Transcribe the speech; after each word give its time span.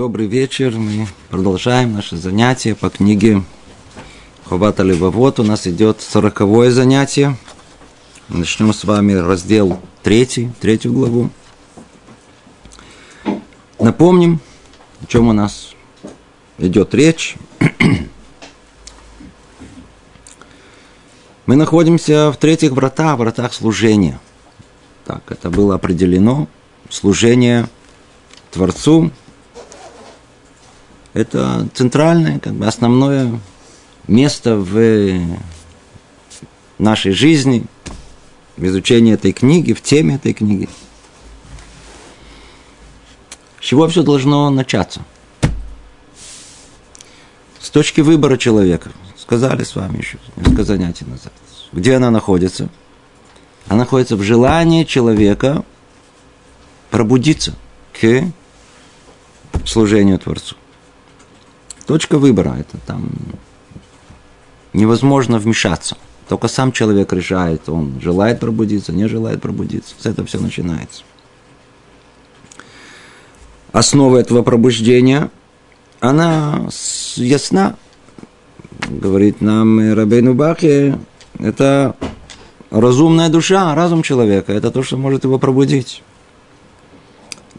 Добрый 0.00 0.26
вечер. 0.26 0.78
Мы 0.78 1.06
продолжаем 1.28 1.92
наше 1.92 2.16
занятие 2.16 2.74
по 2.74 2.88
книге 2.88 3.42
Ховата 4.46 4.82
Левовод. 4.82 5.40
У 5.40 5.42
нас 5.42 5.66
идет 5.66 6.00
сороковое 6.00 6.70
занятие. 6.70 7.36
Начнем 8.30 8.72
с 8.72 8.84
вами 8.84 9.12
раздел 9.12 9.78
третий, 10.02 10.52
третью 10.58 10.94
главу. 10.94 11.28
Напомним, 13.78 14.40
о 15.02 15.06
чем 15.06 15.28
у 15.28 15.34
нас 15.34 15.74
идет 16.56 16.94
речь. 16.94 17.36
Мы 21.44 21.56
находимся 21.56 22.32
в 22.32 22.38
третьих 22.38 22.70
вратах, 22.70 23.18
вратах 23.18 23.52
служения. 23.52 24.18
Так, 25.04 25.24
это 25.28 25.50
было 25.50 25.74
определено. 25.74 26.48
Служение 26.88 27.68
Творцу, 28.50 29.10
это 31.12 31.68
центральное, 31.74 32.38
как 32.38 32.54
бы 32.54 32.66
основное 32.66 33.40
место 34.06 34.56
в 34.56 35.20
нашей 36.78 37.12
жизни, 37.12 37.64
в 38.56 38.64
изучении 38.66 39.14
этой 39.14 39.32
книги, 39.32 39.72
в 39.72 39.82
теме 39.82 40.16
этой 40.16 40.32
книги. 40.32 40.68
С 43.60 43.64
чего 43.64 43.88
все 43.88 44.02
должно 44.02 44.50
начаться? 44.50 45.02
С 47.60 47.70
точки 47.70 48.00
выбора 48.00 48.36
человека. 48.36 48.90
Сказали 49.16 49.64
с 49.64 49.76
вами 49.76 49.98
еще 49.98 50.18
несколько 50.36 50.64
занятий 50.64 51.04
назад. 51.04 51.32
Где 51.72 51.94
она 51.94 52.10
находится? 52.10 52.68
Она 53.68 53.80
находится 53.80 54.16
в 54.16 54.22
желании 54.22 54.84
человека 54.84 55.64
пробудиться 56.90 57.54
к 57.92 58.24
служению 59.64 60.18
Творцу. 60.18 60.56
Точка 61.90 62.18
выбора– 62.18 62.54
это 62.60 62.78
там 62.86 63.10
невозможно 64.72 65.40
вмешаться. 65.40 65.96
Только 66.28 66.46
сам 66.46 66.70
человек 66.70 67.12
решает, 67.12 67.68
он 67.68 68.00
желает 68.00 68.38
пробудиться, 68.38 68.92
не 68.92 69.08
желает 69.08 69.42
пробудиться. 69.42 69.96
С 69.98 70.06
этого 70.06 70.24
все 70.28 70.38
начинается. 70.38 71.02
Основа 73.72 74.18
этого 74.18 74.42
пробуждения, 74.42 75.32
она 75.98 76.68
ясна. 77.16 77.74
Говорит 78.88 79.40
нам 79.40 79.92
Рабейну 79.92 80.34
Бахе, 80.34 80.96
это 81.40 81.96
разумная 82.70 83.30
душа, 83.30 83.74
разум 83.74 84.04
человека. 84.04 84.52
Это 84.52 84.70
то, 84.70 84.84
что 84.84 84.96
может 84.96 85.24
его 85.24 85.40
пробудить. 85.40 86.04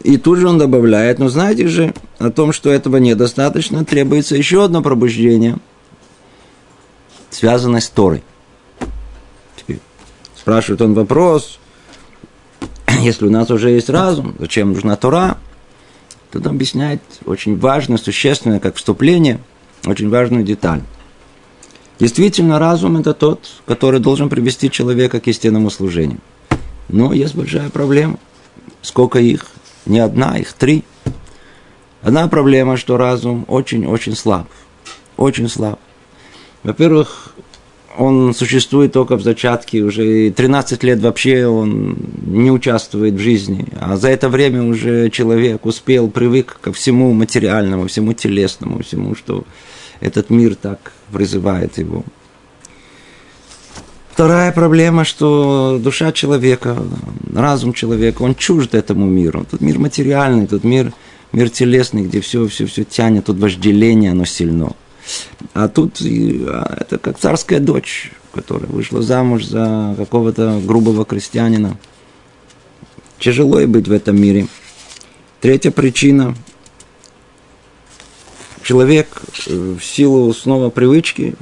И 0.04 0.18
тут 0.18 0.40
же 0.40 0.48
он 0.48 0.58
добавляет, 0.58 1.20
ну 1.20 1.30
знаете 1.30 1.68
же 1.68 1.94
о 2.18 2.32
том, 2.32 2.54
что 2.54 2.72
этого 2.72 2.98
недостаточно, 2.98 3.86
требуется 3.86 4.36
еще 4.36 4.64
одно 4.64 4.82
пробуждение, 4.82 5.58
связанное 7.30 7.82
с 7.82 7.90
Торой. 7.90 8.24
Теперь 9.56 9.80
спрашивает 10.36 10.82
он 10.82 10.94
вопрос, 10.94 11.60
если 13.02 13.28
у 13.28 13.30
нас 13.30 13.52
уже 13.52 13.70
есть 13.70 13.90
разум, 13.90 14.36
зачем 14.40 14.74
нужна 14.74 14.96
Тора? 14.96 15.38
Тут 16.32 16.48
он 16.48 16.54
объясняет 16.54 17.02
очень 17.26 17.60
важное, 17.60 17.98
существенное, 17.98 18.60
как 18.60 18.78
вступление, 18.78 19.40
очень 19.86 20.10
важную 20.10 20.44
деталь. 20.44 20.82
Действительно, 22.00 22.58
разум– 22.58 22.98
это 23.00 23.14
тот, 23.14 23.62
который 23.68 24.00
должен 24.00 24.30
привести 24.30 24.72
человека 24.72 25.20
к 25.20 25.28
истинному 25.28 25.70
служению. 25.70 26.20
Но 26.88 27.14
есть 27.14 27.36
большая 27.36 27.70
проблема. 27.70 28.18
Сколько 28.82 29.20
их? 29.20 29.46
Не 29.86 30.00
одна, 30.00 30.38
их 30.38 30.54
три. 30.54 30.84
Одна 32.02 32.28
проблема, 32.28 32.78
что 32.78 32.98
разум 32.98 33.46
очень-очень 33.48 34.16
слаб. 34.16 34.48
Очень 35.18 35.48
слаб. 35.48 35.80
Во-первых, 36.64 37.36
он 37.98 38.34
существует 38.34 38.94
только 38.94 39.18
в 39.18 39.22
зачатке, 39.22 39.82
уже 39.82 40.32
13 40.32 40.84
лет 40.84 41.00
вообще 41.00 41.46
он 41.46 41.98
не 42.26 42.52
участвует 42.52 43.16
в 43.16 43.20
жизни, 43.20 43.66
а 43.80 43.98
за 43.98 44.10
это 44.10 44.30
время 44.30 44.64
уже 44.64 45.10
человек 45.10 45.66
успел, 45.66 46.10
привык 46.10 46.58
ко 46.62 46.72
всему 46.72 47.14
материальному, 47.14 47.88
всему 47.88 48.14
телесному, 48.14 48.82
всему, 48.84 49.16
что 49.16 49.44
этот 50.00 50.30
мир 50.30 50.56
так 50.56 50.94
призывает 51.12 51.78
его. 51.78 52.04
Вторая 54.14 54.52
проблема, 54.52 55.06
что 55.06 55.80
душа 55.82 56.12
человека, 56.12 56.78
разум 57.34 57.74
человека, 57.74 58.22
он 58.24 58.36
чужд 58.36 58.76
этому 58.76 59.06
миру. 59.06 59.46
Тут 59.50 59.62
мир 59.62 59.80
материальный, 59.80 60.48
тут 60.48 60.66
мир, 60.66 60.92
мир 61.32 61.50
телесный, 61.50 62.04
где 62.04 62.20
все, 62.20 62.46
все, 62.48 62.66
все 62.66 62.84
тянет, 62.84 63.26
тут 63.26 63.40
вожделение, 63.40 64.12
оно 64.12 64.26
сильно. 64.26 64.74
А 65.54 65.70
тут 65.70 66.02
а, 66.02 66.78
это 66.82 66.98
как 66.98 67.20
царская 67.20 67.60
дочь, 67.60 68.12
которая 68.34 68.70
вышла 68.70 69.02
замуж 69.02 69.46
за 69.46 69.96
какого-то 69.98 70.60
грубого 70.64 71.06
крестьянина. 71.06 71.78
Тяжело 73.18 73.62
и 73.62 73.66
быть 73.66 73.88
в 73.88 73.94
этом 73.94 74.22
мире. 74.22 74.48
Третья 75.40 75.72
причина. 75.72 76.36
Человек 78.62 79.22
э, 79.48 79.76
в 79.80 79.84
силу 79.84 80.34
снова 80.34 80.70
привычки 80.70 81.36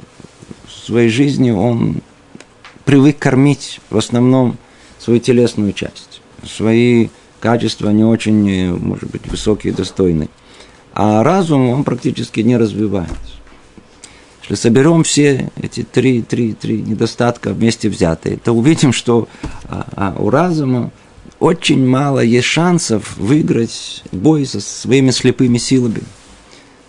в 0.66 0.86
своей 0.86 1.10
жизни, 1.10 1.50
он 1.50 2.00
привык 2.90 3.20
кормить 3.20 3.80
в 3.88 3.96
основном 3.96 4.58
свою 4.98 5.20
телесную 5.20 5.72
часть. 5.72 6.20
Свои 6.44 7.10
качества 7.38 7.90
не 7.90 8.02
очень, 8.02 8.76
может 8.78 9.08
быть, 9.08 9.28
высокие 9.28 9.72
достойные. 9.72 10.28
А 10.92 11.22
разум 11.22 11.68
он 11.68 11.84
практически 11.84 12.40
не 12.40 12.56
развивается. 12.56 13.14
Если 14.42 14.56
соберем 14.56 15.04
все 15.04 15.52
эти 15.62 15.84
три, 15.84 16.20
три, 16.22 16.52
три 16.52 16.82
недостатка 16.82 17.52
вместе 17.52 17.88
взятые, 17.88 18.38
то 18.38 18.52
увидим, 18.52 18.92
что 18.92 19.28
а, 19.68 19.86
а 19.94 20.16
у 20.20 20.28
разума 20.28 20.90
очень 21.38 21.86
мало 21.86 22.18
есть 22.18 22.48
шансов 22.48 23.16
выиграть 23.18 24.02
бой 24.10 24.44
со 24.46 24.60
своими 24.60 25.12
слепыми 25.12 25.58
силами 25.58 26.02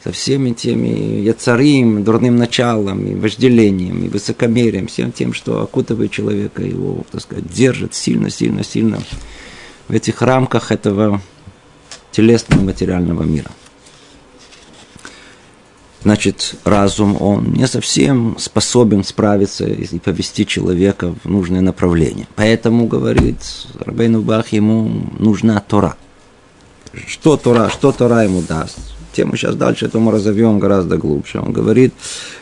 со 0.03 0.11
всеми 0.11 0.51
теми 0.51 1.21
яцарим, 1.21 2.03
дурным 2.03 2.35
началом, 2.35 3.05
и 3.05 3.15
вожделением, 3.15 4.03
и 4.03 4.09
высокомерием, 4.09 4.87
всем 4.87 5.11
тем, 5.11 5.33
что 5.33 5.61
окутывает 5.61 6.11
человека, 6.11 6.63
его, 6.63 7.03
так 7.11 7.21
сказать, 7.21 7.51
держит 7.51 7.93
сильно, 7.93 8.29
сильно, 8.29 8.63
сильно 8.63 8.99
в 9.87 9.93
этих 9.93 10.21
рамках 10.21 10.71
этого 10.71 11.21
телесного 12.11 12.61
материального 12.61 13.23
мира. 13.23 13.51
Значит, 16.03 16.55
разум, 16.63 17.21
он 17.21 17.53
не 17.53 17.67
совсем 17.67 18.35
способен 18.39 19.03
справиться 19.03 19.67
и 19.67 19.99
повести 19.99 20.47
человека 20.47 21.13
в 21.23 21.29
нужное 21.29 21.61
направление. 21.61 22.27
Поэтому, 22.35 22.87
говорит 22.87 23.37
Рабейну 23.79 24.23
Бах, 24.23 24.47
ему 24.47 24.89
нужна 25.19 25.59
Тора. 25.59 25.95
Что 27.05 27.37
Тора, 27.37 27.69
что 27.69 27.91
Тора 27.91 28.23
ему 28.23 28.41
даст? 28.41 28.90
Тему 29.11 29.35
сейчас 29.35 29.55
дальше, 29.55 29.85
это 29.85 29.99
мы 29.99 30.11
разовьем 30.11 30.59
гораздо 30.59 30.97
глубже. 30.97 31.39
Он 31.39 31.51
говорит, 31.51 31.93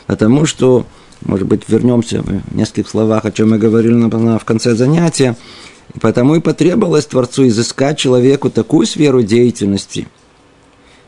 потому 0.06 0.46
что, 0.46 0.86
может 1.22 1.46
быть, 1.46 1.68
вернемся 1.68 2.22
в 2.22 2.54
нескольких 2.54 2.88
словах, 2.88 3.24
о 3.24 3.32
чем 3.32 3.50
мы 3.50 3.58
говорили 3.58 3.92
в 4.38 4.44
конце 4.44 4.74
занятия, 4.74 5.36
потому 6.00 6.36
и 6.36 6.40
потребовалось 6.40 7.06
Творцу 7.06 7.48
изыскать 7.48 7.98
человеку 7.98 8.50
такую 8.50 8.86
сферу 8.86 9.22
деятельности 9.22 10.08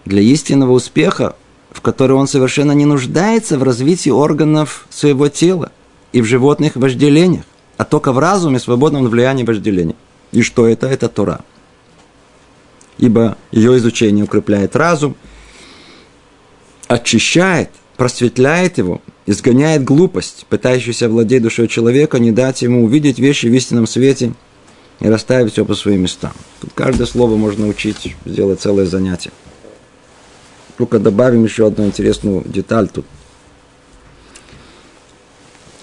для 0.04 0.20
истинного 0.20 0.72
успеха, 0.72 1.36
в 1.70 1.80
которой 1.80 2.12
он 2.12 2.28
совершенно 2.28 2.72
не 2.72 2.84
нуждается 2.84 3.58
в 3.58 3.62
развитии 3.62 4.10
органов 4.10 4.86
своего 4.90 5.28
тела 5.28 5.72
и 6.12 6.20
в 6.20 6.24
животных 6.26 6.76
вожделениях, 6.76 7.44
а 7.78 7.84
только 7.84 8.12
в 8.12 8.18
разуме, 8.18 8.58
свободном 8.58 9.04
от 9.04 9.10
влияния 9.10 9.44
вожделения. 9.44 9.94
И 10.32 10.42
что 10.42 10.66
это? 10.66 10.86
Это 10.86 11.08
Тора. 11.08 11.40
Ибо 12.98 13.36
ее 13.52 13.78
изучение 13.78 14.24
укрепляет 14.24 14.76
разум– 14.76 15.16
очищает, 16.92 17.70
просветляет 17.96 18.78
его, 18.78 19.00
изгоняет 19.26 19.82
глупость, 19.82 20.46
пытающуюся 20.48 21.08
владеть 21.08 21.42
душой 21.42 21.68
человека, 21.68 22.18
не 22.18 22.32
дать 22.32 22.62
ему 22.62 22.84
увидеть 22.84 23.18
вещи 23.18 23.46
в 23.46 23.54
истинном 23.54 23.86
свете 23.86 24.34
и 25.00 25.08
расставить 25.08 25.52
все 25.52 25.64
по 25.64 25.74
своим 25.74 26.02
местам. 26.02 26.32
Тут 26.60 26.72
каждое 26.74 27.06
слово 27.06 27.36
можно 27.36 27.66
учить, 27.66 28.14
сделать 28.26 28.60
целое 28.60 28.84
занятие. 28.84 29.30
Только 30.76 30.98
добавим 30.98 31.44
еще 31.44 31.66
одну 31.66 31.86
интересную 31.86 32.42
деталь 32.44 32.88
тут. 32.88 33.06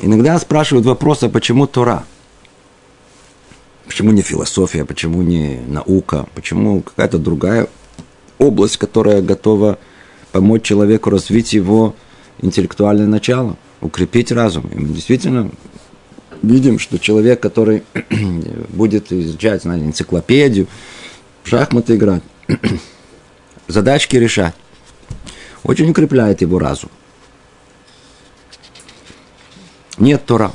Иногда 0.02 0.38
спрашивают 0.40 0.86
вопрос, 0.86 1.24
а 1.24 1.30
почему 1.30 1.68
Тора? 1.68 2.06
Почему 3.88 4.12
не 4.12 4.22
философия, 4.22 4.86
почему 4.86 5.24
не 5.24 5.60
наука, 5.68 6.28
почему 6.36 6.82
какая-то 6.82 7.18
другая 7.18 7.68
область, 8.38 8.78
которая 8.78 9.22
готова 9.22 9.80
помочь 10.32 10.64
человеку 10.64 11.10
развить 11.10 11.54
его 11.54 11.96
интеллектуальное 12.42 13.08
начало, 13.08 13.58
укрепить 13.82 14.32
разум. 14.32 14.68
И 14.74 14.80
мы 14.80 14.90
действительно 14.90 15.52
видим, 16.42 16.80
что 16.80 16.98
человек, 17.00 17.40
который 17.40 17.84
будет 18.70 19.12
изучать 19.12 19.64
знаете, 19.64 19.86
энциклопедию, 19.86 20.68
шахматы 21.44 21.96
играть, 21.96 22.24
задачки 23.68 24.16
решать, 24.16 24.56
очень 25.64 25.90
укрепляет 25.90 26.42
его 26.42 26.60
разум. 26.60 26.90
Нет 29.98 30.26
Тора. 30.26 30.52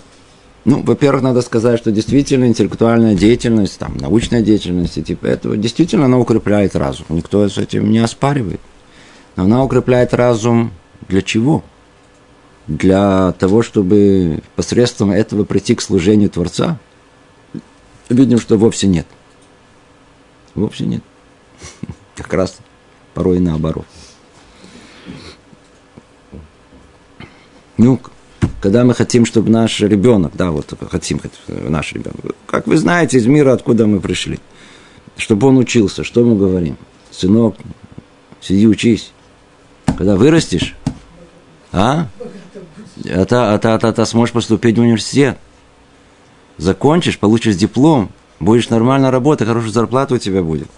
Ну, 0.64 0.82
во-первых, 0.82 1.22
надо 1.22 1.42
сказать, 1.42 1.78
что 1.78 1.92
действительно 1.92 2.46
интеллектуальная 2.46 3.14
деятельность, 3.14 3.78
там, 3.78 3.98
научная 3.98 4.40
деятельность, 4.40 4.96
и 4.96 5.02
типа 5.02 5.26
этого, 5.26 5.58
действительно 5.58 6.06
она 6.06 6.18
укрепляет 6.18 6.74
разум. 6.74 7.04
Никто 7.10 7.46
с 7.46 7.58
этим 7.58 7.90
не 7.90 7.98
оспаривает. 7.98 8.60
Она 9.36 9.64
укрепляет 9.64 10.14
разум 10.14 10.72
для 11.08 11.22
чего? 11.22 11.64
Для 12.66 13.32
того, 13.32 13.62
чтобы 13.62 14.42
посредством 14.56 15.10
этого 15.10 15.44
прийти 15.44 15.74
к 15.74 15.82
служению 15.82 16.30
Творца? 16.30 16.78
Видим, 18.08 18.38
что 18.38 18.56
вовсе 18.56 18.86
нет. 18.86 19.06
Вовсе 20.54 20.86
нет. 20.86 21.02
Как 22.14 22.32
раз 22.32 22.58
порой 23.12 23.40
наоборот. 23.40 23.86
Ну, 27.76 28.00
когда 28.60 28.84
мы 28.84 28.94
хотим, 28.94 29.26
чтобы 29.26 29.50
наш 29.50 29.80
ребенок, 29.80 30.32
да, 30.36 30.50
вот 30.50 30.72
хотим, 30.90 31.20
наш 31.48 31.92
ребенок, 31.92 32.36
как 32.46 32.66
вы 32.66 32.76
знаете, 32.76 33.18
из 33.18 33.26
мира, 33.26 33.52
откуда 33.52 33.86
мы 33.86 34.00
пришли, 34.00 34.38
чтобы 35.16 35.48
он 35.48 35.58
учился, 35.58 36.04
что 36.04 36.24
мы 36.24 36.36
говорим? 36.36 36.76
Сынок, 37.10 37.56
сиди, 38.40 38.66
учись. 38.66 39.12
Когда 39.96 40.16
вырастешь, 40.16 40.74
а? 41.72 42.08
Это, 43.04 43.54
это, 43.54 43.68
это, 43.70 43.88
это 43.88 44.04
сможешь 44.04 44.32
поступить 44.32 44.78
в 44.78 44.80
университет. 44.80 45.38
Закончишь, 46.56 47.18
получишь 47.18 47.56
диплом, 47.56 48.10
будешь 48.38 48.70
нормально 48.70 49.10
работать, 49.10 49.48
хорошую 49.48 49.72
зарплату 49.72 50.14
у 50.14 50.18
тебя 50.18 50.42
будет. 50.42 50.68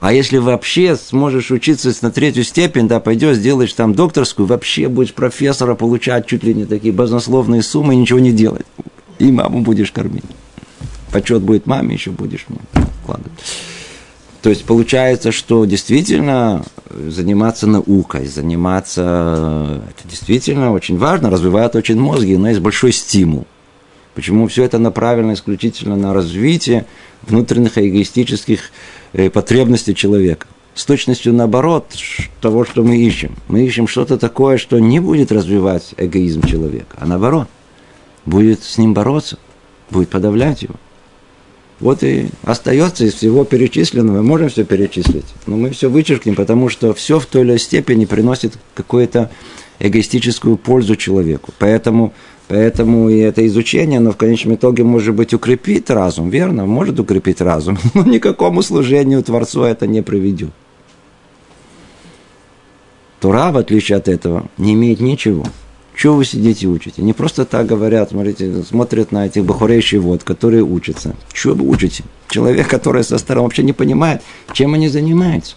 А 0.00 0.12
если 0.12 0.38
вообще 0.38 0.96
сможешь 0.96 1.52
учиться 1.52 1.94
на 2.02 2.10
третью 2.10 2.42
степень, 2.42 2.88
да, 2.88 2.98
пойдешь, 2.98 3.36
сделаешь 3.36 3.72
там 3.72 3.94
докторскую, 3.94 4.46
вообще 4.46 4.88
будешь 4.88 5.14
профессора 5.14 5.76
получать 5.76 6.26
чуть 6.26 6.42
ли 6.42 6.54
не 6.54 6.64
такие 6.64 6.92
баснословные 6.92 7.62
суммы 7.62 7.94
и 7.94 7.98
ничего 7.98 8.18
не 8.18 8.32
делать. 8.32 8.66
И 9.20 9.30
маму 9.30 9.60
будешь 9.60 9.92
кормить. 9.92 10.24
Почет 11.12 11.42
будет 11.42 11.66
маме, 11.66 11.94
еще 11.94 12.10
будешь 12.10 12.46
ну, 12.48 12.56
вкладывать. 13.02 13.32
То 14.42 14.50
есть 14.50 14.64
получается, 14.64 15.30
что 15.32 15.64
действительно 15.64 16.64
заниматься 16.90 17.66
наукой, 17.66 18.26
заниматься, 18.26 19.82
это 19.88 20.08
действительно 20.08 20.72
очень 20.72 20.98
важно, 20.98 21.30
развивает 21.30 21.76
очень 21.76 21.98
мозги, 21.98 22.36
но 22.36 22.48
есть 22.48 22.60
большой 22.60 22.92
стимул. 22.92 23.46
Почему 24.14 24.48
все 24.48 24.64
это 24.64 24.78
направлено 24.78 25.32
исключительно 25.32 25.96
на 25.96 26.12
развитие 26.12 26.86
внутренних 27.22 27.78
эгоистических 27.78 28.72
Э, 29.12 29.28
потребности 29.28 29.92
человека. 29.92 30.46
С 30.74 30.86
точностью 30.86 31.34
наоборот 31.34 31.86
того, 32.40 32.64
что 32.64 32.82
мы 32.82 32.96
ищем. 32.96 33.36
Мы 33.46 33.66
ищем 33.66 33.86
что-то 33.86 34.16
такое, 34.16 34.56
что 34.56 34.78
не 34.78 35.00
будет 35.00 35.30
развивать 35.30 35.92
эгоизм 35.98 36.42
человека, 36.46 36.96
а 36.98 37.04
наоборот, 37.04 37.46
будет 38.24 38.62
с 38.62 38.78
ним 38.78 38.94
бороться, 38.94 39.38
будет 39.90 40.08
подавлять 40.08 40.62
его. 40.62 40.76
Вот 41.82 42.04
и 42.04 42.28
остается 42.44 43.04
из 43.04 43.14
всего 43.14 43.44
перечисленного, 43.44 44.18
мы 44.18 44.22
можем 44.22 44.48
все 44.48 44.64
перечислить, 44.64 45.26
но 45.46 45.56
мы 45.56 45.70
все 45.70 45.90
вычеркнем, 45.90 46.36
потому 46.36 46.68
что 46.68 46.94
все 46.94 47.18
в 47.18 47.26
той 47.26 47.42
или 47.42 47.48
иной 47.48 47.58
степени 47.58 48.04
приносит 48.04 48.54
какую-то 48.74 49.32
эгоистическую 49.80 50.56
пользу 50.56 50.96
человеку. 50.96 51.52
Поэтому 51.58 52.14
Поэтому 52.48 53.08
и 53.08 53.16
это 53.16 53.46
изучение, 53.46 53.98
оно 53.98 54.12
в 54.12 54.16
конечном 54.16 54.56
итоге, 54.56 54.84
может 54.84 55.14
быть, 55.14 55.32
укрепит 55.32 55.90
разум, 55.90 56.28
верно? 56.28 56.66
Может 56.66 57.00
укрепить 57.00 57.40
разум, 57.40 57.78
но 57.94 58.02
никакому 58.02 58.62
служению 58.62 59.22
Творцу 59.22 59.62
это 59.62 59.86
не 59.86 60.02
приведет. 60.02 60.50
Тура, 63.20 63.52
в 63.52 63.56
отличие 63.56 63.96
от 63.96 64.08
этого, 64.08 64.48
не 64.58 64.74
имеет 64.74 65.00
ничего. 65.00 65.46
Чего 66.02 66.16
вы 66.16 66.24
сидите 66.24 66.66
и 66.66 66.68
учите? 66.68 67.00
Не 67.00 67.12
просто 67.12 67.44
так 67.44 67.64
говорят, 67.64 68.10
смотрите, 68.10 68.64
смотрят 68.64 69.12
на 69.12 69.26
этих 69.26 69.44
бахурейший 69.44 70.00
вот, 70.00 70.24
которые 70.24 70.64
учатся. 70.64 71.14
Чего 71.32 71.54
вы 71.54 71.68
учите? 71.68 72.02
Человек, 72.28 72.66
который 72.66 73.04
со 73.04 73.18
стороны 73.18 73.44
вообще 73.44 73.62
не 73.62 73.72
понимает, 73.72 74.20
чем 74.52 74.74
они 74.74 74.88
занимаются. 74.88 75.54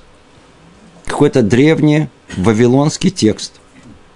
Какой-то 1.08 1.42
древний 1.42 2.10
вавилонский 2.38 3.10
текст 3.10 3.54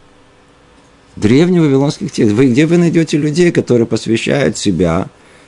–древний 1.16 1.62
вавилонских 1.62 2.12
текстов. 2.12 2.38
Вы, 2.38 2.52
где 2.52 2.68
вы 2.68 2.78
найдете 2.78 3.18
людей, 3.18 3.52
которые 3.52 3.88
посвящают 3.88 4.56
себя 4.56 5.08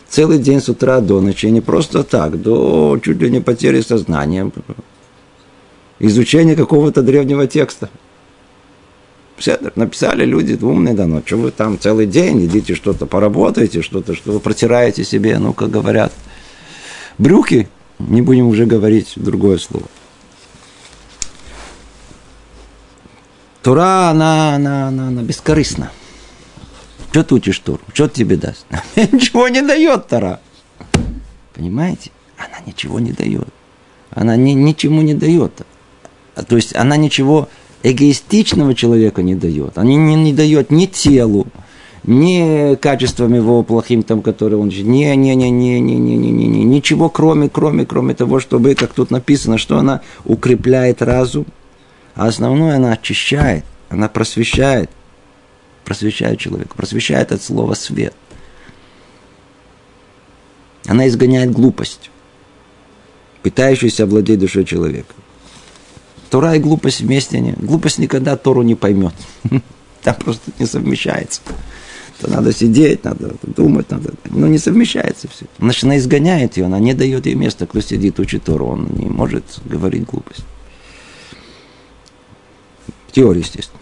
целый 0.09 0.39
день 0.39 0.61
с 0.61 0.67
утра 0.67 0.99
до 0.99 1.21
ночи, 1.21 1.45
не 1.45 1.61
просто 1.61 2.03
так, 2.03 2.41
до 2.41 2.99
чуть 3.03 3.21
ли 3.21 3.29
не 3.29 3.39
потери 3.39 3.81
сознания, 3.81 4.51
изучения 5.99 6.55
какого-то 6.55 7.03
древнего 7.03 7.45
текста. 7.45 7.91
Все 9.41 9.57
написали 9.75 10.23
люди 10.23 10.55
умные, 10.63 10.93
но 10.93 11.23
что 11.25 11.37
вы 11.37 11.49
там 11.49 11.79
целый 11.79 12.05
день, 12.05 12.45
идите 12.45 12.75
что-то 12.75 13.07
поработаете, 13.07 13.81
что-то, 13.81 14.13
что 14.13 14.33
вы 14.33 14.39
протираете 14.39 15.03
себе, 15.03 15.39
ну, 15.39 15.51
как 15.51 15.71
говорят, 15.71 16.13
брюки, 17.17 17.67
не 17.97 18.21
будем 18.21 18.45
уже 18.45 18.67
говорить 18.67 19.13
другое 19.15 19.57
слово. 19.57 19.87
Тура, 23.63 24.09
она, 24.09 24.53
она, 24.53 24.89
она, 24.89 25.07
она 25.07 25.23
бескорыстна. 25.23 25.91
Что 27.09 27.23
ты 27.23 27.33
учишь 27.33 27.57
Туру? 27.57 27.81
Что 27.95 28.07
тебе 28.07 28.37
даст? 28.37 28.67
Ничего 28.95 29.47
не 29.47 29.63
дает 29.63 30.07
Тора. 30.07 30.39
Понимаете? 31.55 32.11
Она 32.37 32.59
ничего 32.67 32.99
не 32.99 33.11
дает. 33.11 33.47
Она 34.11 34.35
ни, 34.35 34.51
ничему 34.51 35.01
не 35.01 35.15
дает. 35.15 35.65
А, 36.35 36.43
то 36.43 36.55
есть 36.55 36.75
она 36.75 36.95
ничего 36.95 37.49
эгоистичного 37.83 38.75
человека 38.75 39.23
не 39.23 39.35
дает. 39.35 39.77
Она 39.77 39.89
не, 39.89 40.15
не 40.15 40.33
дает 40.33 40.71
ни 40.71 40.85
телу, 40.85 41.47
ни 42.03 42.75
качествам 42.75 43.33
его 43.33 43.63
плохим, 43.63 44.03
там, 44.03 44.21
которые 44.21 44.59
он... 44.59 44.69
Не, 44.69 45.15
не, 45.15 45.35
не, 45.35 45.49
не, 45.49 45.79
не, 45.79 45.79
не, 45.79 46.17
не, 46.17 46.31
не, 46.31 46.47
не, 46.47 46.63
ничего, 46.63 47.09
кроме, 47.09 47.49
кроме, 47.49 47.85
кроме 47.85 48.13
того, 48.13 48.39
чтобы, 48.39 48.75
как 48.75 48.93
тут 48.93 49.11
написано, 49.11 49.57
что 49.57 49.77
она 49.77 50.01
укрепляет 50.25 51.01
разум, 51.01 51.45
а 52.15 52.27
основное 52.27 52.77
она 52.77 52.93
очищает, 52.93 53.65
она 53.89 54.09
просвещает, 54.09 54.89
просвещает 55.85 56.39
человека, 56.39 56.75
просвещает 56.75 57.31
от 57.31 57.41
слова 57.41 57.73
свет. 57.73 58.13
Она 60.87 61.07
изгоняет 61.07 61.51
глупость, 61.51 62.09
пытающуюся 63.43 64.03
овладеть 64.03 64.39
душой 64.39 64.65
человека. 64.65 65.13
Тора 66.31 66.55
и 66.55 66.59
глупость 66.59 67.01
вместе 67.01 67.39
не. 67.39 67.51
Глупость 67.51 67.99
никогда 67.99 68.35
Тору 68.35 68.63
не 68.63 68.73
поймет. 68.73 69.13
Там 70.03 70.15
просто 70.15 70.51
не 70.57 70.65
совмещается. 70.65 71.41
То 72.19 72.29
надо 72.31 72.53
сидеть, 72.53 73.03
надо 73.03 73.35
думать, 73.43 73.91
надо. 73.91 74.13
Но 74.25 74.47
не 74.47 74.57
совмещается 74.57 75.27
все. 75.27 75.45
Значит, 75.59 75.83
она 75.83 75.97
изгоняет 75.97 76.57
ее, 76.57 76.65
она 76.65 76.79
не 76.79 76.93
дает 76.95 77.25
ей 77.27 77.35
места, 77.35 77.67
кто 77.67 77.81
сидит, 77.81 78.19
учит 78.19 78.43
Тору, 78.43 78.67
он 78.67 78.89
не 78.95 79.07
может 79.07 79.43
говорить 79.65 80.05
глупость 80.05 80.43
теории, 83.11 83.39
естественно. 83.39 83.79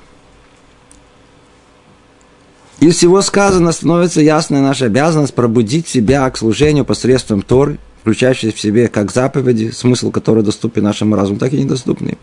Из 2.79 2.95
всего 2.95 3.21
сказано 3.21 3.71
становится 3.71 4.21
ясной 4.21 4.61
наша 4.61 4.85
обязанность 4.85 5.33
пробудить 5.33 5.87
себя 5.87 6.29
к 6.29 6.37
служению 6.37 6.85
посредством 6.85 7.41
Торы, 7.41 7.77
включающей 8.01 8.53
в 8.53 8.59
себе 8.59 8.87
как 8.87 9.11
заповеди, 9.11 9.71
смысл 9.71 10.11
которой 10.11 10.43
доступен 10.43 10.83
нашему 10.83 11.15
разуму, 11.15 11.39
так 11.39 11.53
и 11.53 11.61
недоступный. 11.61 12.17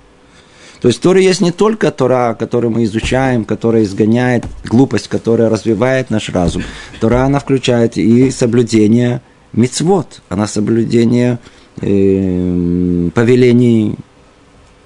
То 0.87 0.90
есть 0.90 1.02
Тора 1.02 1.21
есть 1.21 1.40
не 1.40 1.50
только 1.50 1.90
Тора, 1.90 2.37
которую 2.38 2.71
мы 2.71 2.85
изучаем, 2.85 3.45
которая 3.45 3.83
изгоняет 3.83 4.45
глупость, 4.62 5.09
которая 5.09 5.49
развивает 5.49 6.11
наш 6.11 6.28
разум. 6.28 6.62
Тора, 7.00 7.25
она 7.25 7.40
включает 7.40 7.97
и 7.97 8.31
соблюдение 8.31 9.21
мицвод, 9.52 10.23
она 10.28 10.47
соблюдение 10.47 11.40
э, 11.81 13.11
повелений 13.12 13.97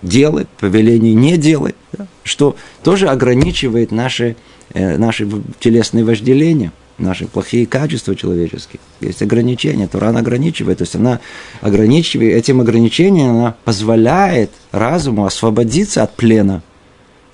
делай, 0.00 0.46
повелений 0.58 1.12
не 1.12 1.36
делай, 1.36 1.74
да, 1.92 2.06
что 2.24 2.56
тоже 2.82 3.08
ограничивает 3.08 3.92
наши, 3.92 4.36
э, 4.72 4.96
наши 4.96 5.28
телесные 5.58 6.02
вожделения, 6.02 6.72
наши 7.00 7.26
плохие 7.26 7.66
качества 7.66 8.14
человеческие. 8.14 8.80
Есть 9.00 9.22
ограничения, 9.22 9.88
Туран 9.88 10.16
ограничивает, 10.16 10.78
то 10.78 10.82
есть 10.82 10.94
она 10.94 11.20
ограничивает, 11.60 12.36
этим 12.36 12.60
ограничением 12.60 13.30
она 13.30 13.56
позволяет 13.64 14.50
разуму 14.70 15.26
освободиться 15.26 16.02
от 16.02 16.14
плена, 16.14 16.62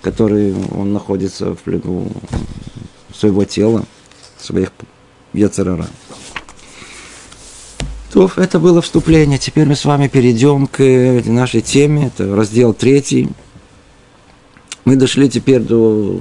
который 0.03 0.55
он 0.71 0.93
находится 0.93 1.55
в 1.55 1.59
плену 1.59 2.11
своего 3.13 3.45
тела, 3.45 3.85
своих 4.39 4.73
яцерара. 5.33 5.87
То 8.13 8.31
это 8.37 8.59
было 8.59 8.81
вступление. 8.81 9.37
Теперь 9.37 9.67
мы 9.67 9.77
с 9.77 9.85
вами 9.85 10.09
перейдем 10.09 10.69
к 10.69 10.81
нашей 11.27 11.61
теме. 11.61 12.07
Это 12.07 12.35
раздел 12.35 12.73
третий. 12.73 13.29
Мы 14.87 14.97
дошли 14.97 15.29
теперь 15.29 15.61
до 15.61 16.21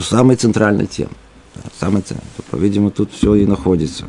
самой 0.00 0.36
центральной 0.36 0.86
темы. 0.86 1.10
Самой, 1.78 2.02
по-видимому, 2.50 2.90
тут 2.90 3.12
все 3.12 3.34
и 3.34 3.46
находится. 3.46 4.06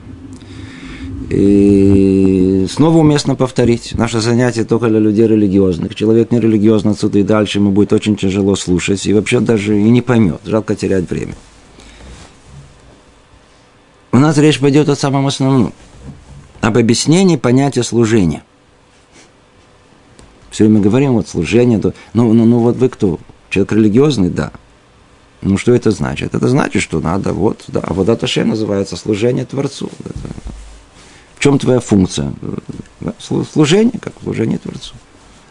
И 1.30 2.66
снова 2.70 2.98
уместно 2.98 3.36
повторить. 3.36 3.94
Наше 3.94 4.20
занятие 4.20 4.64
только 4.64 4.88
для 4.88 5.00
людей 5.00 5.28
религиозных. 5.28 5.94
Человек 5.94 6.32
не 6.32 6.40
религиозный 6.40 6.94
отсюда 6.94 7.20
и 7.20 7.24
дальше 7.24 7.60
ему 7.60 7.72
будет 7.72 7.94
очень 7.94 8.16
тяжело 8.16 8.56
слушать. 8.56 9.06
И 9.06 9.14
вообще 9.14 9.40
даже 9.40 9.80
и 9.80 9.84
не 9.84 10.02
поймет. 10.02 10.42
Жалко 10.46 10.76
терять 10.76 11.10
время. 11.10 11.36
У 14.12 14.18
нас 14.18 14.38
речь 14.38 14.60
пойдет 14.60 14.90
о 14.90 14.96
самом 14.96 15.28
основном. 15.28 15.74
Об 16.62 16.78
объяснении 16.78 17.38
понятия 17.38 17.84
служения. 17.84 18.44
Все 20.50 20.66
время 20.66 20.82
говорим, 20.82 21.14
вот 21.14 21.28
служение, 21.28 21.78
то, 21.80 21.94
ну, 22.14 22.34
ну, 22.34 22.46
ну 22.46 22.60
вот 22.60 22.76
вы 22.76 22.90
кто? 22.90 23.20
Человек 23.52 23.72
религиозный, 23.74 24.30
да. 24.30 24.52
Ну, 25.42 25.58
что 25.58 25.74
это 25.74 25.92
значит? 25.92 26.36
Это 26.36 26.48
значит, 26.48 26.82
что 26.82 27.00
надо, 27.00 27.34
вот, 27.34 27.64
да, 27.68 27.80
а 27.82 27.94
вот 27.94 28.10
это 28.10 28.28
ще 28.28 28.44
называется 28.44 28.98
служение 28.98 29.46
Творцу. 29.46 29.90
В 31.36 31.40
чем 31.40 31.58
твоя 31.58 31.80
функция? 31.80 32.34
Служение, 33.20 34.00
как 34.02 34.14
служение 34.22 34.58
Творцу. 34.58 34.96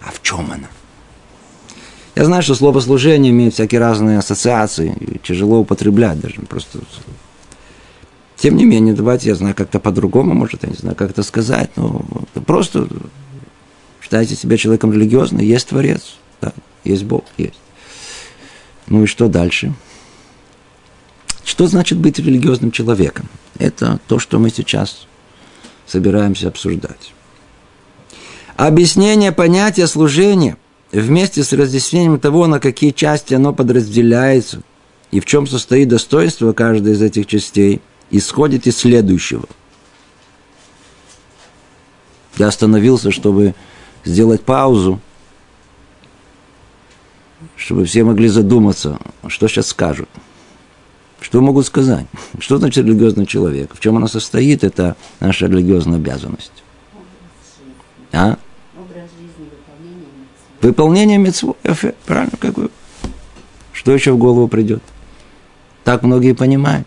А 0.02 0.10
в 0.10 0.20
чем 0.22 0.50
она? 0.52 0.68
Я 2.14 2.24
знаю, 2.24 2.42
что 2.42 2.54
слово 2.54 2.80
служение 2.80 3.32
имеет 3.32 3.54
всякие 3.54 3.80
разные 3.80 4.18
ассоциации, 4.18 5.20
тяжело 5.22 5.60
употреблять 5.60 6.20
даже, 6.20 6.40
просто... 6.42 6.80
Тем 8.36 8.56
не 8.56 8.64
менее, 8.64 8.94
давайте, 8.94 9.30
я 9.30 9.34
знаю, 9.34 9.54
как-то 9.54 9.80
по-другому, 9.80 10.34
может, 10.34 10.62
я 10.62 10.68
не 10.68 10.76
знаю, 10.76 10.94
как 10.94 11.10
это 11.10 11.22
сказать, 11.22 11.70
но 11.76 12.04
просто 12.46 12.86
считайте 14.02 14.36
себя 14.36 14.56
человеком 14.56 14.92
религиозным, 14.92 15.40
есть 15.40 15.68
Творец, 15.68 16.16
да, 16.40 16.52
есть 16.84 17.04
Бог, 17.04 17.24
есть. 17.36 17.58
Ну 18.88 19.04
и 19.04 19.06
что 19.06 19.28
дальше? 19.28 19.72
Что 21.44 21.66
значит 21.66 21.98
быть 21.98 22.18
религиозным 22.18 22.70
человеком? 22.70 23.28
Это 23.58 24.00
то, 24.06 24.18
что 24.18 24.38
мы 24.38 24.50
сейчас 24.50 25.06
собираемся 25.86 26.48
обсуждать. 26.48 27.12
Объяснение 28.56 29.32
понятия 29.32 29.86
служения 29.86 30.56
вместе 30.92 31.44
с 31.44 31.52
разъяснением 31.52 32.18
того, 32.18 32.46
на 32.46 32.60
какие 32.60 32.90
части 32.90 33.34
оно 33.34 33.52
подразделяется 33.52 34.62
и 35.10 35.20
в 35.20 35.24
чем 35.24 35.46
состоит 35.46 35.88
достоинство 35.88 36.52
каждой 36.52 36.92
из 36.92 37.02
этих 37.02 37.26
частей, 37.26 37.80
исходит 38.10 38.66
из 38.66 38.76
следующего. 38.78 39.46
Я 42.36 42.48
остановился, 42.48 43.10
чтобы 43.10 43.54
сделать 44.04 44.42
паузу, 44.42 45.00
чтобы 47.58 47.84
все 47.84 48.04
могли 48.04 48.28
задуматься, 48.28 48.98
что 49.26 49.48
сейчас 49.48 49.66
скажут. 49.66 50.08
Что 51.20 51.40
могут 51.40 51.66
сказать? 51.66 52.06
Что 52.38 52.58
значит 52.58 52.86
религиозный 52.86 53.26
человек? 53.26 53.74
В 53.74 53.80
чем 53.80 53.96
она 53.96 54.06
состоит? 54.06 54.62
Это 54.62 54.96
наша 55.18 55.46
религиозная 55.46 55.98
обязанность. 55.98 56.62
А? 58.12 58.38
Выполнение 60.62 61.18
митцвот. 61.18 61.58
Правильно, 62.06 62.36
как 62.38 62.56
вы? 62.56 62.70
Что 63.72 63.92
еще 63.92 64.12
в 64.12 64.18
голову 64.18 64.46
придет? 64.46 64.82
Так 65.82 66.04
многие 66.04 66.34
понимают. 66.34 66.86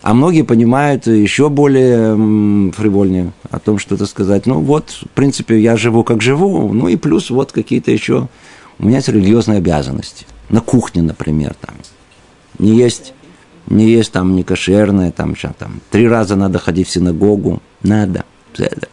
А 0.00 0.14
многие 0.14 0.42
понимают 0.42 1.06
еще 1.06 1.48
более 1.48 2.72
фривольнее 2.72 3.32
о 3.50 3.58
том, 3.58 3.78
что 3.78 3.94
это 3.94 4.06
сказать. 4.06 4.46
Ну 4.46 4.60
вот, 4.60 4.90
в 4.90 5.08
принципе, 5.10 5.60
я 5.60 5.76
живу 5.76 6.02
как 6.02 6.22
живу, 6.22 6.72
ну 6.72 6.88
и 6.88 6.96
плюс 6.96 7.28
вот 7.28 7.52
какие-то 7.52 7.90
еще... 7.90 8.28
У 8.82 8.86
меня 8.86 8.96
есть 8.96 9.08
религиозные 9.08 9.58
обязанности. 9.58 10.26
На 10.48 10.60
кухне, 10.60 11.02
например, 11.02 11.54
там. 11.60 11.76
Не 12.58 12.74
есть, 12.74 13.14
не 13.68 13.88
есть 13.88 14.10
там 14.10 14.34
не 14.34 14.42
кошерное, 14.42 15.12
там, 15.12 15.36
сейчас, 15.36 15.52
там 15.56 15.80
три 15.90 16.08
раза 16.08 16.34
надо 16.34 16.58
ходить 16.58 16.88
в 16.88 16.90
синагогу. 16.90 17.62
Надо. 17.82 18.24
Это. 18.58 18.88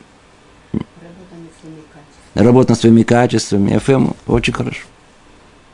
Работа 2.36 2.72
над 2.72 2.80
своими 2.80 3.02
качествами. 3.02 3.80
ФМ 3.80 4.12
очень 4.28 4.54
хорошо. 4.54 4.86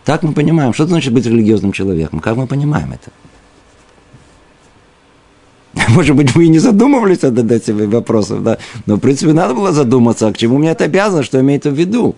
Так 0.05 0.23
мы 0.23 0.31
понимаем, 0.31 0.73
что 0.73 0.87
значит 0.87 1.13
быть 1.13 1.25
религиозным 1.25 1.73
человеком. 1.73 2.21
Как 2.21 2.37
мы 2.37 2.47
понимаем 2.47 2.93
это? 2.93 3.11
Может 5.89 6.15
быть, 6.15 6.33
мы 6.35 6.45
и 6.45 6.49
не 6.49 6.59
задумывались 6.59 7.21
над 7.21 7.51
этими 7.51 7.85
вопросами, 7.85 8.43
да? 8.43 8.57
Но, 8.85 8.95
в 8.95 8.99
принципе, 8.99 9.33
надо 9.33 9.53
было 9.53 9.73
задуматься, 9.73 10.27
а 10.27 10.33
к 10.33 10.37
чему 10.37 10.57
мне 10.57 10.69
это 10.69 10.85
обязано, 10.85 11.21
что 11.23 11.41
имеет 11.41 11.65
в 11.65 11.73
виду. 11.73 12.15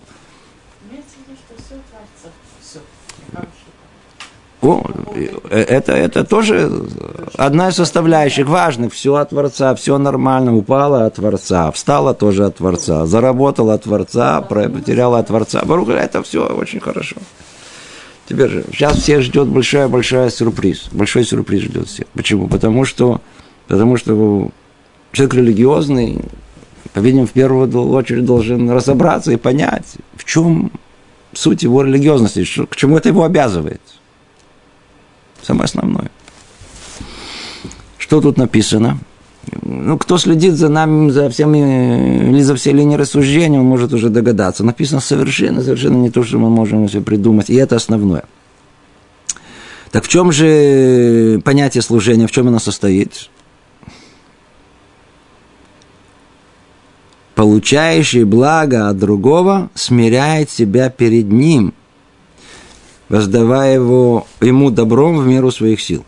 О, 4.60 4.82
э, 5.50 5.62
это, 5.62 5.92
это 5.92 6.24
тоже 6.24 6.70
одна 7.36 7.68
из 7.68 7.76
составляющих 7.76 8.48
важных. 8.48 8.92
Все 8.92 9.14
от 9.14 9.30
Творца, 9.30 9.74
все 9.74 9.98
нормально. 9.98 10.56
Упала 10.56 11.06
от 11.06 11.14
Творца, 11.14 11.70
встала 11.70 12.14
тоже 12.14 12.46
от 12.46 12.56
Творца, 12.56 13.06
заработала 13.06 13.74
от 13.74 13.84
Творца, 13.84 14.40
потеряла 14.40 15.20
от 15.20 15.28
Творца. 15.28 15.62
Баруха, 15.64 15.92
это 15.92 16.22
все 16.22 16.46
очень 16.46 16.80
хорошо. 16.80 17.16
Теперь 18.28 18.50
же, 18.50 18.64
сейчас 18.72 18.98
всех 18.98 19.22
ждет 19.22 19.48
большая-большая 19.48 20.30
сюрприз. 20.30 20.88
Большой 20.92 21.24
сюрприз 21.24 21.62
ждет 21.62 21.88
всех. 21.88 22.06
Почему? 22.08 22.46
Потому 22.48 22.84
что 22.84 23.20
Потому 23.68 23.98
что 23.98 24.50
человек 25.12 25.34
религиозный, 25.34 26.22
по-видимому, 26.94 27.26
в 27.26 27.32
первую 27.32 27.70
очередь 27.92 28.24
должен 28.24 28.70
разобраться 28.70 29.30
и 29.30 29.36
понять, 29.36 29.96
в 30.16 30.24
чем 30.24 30.72
суть 31.34 31.62
его 31.62 31.82
религиозности, 31.82 32.44
к 32.64 32.74
чему 32.74 32.96
это 32.96 33.10
его 33.10 33.24
обязывает. 33.24 33.82
Самое 35.42 35.64
основное. 35.64 36.10
Что 37.96 38.20
тут 38.20 38.36
написано? 38.36 38.98
Ну, 39.62 39.96
кто 39.98 40.18
следит 40.18 40.54
за 40.54 40.68
нами, 40.68 41.10
за 41.10 41.30
всеми, 41.30 42.30
или 42.30 42.42
за 42.42 42.54
все 42.54 42.72
линии 42.72 42.96
рассуждения, 42.96 43.58
он 43.58 43.66
может 43.66 43.92
уже 43.92 44.10
догадаться. 44.10 44.64
Написано 44.64 45.00
совершенно, 45.00 45.62
совершенно 45.62 45.96
не 45.96 46.10
то, 46.10 46.22
что 46.22 46.38
мы 46.38 46.50
можем 46.50 46.88
себе 46.88 47.02
придумать. 47.02 47.48
И 47.50 47.54
это 47.54 47.76
основное. 47.76 48.24
Так 49.90 50.04
в 50.04 50.08
чем 50.08 50.32
же 50.32 51.40
понятие 51.44 51.82
служения, 51.82 52.26
в 52.26 52.30
чем 52.30 52.48
оно 52.48 52.58
состоит? 52.58 53.30
получающий 57.38 58.24
благо 58.24 58.88
от 58.88 58.98
другого, 58.98 59.70
смиряет 59.74 60.50
себя 60.50 60.90
перед 60.90 61.30
ним, 61.30 61.72
воздавая 63.08 63.74
его, 63.74 64.26
ему 64.40 64.70
добром 64.70 65.18
в 65.18 65.26
меру 65.26 65.50
своих 65.50 65.80
сил. 65.80 66.04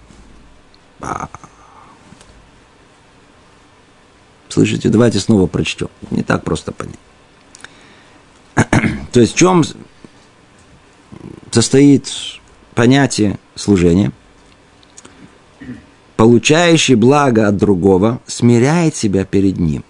Слышите, 4.48 4.88
давайте 4.88 5.20
снова 5.20 5.46
прочтем. 5.46 5.88
Не 6.10 6.22
так 6.22 6.44
просто 6.44 6.72
понять. 6.72 6.98
То 9.12 9.20
есть 9.20 9.34
в 9.34 9.36
чем 9.36 9.62
состоит 11.50 12.12
понятие 12.74 13.38
служения? 13.54 14.12
Получающий 16.16 16.96
благо 16.96 17.48
от 17.48 17.56
другого 17.56 18.20
смиряет 18.26 18.96
себя 18.96 19.24
перед 19.24 19.58
ним. 19.58 19.84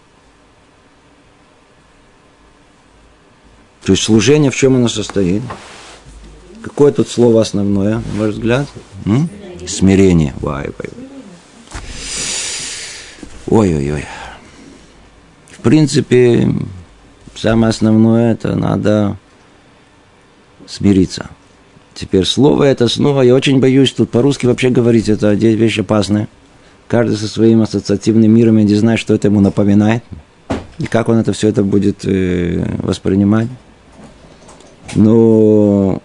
То 3.83 3.93
есть 3.93 4.05
служение 4.05 4.51
в 4.51 4.57
чем 4.57 4.77
оно 4.77 4.89
состоит? 4.89 5.43
Какое 6.63 6.93
тут 6.93 7.09
слово 7.09 7.41
основное, 7.41 7.97
на 7.97 8.21
ваш 8.21 8.35
взгляд? 8.35 8.67
М? 9.07 9.29
Смирение. 9.67 10.35
Ой-ой-ой. 13.47 14.05
В 15.51 15.63
принципе, 15.63 16.49
самое 17.35 17.71
основное 17.71 18.33
это 18.33 18.55
надо 18.55 19.17
смириться. 20.67 21.31
Теперь 21.95 22.25
слово 22.25 22.65
это 22.65 22.89
снова, 22.89 23.23
я 23.23 23.35
очень 23.35 23.61
боюсь 23.61 23.93
тут 23.93 24.11
по-русски 24.11 24.47
вообще 24.47 24.71
говорить, 24.71 25.09
это 25.09 25.33
вещь 25.35 25.79
опасная. 25.79 26.29
Каждый 26.89 27.17
со 27.17 27.29
своим 27.29 27.63
ассоциативным 27.63 28.33
миром, 28.33 28.59
я 28.59 28.65
не 28.65 28.75
знаю, 28.75 28.99
что 28.99 29.15
это 29.15 29.29
ему 29.29 29.41
напоминает. 29.41 30.03
И 30.79 30.87
как 30.87 31.09
он 31.09 31.19
это 31.19 31.33
все 31.33 31.49
это 31.49 31.63
будет 31.63 32.05
э, 32.05 32.65
воспринимать. 32.79 33.49
Но 34.95 36.03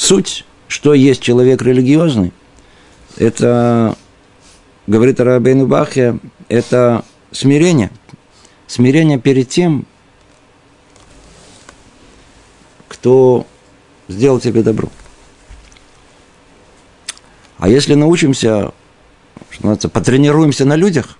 суть, 0.00 0.46
что 0.66 0.94
есть 0.94 1.20
человек 1.20 1.60
религиозный, 1.60 2.32
это, 3.18 3.96
говорит 4.86 5.20
Рабейну 5.20 5.66
Бахе, 5.66 6.18
это 6.48 7.04
смирение. 7.32 7.90
Смирение 8.66 9.18
перед 9.18 9.48
тем, 9.50 9.84
кто 12.88 13.46
сделал 14.08 14.40
тебе 14.40 14.62
добро. 14.62 14.88
А 17.58 17.68
если 17.68 17.94
научимся, 17.94 18.72
что 19.50 19.62
называется, 19.62 19.90
потренируемся 19.90 20.64
на 20.64 20.76
людях, 20.76 21.18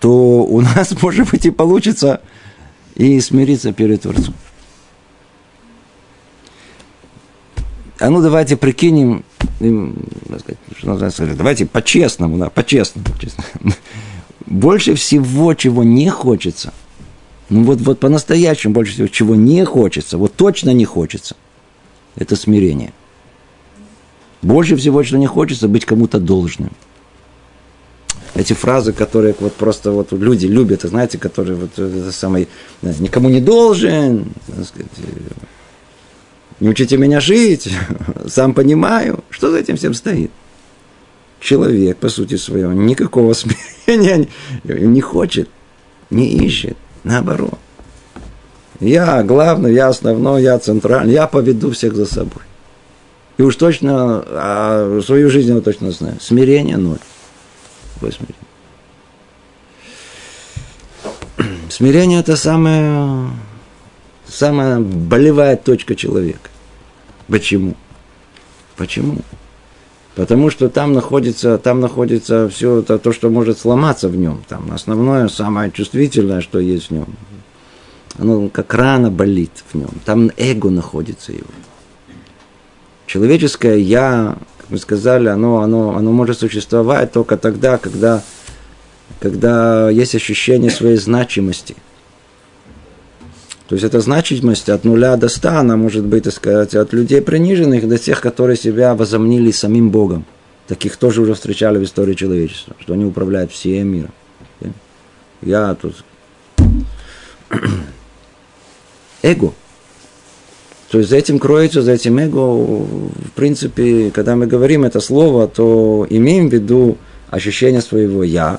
то 0.00 0.42
у 0.42 0.60
нас, 0.60 0.94
может 1.02 1.30
быть, 1.30 1.46
и 1.46 1.50
получится 1.50 2.20
и 2.94 3.18
смириться 3.20 3.72
перед 3.72 4.02
Творцом. 4.02 4.34
А 8.00 8.08
ну 8.08 8.22
давайте 8.22 8.56
прикинем, 8.56 9.24
давайте 10.82 11.66
по-честному, 11.66 12.38
да, 12.38 12.48
по-честному. 12.48 13.06
Больше 14.46 14.94
всего, 14.94 15.52
чего 15.52 15.84
не 15.84 16.08
хочется, 16.08 16.72
ну 17.50 17.64
вот, 17.64 17.80
вот 17.82 18.00
по-настоящему 18.00 18.72
больше 18.74 18.94
всего, 18.94 19.08
чего 19.08 19.34
не 19.34 19.64
хочется, 19.64 20.18
вот 20.18 20.34
точно 20.34 20.70
не 20.70 20.84
хочется, 20.84 21.36
это 22.16 22.36
смирение. 22.36 22.92
Больше 24.40 24.76
всего, 24.76 25.04
что 25.04 25.18
не 25.18 25.26
хочется, 25.26 25.68
быть 25.68 25.84
кому-то 25.84 26.18
должным. 26.18 26.72
Эти 28.34 28.54
фразы, 28.54 28.92
которые 28.92 29.34
вот 29.38 29.52
просто 29.52 29.92
вот 29.92 30.12
люди 30.12 30.46
любят, 30.46 30.82
знаете, 30.82 31.18
которые 31.18 31.56
вот 31.56 31.78
это 31.78 32.12
самое, 32.12 32.48
никому 32.82 33.28
не 33.28 33.40
должен, 33.40 34.32
сказать, 34.46 34.88
не 36.60 36.68
учите 36.68 36.96
меня 36.96 37.20
жить, 37.20 37.68
сам 38.26 38.54
понимаю, 38.54 39.24
что 39.30 39.50
за 39.50 39.58
этим 39.58 39.76
всем 39.76 39.94
стоит. 39.94 40.30
Человек, 41.40 41.96
по 41.96 42.08
сути 42.08 42.36
своего, 42.36 42.72
никакого 42.72 43.32
смирения 43.34 44.28
не 44.64 45.00
хочет, 45.00 45.48
не 46.10 46.28
ищет, 46.28 46.76
наоборот. 47.02 47.58
Я 48.78 49.22
главный, 49.22 49.74
я 49.74 49.88
основной, 49.88 50.42
я 50.42 50.58
центральный, 50.58 51.12
я 51.12 51.26
поведу 51.26 51.70
всех 51.70 51.94
за 51.94 52.06
собой. 52.06 52.42
И 53.36 53.42
уж 53.42 53.56
точно, 53.56 54.22
а 54.26 55.00
свою 55.04 55.30
жизнь 55.30 55.54
я 55.54 55.60
точно 55.60 55.92
знаю. 55.92 56.16
Смирение 56.20 56.76
ноль. 56.76 56.98
Смирение? 58.00 58.34
Смирение– 61.70 62.20
это 62.22 62.36
самая, 62.36 63.30
самая 64.30 64.80
болевая 64.80 65.56
точка 65.56 65.94
человека. 65.94 66.50
Почему? 67.28 67.74
Почему? 68.76 69.18
Потому 70.14 70.50
что 70.50 70.68
там 70.68 70.92
находится, 70.92 71.58
там 71.58 71.80
находится 71.80 72.48
все 72.48 72.78
это, 72.78 72.98
то, 72.98 73.12
что 73.12 73.30
может 73.30 73.58
сломаться 73.58 74.08
в 74.08 74.16
нем. 74.16 74.42
Там 74.48 74.72
основное, 74.72 75.28
самое 75.28 75.70
чувствительное, 75.70 76.40
что 76.40 76.58
есть 76.58 76.88
в 76.88 76.90
нем. 76.90 77.08
Оно 78.18 78.48
как 78.48 78.74
рана 78.74 79.10
болит 79.10 79.64
в 79.70 79.76
нем. 79.76 79.90
Там 80.04 80.30
эго 80.36 80.70
находится 80.70 81.32
его. 81.32 81.46
Человеческое 83.06 83.78
я, 83.78 84.36
как 84.58 84.70
мы 84.70 84.78
сказали, 84.78 85.28
оно, 85.28 85.58
оно, 85.58 85.96
оно 85.96 86.12
может 86.12 86.38
существовать 86.38 87.12
только 87.12 87.36
тогда, 87.36 87.78
когда, 87.78 88.22
когда 89.20 89.90
есть 89.90 90.14
ощущение 90.14 90.70
своей 90.70 90.96
значимости– 90.96 91.76
то 93.70 93.76
есть 93.76 93.86
эта 93.86 94.00
значимость 94.00 94.68
от 94.68 94.82
нуля 94.82 95.16
до 95.16 95.28
ста, 95.28 95.60
она 95.60 95.76
может 95.76 96.04
быть, 96.04 96.24
так 96.24 96.32
сказать, 96.32 96.74
от 96.74 96.92
людей 96.92 97.22
приниженных 97.22 97.88
до 97.88 97.98
тех, 97.98 98.20
которые 98.20 98.56
себя 98.56 98.96
возомнили 98.96 99.52
самим 99.52 99.90
Богом. 99.90 100.24
Таких 100.66 100.96
тоже 100.96 101.22
уже 101.22 101.34
встречали 101.34 101.78
в 101.78 101.84
истории 101.84 102.14
человечества, 102.14 102.74
что 102.80 102.94
они 102.94 103.04
управляют 103.04 103.52
всем 103.52 103.86
миром. 103.86 104.10
Я 105.40 105.76
тут... 105.80 106.04
Эго. 109.22 109.52
То 110.90 110.98
есть 110.98 111.08
за 111.08 111.18
этим 111.18 111.38
кроется, 111.38 111.80
за 111.80 111.92
этим 111.92 112.18
эго, 112.18 112.38
в 112.38 113.30
принципе, 113.36 114.10
когда 114.10 114.34
мы 114.34 114.48
говорим 114.48 114.82
это 114.82 114.98
слово, 114.98 115.46
то 115.46 116.08
имеем 116.10 116.48
в 116.48 116.52
виду 116.52 116.98
ощущение 117.28 117.82
своего 117.82 118.24
«я», 118.24 118.58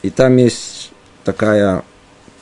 и 0.00 0.08
там 0.08 0.38
есть 0.38 0.90
такая 1.22 1.84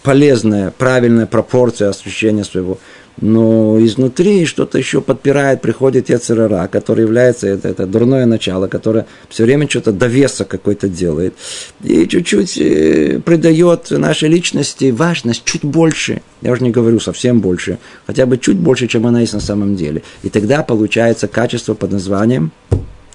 полезная, 0.07 0.71
правильная 0.71 1.27
пропорция 1.27 1.89
освещения 1.89 2.45
своего. 2.45 2.79
Но 3.21 3.77
изнутри 3.85 4.47
что-то 4.47 4.79
еще 4.79 5.01
подпирает, 5.01 5.61
приходит 5.63 6.11
Яцерара, 6.11 6.69
который 6.69 7.01
является, 7.01 7.49
это, 7.49 7.69
это 7.69 7.87
дурное 7.87 8.25
начало, 8.25 8.69
которое 8.69 9.07
все 9.29 9.45
время 9.45 9.69
что-то 9.69 9.91
довеса 9.91 10.45
какой-то 10.45 10.89
делает. 10.89 11.35
И 11.83 12.07
чуть-чуть 12.07 12.57
э, 12.59 13.21
придает 13.25 13.91
нашей 13.91 14.29
личности 14.29 14.93
важность 14.93 15.45
чуть 15.45 15.65
больше. 15.65 16.23
Я 16.41 16.53
уже 16.53 16.63
не 16.63 16.71
говорю 16.71 17.01
совсем 17.01 17.41
больше, 17.41 17.79
хотя 18.07 18.27
бы 18.27 18.39
чуть 18.39 18.59
больше, 18.59 18.87
чем 18.87 19.09
она 19.09 19.23
есть 19.23 19.33
на 19.33 19.41
самом 19.41 19.75
деле. 19.75 20.03
И 20.23 20.29
тогда 20.29 20.63
получается 20.63 21.27
качество 21.27 21.75
под 21.75 21.91
названием 21.91 22.53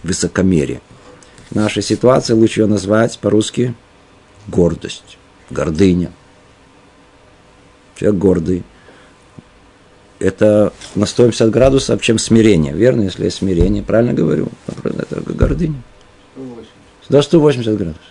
высокомерие. 0.03 0.81
В 1.51 1.55
нашей 1.55 1.83
ситуации 1.83 2.33
лучше 2.33 2.61
ее 2.61 2.67
назвать 2.67 3.17
по-русски 3.19 3.75
гордость, 4.47 5.17
гордыня– 5.51 6.11
человек 8.01 8.19
гордый. 8.19 8.63
Это 10.19 10.73
на 10.95 11.05
150 11.05 11.49
градусов, 11.49 12.01
чем 12.01 12.17
смирение. 12.17 12.73
Верно, 12.73 13.03
если 13.03 13.25
есть 13.25 13.37
смирение, 13.37 13.83
правильно 13.83 14.13
говорю? 14.13 14.49
Это 14.67 15.21
гордыня. 15.33 15.81
180. 16.35 16.69
Да, 17.09 17.21
180 17.21 17.77
градусов. 17.77 18.01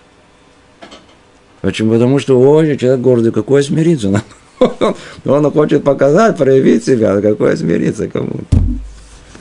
Почему? 1.60 1.92
Потому 1.92 2.18
что, 2.18 2.40
ой, 2.40 2.76
человек 2.76 3.00
гордый, 3.00 3.32
какое 3.32 3.62
смириться? 3.62 4.22
Он 5.24 5.50
хочет 5.52 5.84
показать, 5.84 6.36
проявить 6.36 6.84
себя, 6.84 7.20
какое 7.20 7.56
смириться 7.56 8.08
кому 8.08 8.40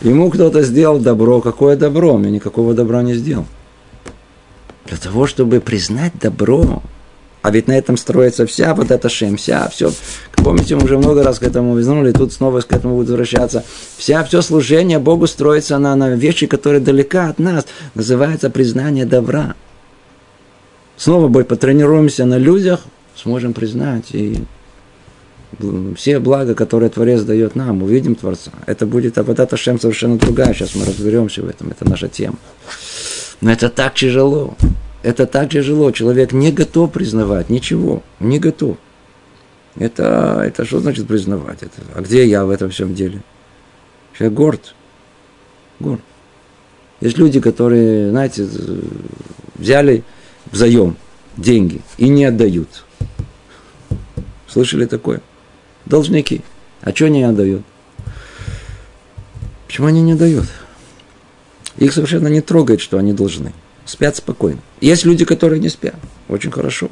Ему 0.01 0.29
кто-то 0.29 0.61
сделал 0.63 0.99
добро, 0.99 1.41
какое 1.41 1.75
добро? 1.75 2.17
Мне 2.17 2.31
никакого 2.31 2.73
добра 2.73 3.03
не 3.03 3.15
сделал. 3.15 3.45
Для 4.85 4.97
того, 4.97 5.27
чтобы 5.27 5.59
признать 5.59 6.13
добро, 6.19 6.81
а 7.41 7.51
ведь 7.51 7.67
на 7.67 7.77
этом 7.77 7.95
строится 7.95 8.45
вся 8.45 8.75
вот 8.75 8.91
эта 8.91 9.07
шем, 9.07 9.37
вся, 9.37 9.69
все. 9.69 9.91
Помните, 10.35 10.75
мы 10.75 10.83
уже 10.83 10.97
много 10.97 11.23
раз 11.23 11.39
к 11.39 11.43
этому 11.43 11.77
вернули, 11.77 12.11
тут 12.11 12.33
снова 12.33 12.59
к 12.61 12.71
этому 12.71 12.95
будут 12.95 13.09
возвращаться. 13.09 13.63
Вся, 13.97 14.23
все 14.23 14.41
служение 14.41 14.99
Богу 14.99 15.27
строится 15.27 15.77
на, 15.77 15.95
на 15.95 16.09
вещи, 16.09 16.47
которые 16.47 16.81
далека 16.81 17.29
от 17.29 17.39
нас. 17.39 17.65
Называется 17.95 18.49
признание 18.49 19.05
добра. 19.05 19.55
Снова 20.97 21.29
бой, 21.29 21.45
потренируемся 21.45 22.25
на 22.25 22.37
людях, 22.37 22.81
сможем 23.15 23.53
признать 23.53 24.11
и 24.11 24.43
все 25.95 26.19
блага, 26.19 26.55
которые 26.55 26.89
Творец 26.89 27.21
дает 27.21 27.55
нам, 27.55 27.81
увидим 27.83 28.15
Творца. 28.15 28.51
Это 28.65 28.85
будет 28.85 29.17
а 29.17 29.23
вот 29.23 29.39
эта 29.39 29.57
шем 29.57 29.79
совершенно 29.79 30.17
другая. 30.17 30.53
Сейчас 30.53 30.75
мы 30.75 30.85
разберемся 30.85 31.41
в 31.41 31.49
этом. 31.49 31.69
Это 31.71 31.89
наша 31.89 32.07
тема. 32.07 32.37
Но 33.41 33.51
это 33.51 33.69
так 33.69 33.95
тяжело. 33.95 34.55
Это 35.01 35.25
так 35.25 35.49
тяжело. 35.49 35.91
Человек 35.91 36.33
не 36.33 36.51
готов 36.51 36.91
признавать 36.91 37.49
ничего. 37.49 38.03
Не 38.19 38.39
готов. 38.39 38.77
Это, 39.77 40.43
это 40.45 40.65
что 40.65 40.79
значит 40.79 41.07
признавать? 41.07 41.63
Это, 41.63 41.81
а 41.95 42.01
где 42.01 42.25
я 42.25 42.43
в 42.45 42.49
этом 42.49 42.69
всем 42.69 42.93
деле? 42.93 43.21
Человек 44.17 44.37
горд. 44.37 44.75
Горд. 45.79 46.01
Есть 46.99 47.17
люди, 47.17 47.39
которые, 47.39 48.09
знаете, 48.09 48.47
взяли 49.55 50.03
взаем 50.51 50.97
деньги 51.37 51.81
и 51.97 52.09
не 52.09 52.25
отдают. 52.25 52.83
Слышали 54.47 54.85
такое? 54.85 55.21
Должники. 55.85 56.41
А 56.81 56.91
что 56.91 57.05
они 57.05 57.23
отдают? 57.23 57.61
Почему 59.67 59.87
они 59.87 60.01
не 60.01 60.15
дают? 60.15 60.47
Их 61.77 61.93
совершенно 61.93 62.27
не 62.27 62.41
трогает, 62.41 62.81
что 62.81 62.97
они 62.97 63.13
должны 63.13 63.53
спят 63.85 64.15
спокойно. 64.15 64.59
Есть 64.81 65.05
люди, 65.05 65.25
которые 65.25 65.59
не 65.59 65.69
спят. 65.69 65.95
Очень 66.27 66.51
хорошо. 66.51 66.89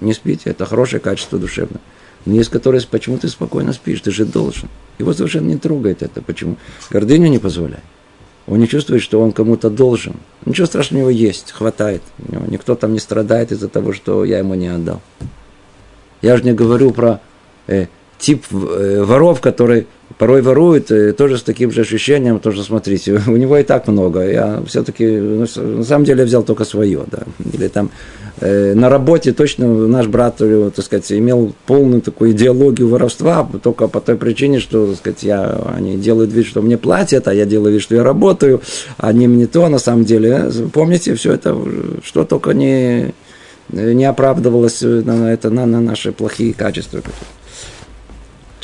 Не 0.00 0.12
спите, 0.12 0.50
это 0.50 0.66
хорошее 0.66 1.00
качество 1.00 1.38
душевное. 1.38 1.80
Но 2.26 2.34
есть, 2.34 2.50
которые, 2.50 2.82
почему 2.90 3.18
ты 3.18 3.28
спокойно 3.28 3.72
спишь, 3.72 4.00
ты 4.00 4.10
же 4.10 4.24
должен. 4.24 4.68
Его 4.98 5.12
совершенно 5.12 5.46
не 5.46 5.56
трогает 5.56 6.02
это. 6.02 6.20
Почему? 6.20 6.56
Гордыню 6.90 7.28
не 7.28 7.38
позволяет. 7.38 7.84
Он 8.46 8.58
не 8.60 8.68
чувствует, 8.68 9.02
что 9.02 9.20
он 9.20 9.32
кому-то 9.32 9.70
должен. 9.70 10.16
Ничего 10.44 10.66
страшного 10.66 11.04
у 11.04 11.10
него 11.10 11.10
есть, 11.10 11.52
хватает. 11.52 12.02
Никто 12.48 12.74
там 12.74 12.92
не 12.92 12.98
страдает 12.98 13.52
из-за 13.52 13.68
того, 13.68 13.92
что 13.92 14.24
я 14.24 14.38
ему 14.38 14.54
не 14.54 14.68
отдал. 14.68 15.00
Я 16.22 16.36
же 16.36 16.44
не 16.44 16.52
говорю 16.52 16.92
про 16.92 17.20
э, 17.66 17.86
тип 18.18 18.44
э, 18.50 19.02
воров, 19.04 19.40
которые 19.40 19.86
порой 20.18 20.42
воруют, 20.42 20.90
э, 20.90 21.12
тоже 21.12 21.38
с 21.38 21.42
таким 21.42 21.70
же 21.70 21.82
ощущением, 21.82 22.38
тоже 22.38 22.62
смотрите, 22.62 23.20
у 23.26 23.36
него 23.36 23.58
и 23.58 23.62
так 23.62 23.86
много. 23.88 24.28
Я 24.28 24.62
все-таки, 24.66 25.06
ну, 25.06 25.46
на 25.56 25.84
самом 25.84 26.04
деле, 26.04 26.20
я 26.20 26.26
взял 26.26 26.42
только 26.42 26.64
свое, 26.64 27.04
да. 27.10 27.22
Или 27.52 27.68
там 27.68 27.90
э, 28.40 28.74
на 28.74 28.88
работе 28.88 29.32
точно 29.32 29.66
наш 29.86 30.06
брат, 30.06 30.36
э, 30.40 30.70
так 30.74 30.84
сказать, 30.84 31.12
имел 31.12 31.54
полную 31.66 32.00
такую 32.00 32.32
идеологию 32.32 32.88
воровства, 32.88 33.48
только 33.62 33.88
по 33.88 34.00
той 34.00 34.16
причине, 34.16 34.58
что, 34.60 34.86
так 34.86 34.96
сказать, 34.96 35.22
я, 35.22 35.60
они 35.76 35.96
делают 35.96 36.32
вид, 36.32 36.46
что 36.46 36.62
мне 36.62 36.78
платят, 36.78 37.28
а 37.28 37.34
я 37.34 37.44
делаю 37.44 37.74
вид, 37.74 37.82
что 37.82 37.94
я 37.94 38.02
работаю, 38.02 38.62
а 38.96 39.08
они 39.08 39.28
мне 39.28 39.46
то, 39.46 39.68
на 39.68 39.78
самом 39.78 40.04
деле. 40.04 40.50
Помните, 40.72 41.14
все 41.14 41.34
это, 41.34 41.56
что 42.02 42.24
только 42.24 42.52
не, 42.52 43.12
не 43.70 44.04
оправдывалось 44.04 44.80
на, 44.80 45.32
это, 45.32 45.50
на, 45.50 45.66
на 45.66 45.80
наши 45.80 46.12
плохие 46.12 46.54
качества. 46.54 47.02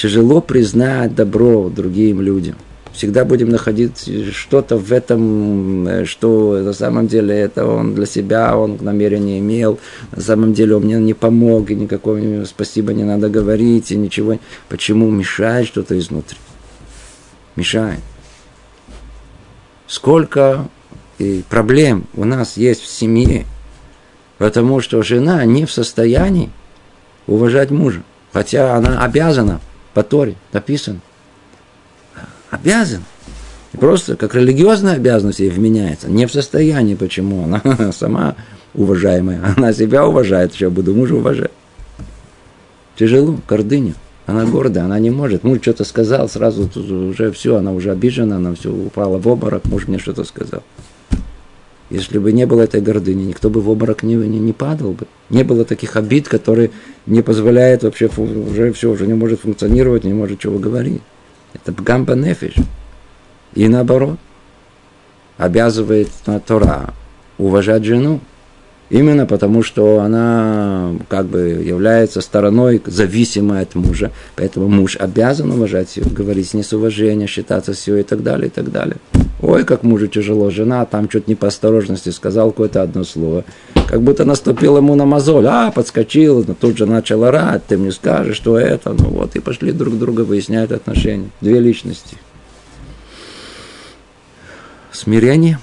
Тяжело 0.02 0.40
признать 0.40 1.14
добро 1.14 1.68
другим 1.68 2.20
людям. 2.20 2.56
Всегда 2.92 3.24
будем 3.24 3.50
находить 3.50 4.10
что-то 4.32 4.76
в 4.76 4.90
этом, 4.92 5.86
э, 5.86 6.04
что 6.06 6.58
на 6.60 6.72
самом 6.72 7.06
деле 7.06 7.36
это 7.36 7.64
он 7.64 7.94
для 7.94 8.04
себя, 8.06 8.58
он 8.58 8.78
намерение 8.80 9.38
имел, 9.38 9.78
на 10.10 10.20
самом 10.20 10.54
деле 10.54 10.74
он 10.74 10.82
мне 10.82 10.98
не 10.98 11.14
помог, 11.14 11.70
и 11.70 11.76
никакого 11.76 12.18
спасибо 12.46 12.92
не 12.92 13.04
надо 13.04 13.28
говорить, 13.28 13.92
и 13.92 13.96
ничего. 13.96 14.40
Почему 14.68 15.08
мешает 15.08 15.68
что-то 15.68 15.96
изнутри? 15.96 16.36
Мешает. 17.54 18.00
сколько 19.86 20.66
проблем 21.48 22.06
у 22.14 22.24
нас 22.24 22.56
есть 22.56 22.80
в 22.80 22.88
семье, 22.88 23.46
потому 24.38 24.80
что 24.80 25.00
жена 25.04 25.44
не 25.44 25.64
в 25.64 25.70
состоянии 25.70 26.50
уважать 27.28 27.70
мужа, 27.70 28.02
хотя 28.32 28.74
она 28.74 29.04
обязана 29.04 29.60
по 29.94 30.02
Торе, 30.02 30.37
написано. 30.52 31.00
Обязан. 32.50 33.02
И 33.72 33.76
просто 33.76 34.16
как 34.16 34.35
религиозная 34.35 34.96
обязанность 34.96 35.40
ей 35.40 35.50
вменяется. 35.50 36.11
Не 36.11 36.26
в 36.26 36.33
состоянии, 36.33 36.94
почему. 36.94 37.44
Она 37.44 37.92
сама 37.92 38.37
уважаемая. 38.74 39.55
Она 39.57 39.72
себя 39.72 40.07
уважает, 40.07 40.52
еще 40.55 40.70
буду 40.70 40.94
мужа 40.94 41.14
уважать. 41.14 41.50
Тяжело, 42.96 43.38
гордыня. 43.48 43.94
Она 44.26 44.44
гордая, 44.44 44.85
она 44.85 44.98
не 44.98 45.11
может. 45.11 45.42
Муж 45.42 45.59
что-то 45.61 45.85
сказал, 45.85 46.28
сразу 46.28 46.70
уже 46.76 47.33
все, 47.33 47.57
она 47.57 47.72
уже 47.72 47.90
обижена, 47.90 48.37
она 48.37 48.55
все 48.55 48.70
упала 48.70 49.18
в 49.18 49.26
обморок, 49.26 49.64
муж 49.64 49.88
мне 49.88 49.98
что-то 49.98 50.24
сказал. 50.24 50.62
Если 51.92 52.16
бы 52.16 52.33
не 52.33 52.46
было 52.46 52.62
этой 52.62 52.81
гордыни, 52.81 53.24
никто 53.24 53.50
бы 53.50 53.61
в 53.61 53.68
обморок 53.68 54.02
не, 54.02 54.14
не, 54.14 54.38
не 54.38 54.55
падал 54.55 54.92
бы. 54.92 55.07
Не 55.28 55.42
было 55.42 55.66
таких 55.66 55.94
обид, 55.96 56.26
которые 56.26 56.70
не 57.05 57.20
позволяют 57.20 57.83
вообще, 57.83 58.09
уже 58.16 58.72
все, 58.72 58.90
уже 58.90 59.07
не 59.07 59.12
может 59.12 59.40
функционировать, 59.40 60.05
не 60.05 60.14
может 60.14 60.38
чего 60.38 60.59
говорить. 60.59 61.02
Это 61.52 61.70
гамба 61.70 62.14
нефиш. 62.14 62.55
И 63.55 63.68
наоборот, 63.68 64.18
обязывает 65.37 66.09
на 66.24 66.40
Тора 66.40 66.94
уважать 67.37 67.85
жену, 67.85 68.20
Именно 68.88 69.24
потому, 69.24 69.62
что 69.62 70.00
она 70.00 70.92
как 71.09 71.24
бы 71.24 71.38
является 71.38 72.20
стороной, 72.20 72.83
зависимой 72.85 73.62
от 73.62 73.74
мужа. 73.74 74.11
Поэтому 74.37 74.68
муж 74.68 74.98
обязан 75.00 75.50
уважать 75.50 75.96
ее, 75.96 76.05
говорить 76.05 76.52
не 76.52 76.62
с 76.62 76.74
уважением, 76.74 77.26
считаться 77.26 77.72
с 77.72 77.88
ее 77.88 78.00
и 78.00 78.02
так 78.02 78.22
далее, 78.22 78.48
и 78.48 78.50
так 78.50 78.70
далее. 78.70 78.98
Ой, 79.42 79.64
как 79.64 79.83
мужу 79.83 80.07
тяжело, 80.07 80.50
жена 80.50 80.87
там 80.87 81.11
что-то 81.11 81.24
не 81.26 81.35
по 81.35 81.48
осторожности 81.48 82.11
сказал 82.11 82.52
какое-то 82.52 82.81
одно 82.81 83.02
слово. 83.02 83.44
Как 83.88 84.00
будто 84.00 84.24
наступил 84.24 84.76
ему 84.76 84.94
на 84.94 85.05
мозоль, 85.05 85.46
а, 85.48 85.72
подскочил, 85.72 86.44
тут 86.55 86.78
же 86.78 86.87
начал 86.87 87.24
орать, 87.24 87.66
ты 87.66 87.76
мне 87.76 87.90
скажешь, 87.90 88.37
что 88.37 88.57
это, 88.57 88.92
ну 88.92 89.09
вот, 89.09 89.35
и 89.35 89.40
пошли 89.40 89.72
друг 89.72 89.98
друга 89.98 90.20
выяснять 90.20 90.70
отношения. 90.70 91.28
Две 91.40 91.59
личности. 91.59 92.16
Смирение, 94.92 95.59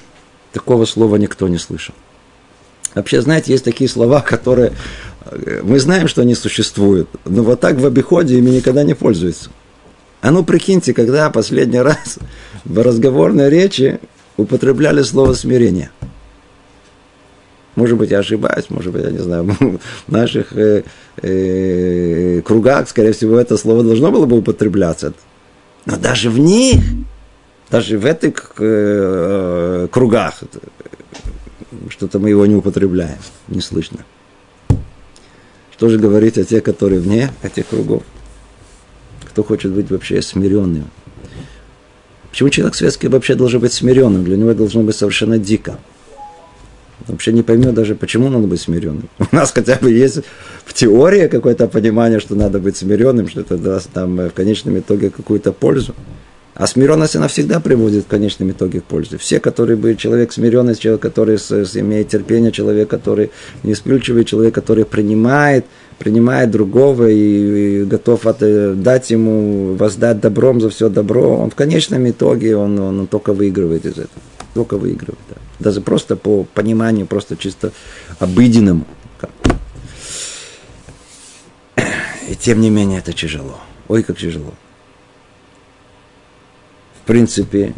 такого 0.52 0.84
слова 0.84 1.16
никто 1.16 1.48
не 1.48 1.58
слышал. 1.58 1.96
Вообще, 2.96 3.22
знаете, 3.22 3.54
есть 3.54 3.64
такие 3.64 3.90
слова, 3.90 4.20
которые 4.20 4.74
э, 5.22 5.62
мы 5.64 5.80
знаем, 5.80 6.10
что 6.10 6.22
они 6.22 6.36
существуют, 6.36 7.08
но 7.24 7.44
вот 7.44 7.62
так 7.62 7.78
в 7.78 7.86
обиходе 7.86 8.38
ими 8.38 8.50
никогда 8.50 8.84
не 8.84 8.94
пользуются. 8.94 9.52
А 10.22 10.32
ну 10.32 10.44
прикиньте, 10.44 10.94
когда 10.94 11.30
последний 11.30 11.80
раз 11.80 12.20
в 12.66 12.80
разговорной 12.80 13.50
речи 13.50 14.00
употребляли 14.38 15.02
слово 15.02 15.34
смирение. 15.34 15.92
Может 17.76 17.98
быть, 17.98 18.12
я 18.12 18.20
ошибаюсь, 18.20 18.66
может 18.70 18.92
быть, 18.92 19.04
я 19.04 19.12
не 19.12 19.20
знаю, 19.20 19.46
в 20.08 20.12
наших 20.12 20.52
э, 20.58 20.84
э, 21.22 22.42
кругах, 22.42 22.90
скорее 22.90 23.14
всего, 23.14 23.40
это 23.40 23.56
слово 23.58 23.84
должно 23.84 24.12
было 24.12 24.26
бы 24.26 24.38
употребляться. 24.38 25.14
Но 25.86 25.96
даже 25.96 26.30
в 26.30 26.40
них, 26.40 26.84
даже 27.70 27.98
в 27.98 28.06
этих 28.06 28.52
э, 28.58 29.88
кругах, 29.90 30.44
что-то 31.90 32.20
мы 32.20 32.30
его 32.30 32.46
не 32.46 32.56
употребляем, 32.56 33.20
не 33.48 33.62
слышно. 33.62 34.00
Что 35.72 35.88
же 35.88 35.98
говорить 35.98 36.38
о 36.38 36.44
тех, 36.44 36.62
которые 36.64 37.00
вне 37.00 37.32
этих 37.42 37.68
кругов? 37.68 38.04
Кто 39.40 39.48
хочет 39.48 39.72
быть 39.72 39.90
вообще 39.90 40.22
смиренным? 40.22 40.90
Почему 42.30 42.50
человек 42.50 42.76
светский 42.76 43.08
вообще 43.08 43.36
должен 43.36 43.62
быть 43.62 43.72
смиренным? 43.72 44.26
Для 44.26 44.36
него 44.36 44.54
должно 44.54 44.84
быть 44.84 44.98
совершенно 44.98 45.38
дико. 45.38 45.80
Вообще 47.08 47.32
не 47.32 47.42
поймет 47.42 47.74
даже, 47.74 47.96
почему 47.96 48.28
надо 48.28 48.48
быть 48.48 48.60
смиренным. 48.60 49.08
У 49.32 49.34
нас 49.34 49.54
хотя 49.54 49.78
бы 49.78 49.92
есть 49.92 50.20
в 50.66 50.74
теории 50.74 51.28
какое-то 51.28 51.70
понимание, 51.70 52.20
что 52.20 52.36
надо 52.36 52.60
быть 52.60 52.76
смиренным, 52.76 53.30
что 53.30 53.40
это 53.40 53.58
даст 53.58 53.96
нам 53.96 54.18
в 54.18 54.32
конечном 54.32 54.78
итоге 54.78 55.10
какую-то 55.10 55.54
пользу. 55.54 55.96
А 56.54 56.68
смиренность, 56.68 57.16
она 57.16 57.30
всегда 57.30 57.62
приводит 57.62 58.04
в 58.04 58.08
конечном 58.08 58.52
итоге 58.52 58.82
к 58.82 58.84
пользе. 58.84 59.18
Все, 59.18 59.40
которые 59.40 59.78
были 59.78 59.94
человек 59.94 60.34
смиренный, 60.34 60.76
человек, 60.76 61.02
который 61.02 61.38
имеет 61.38 62.10
терпение, 62.10 62.52
человек, 62.52 62.90
который 62.90 63.32
не 63.64 63.74
вспыльчивый, 63.74 64.26
человек, 64.26 64.54
который 64.54 64.84
принимает, 64.84 65.64
принимает 66.00 66.50
другого 66.50 67.10
и, 67.10 67.84
готов 67.86 68.26
от, 68.26 68.42
э, 68.42 68.74
дать 68.74 69.12
ему, 69.12 69.76
воздать 69.76 70.20
добром 70.22 70.62
за 70.62 70.70
все 70.70 70.90
добро, 70.90 71.38
он 71.38 71.52
в 71.52 71.56
конечном 71.56 72.10
итоге, 72.10 72.56
он, 72.56 72.80
он, 72.80 73.00
он 73.02 73.08
только 73.08 73.34
выигрывает 73.34 73.86
из 73.86 73.94
этого. 73.94 74.22
Только 74.54 74.78
выигрывает, 74.78 75.20
да. 75.30 75.36
Даже 75.60 75.82
просто 75.82 76.16
по 76.16 76.46
пониманию, 76.56 77.06
просто 77.06 77.38
чисто 77.38 77.72
обыденному. 78.18 78.86
И 82.30 82.36
тем 82.36 82.62
не 82.62 82.70
менее 82.70 83.00
это 83.00 83.14
тяжело. 83.14 83.60
Ой, 83.88 84.04
как 84.04 84.18
тяжело 84.18 84.54
принципе, 87.10 87.74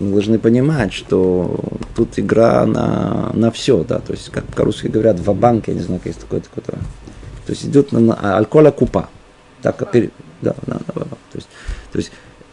мы 0.00 0.12
должны 0.12 0.38
понимать, 0.38 0.92
что 0.92 1.60
тут 1.94 2.18
игра 2.18 2.64
на, 2.64 3.30
на 3.34 3.50
все, 3.50 3.84
да, 3.84 3.98
то 3.98 4.12
есть, 4.12 4.30
как 4.30 4.44
по-русски 4.46 4.86
говорят, 4.86 5.20
в 5.20 5.32
банке, 5.34 5.72
я 5.72 5.78
не 5.78 5.84
знаю, 5.84 6.00
есть 6.04 6.20
такое, 6.20 6.40
такое, 6.40 6.64
то 6.64 7.52
есть 7.52 7.66
идет 7.66 7.92
на, 7.92 8.00
на 8.00 8.38
алкоголя 8.38 8.70
купа, 8.70 9.10
так, 9.60 9.78
да, 9.92 10.00
да, 10.40 10.54
да, 10.66 10.80
да, 10.94 11.04
то 11.04 11.34
есть, 11.34 11.48
то 11.92 11.98
есть, 11.98 12.12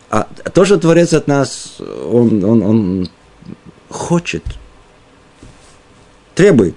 а 0.10 0.28
то, 0.54 0.66
что 0.66 0.78
Творец 0.78 1.14
от 1.14 1.28
нас, 1.28 1.78
он, 1.80 2.44
он, 2.44 2.62
он 2.64 3.10
хочет, 3.90 4.44
требует, 6.36 6.76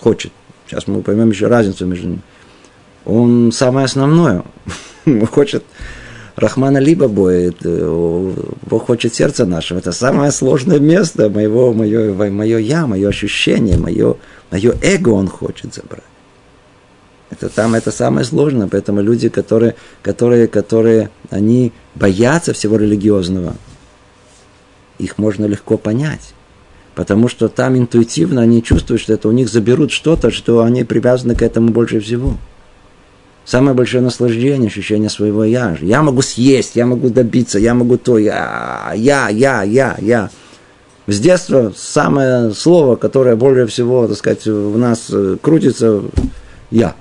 хочет, 0.00 0.32
сейчас 0.66 0.86
мы 0.86 1.02
поймем 1.02 1.30
еще 1.30 1.46
разницу 1.46 1.86
между 1.86 2.08
ними, 2.08 2.22
он 3.06 3.50
самое 3.50 3.86
основное, 3.86 4.44
хочет 5.30 5.64
Рахмана 6.36 6.78
либо 6.78 7.08
боит, 7.08 7.58
э, 7.64 8.32
Бог 8.66 8.86
хочет 8.86 9.14
сердце 9.14 9.44
нашего. 9.44 9.78
Это 9.78 9.92
самое 9.92 10.32
сложное 10.32 10.80
место 10.80 11.28
моего, 11.28 11.72
мое, 11.74 12.14
мое 12.30 12.58
я, 12.58 12.86
мое 12.86 13.08
ощущение, 13.08 13.76
мое, 13.76 14.16
мое 14.50 14.74
эго 14.82 15.10
он 15.10 15.28
хочет 15.28 15.74
забрать. 15.74 16.04
Это 17.30 17.48
там 17.48 17.74
это 17.74 17.90
самое 17.90 18.24
сложное, 18.24 18.68
поэтому 18.68 19.00
люди, 19.00 19.28
которые, 19.28 19.74
которые, 20.02 20.48
которые, 20.48 21.10
они 21.30 21.72
боятся 21.94 22.52
всего 22.52 22.76
религиозного, 22.76 23.54
их 24.98 25.18
можно 25.18 25.46
легко 25.46 25.76
понять. 25.76 26.34
Потому 26.94 27.28
что 27.28 27.48
там 27.48 27.76
интуитивно 27.76 28.42
они 28.42 28.62
чувствуют, 28.62 29.00
что 29.00 29.14
это 29.14 29.28
у 29.28 29.32
них 29.32 29.48
заберут 29.48 29.92
что-то, 29.92 30.30
что 30.30 30.62
они 30.62 30.84
привязаны 30.84 31.34
к 31.34 31.42
этому 31.42 31.70
больше 31.70 32.00
всего. 32.00 32.36
Самое 33.44 33.74
большое 33.74 34.02
наслаждение, 34.02 34.68
ощущение 34.68 35.10
своего 35.10 35.44
я. 35.44 35.76
Я 35.80 36.02
могу 36.02 36.22
съесть, 36.22 36.76
я 36.76 36.86
могу 36.86 37.10
добиться, 37.10 37.58
я 37.58 37.74
могу 37.74 37.98
то, 37.98 38.18
я, 38.18 38.92
я, 38.94 39.28
я, 39.28 39.62
я, 39.62 39.96
я. 40.00 40.30
С 41.08 41.18
детства 41.18 41.72
самое 41.76 42.52
слово, 42.54 42.94
которое 42.94 43.34
более 43.34 43.66
всего, 43.66 44.06
так 44.06 44.16
сказать, 44.16 44.46
в 44.46 44.78
нас 44.78 45.08
э, 45.10 45.36
крутится, 45.42 46.02
я. 46.70 46.94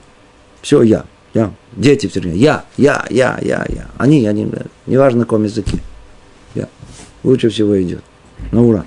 Все 0.61 0.81
я. 0.81 1.05
Я. 1.33 1.53
Дети 1.73 2.07
все 2.07 2.19
время. 2.19 2.35
Я, 2.35 2.65
я, 2.77 3.05
я, 3.09 3.37
я, 3.41 3.65
я. 3.69 3.87
Они, 3.97 4.25
они, 4.25 4.51
неважно 4.87 5.19
на 5.19 5.25
каком 5.25 5.43
языке. 5.43 5.79
Я. 6.55 6.67
Лучше 7.23 7.49
всего 7.49 7.79
идет. 7.81 8.03
На 8.51 8.63
ура. 8.63 8.85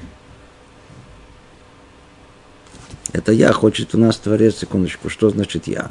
Это 3.13 3.31
я 3.31 3.53
хочет 3.53 3.95
у 3.95 3.99
нас 3.99 4.17
творец, 4.17 4.57
секундочку, 4.57 5.09
что 5.09 5.31
значит 5.31 5.69
я? 5.69 5.89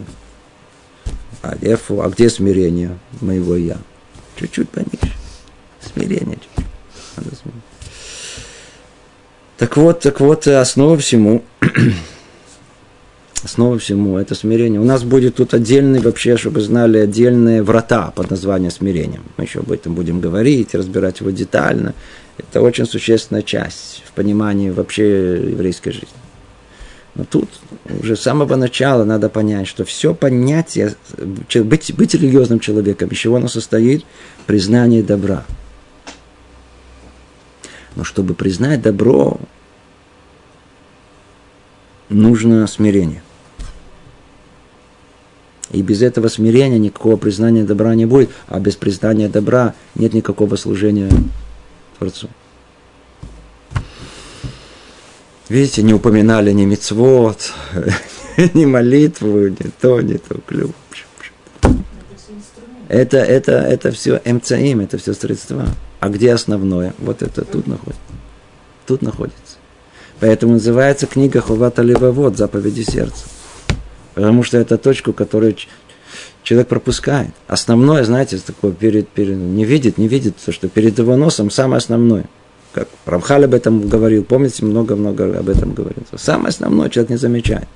А, 1.44 1.56
эфу, 1.62 2.02
а 2.02 2.10
где 2.10 2.30
смирение 2.30 2.98
моего 3.22 3.56
я? 3.56 3.78
Чуть-чуть 4.38 4.70
пониже. 4.70 5.14
Смирение 5.80 6.38
смирение. 7.16 7.62
Так 9.58 9.78
вот, 9.78 10.00
так 10.00 10.20
вот, 10.20 10.48
основа 10.48 10.98
всему, 10.98 11.44
основа 13.44 13.78
всему 13.78 14.18
это 14.18 14.36
смирение. 14.36 14.80
У 14.80 14.86
нас 14.86 15.04
будет 15.04 15.36
тут 15.36 15.54
отдельный, 15.54 16.00
вообще, 16.00 16.38
чтобы 16.38 16.62
знали, 16.62 16.98
отдельные 16.98 17.62
врата 17.62 18.12
под 18.16 18.32
названием 18.32 18.72
смирения. 18.72 19.22
Мы 19.38 19.44
еще 19.44 19.60
об 19.60 19.72
этом 19.72 19.94
будем 19.94 20.20
говорить, 20.20 20.74
разбирать 20.74 21.20
его 21.20 21.30
детально. 21.30 21.94
Это 22.38 22.62
очень 22.62 22.86
существенная 22.86 23.44
часть 23.44 24.04
в 24.08 24.14
понимании 24.14 24.70
вообще 24.72 25.52
еврейской 25.52 25.92
жизни. 25.92 26.08
Но 27.16 27.26
тут 27.26 27.48
уже 28.02 28.16
с 28.16 28.22
самого 28.22 28.56
начала 28.56 29.04
надо 29.04 29.30
понять, 29.30 29.68
что 29.68 29.86
все 29.86 30.16
понятие, 30.16 30.96
быть, 31.54 31.94
быть 31.94 32.14
религиозным 32.16 32.60
человеком, 32.60 33.10
из 33.10 33.18
чего 33.18 33.36
оно 33.36 33.48
состоит? 33.48 34.04
Признание 34.48 35.04
добра. 35.04 35.46
Но 37.96 38.04
чтобы 38.04 38.34
признать 38.34 38.82
добро, 38.82 39.40
нужно 42.10 42.66
смирение. 42.66 43.22
И 45.70 45.82
без 45.82 46.02
этого 46.02 46.28
смирения 46.28 46.80
никакого 46.80 47.18
признания 47.18 47.64
добра 47.64 47.94
не 47.94 48.06
будет, 48.06 48.32
а 48.48 48.60
без 48.60 48.76
признания 48.76 49.30
добра 49.30 49.76
нет 49.96 50.14
никакого 50.14 50.56
служения 50.56 51.10
Творцу. 51.98 52.30
Видите, 55.50 55.84
не 55.84 55.94
упоминали 55.94 56.52
ни 56.52 56.66
мецвод, 56.66 57.52
ни 58.54 58.66
молитву, 58.66 59.48
ни 59.48 59.70
то, 59.82 60.02
ни 60.02 60.18
то, 60.18 60.36
клюв. 60.48 60.72
Это, 62.88 63.18
это, 63.18 63.54
это 63.54 63.92
все 63.92 64.22
МЦИМ, 64.24 64.82
это 64.82 64.98
все 64.98 65.14
средства. 65.14 65.68
А 66.00 66.10
где 66.10 66.34
основное? 66.34 66.94
Вот 67.00 67.22
это 67.22 67.44
тут 67.44 67.68
находится. 67.68 68.02
Тут 68.86 69.02
находится. 69.02 69.58
Поэтому 70.20 70.54
называется 70.54 71.08
книга 71.08 71.42
Хувата 71.42 71.82
Левовод, 71.82 72.38
заповеди 72.38 72.84
сердца. 72.84 73.26
Потому 74.14 74.44
что 74.44 74.58
это 74.58 74.78
точку, 74.78 75.12
которую 75.12 75.56
человек 76.44 76.68
пропускает. 76.68 77.32
Основное, 77.48 78.04
знаете, 78.04 78.38
такое 78.38 78.72
перед, 78.72 79.10
перед, 79.10 79.36
не 79.36 79.66
видит, 79.66 79.98
не 79.98 80.08
видит, 80.08 80.36
то, 80.38 80.52
что 80.52 80.70
перед 80.70 80.98
его 81.00 81.16
носом 81.16 81.50
самое 81.50 81.78
основное. 81.78 82.26
Как 82.74 82.88
Рамхаль 83.06 83.46
об 83.46 83.54
этом 83.54 83.88
говорил, 83.88 84.24
помните, 84.24 84.66
много-много 84.66 85.38
об 85.38 85.48
этом 85.48 85.74
говорил. 85.74 86.04
Самое 86.16 86.50
основное 86.50 86.90
человек 86.90 87.12
не 87.12 87.18
замечает. 87.18 87.68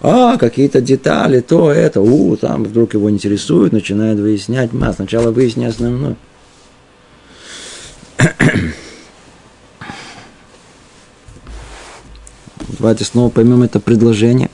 А, 0.00 0.38
какие-то 0.38 0.80
детали, 0.80 1.40
то, 1.40 1.70
это, 1.70 2.00
у, 2.00 2.34
там 2.36 2.64
вдруг 2.64 2.94
его 2.94 3.10
интересует, 3.10 3.72
начинает 3.72 4.18
выяснять, 4.18 4.72
ма, 4.72 4.94
сначала 4.94 5.30
выясни 5.30 5.66
основное. 5.66 6.16
Давайте 12.78 13.04
снова 13.04 13.28
поймем 13.28 13.62
это 13.62 13.78
предложение. 13.78 14.48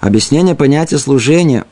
Объяснение 0.00 0.54
понятия 0.54 0.96
служения 0.96 1.66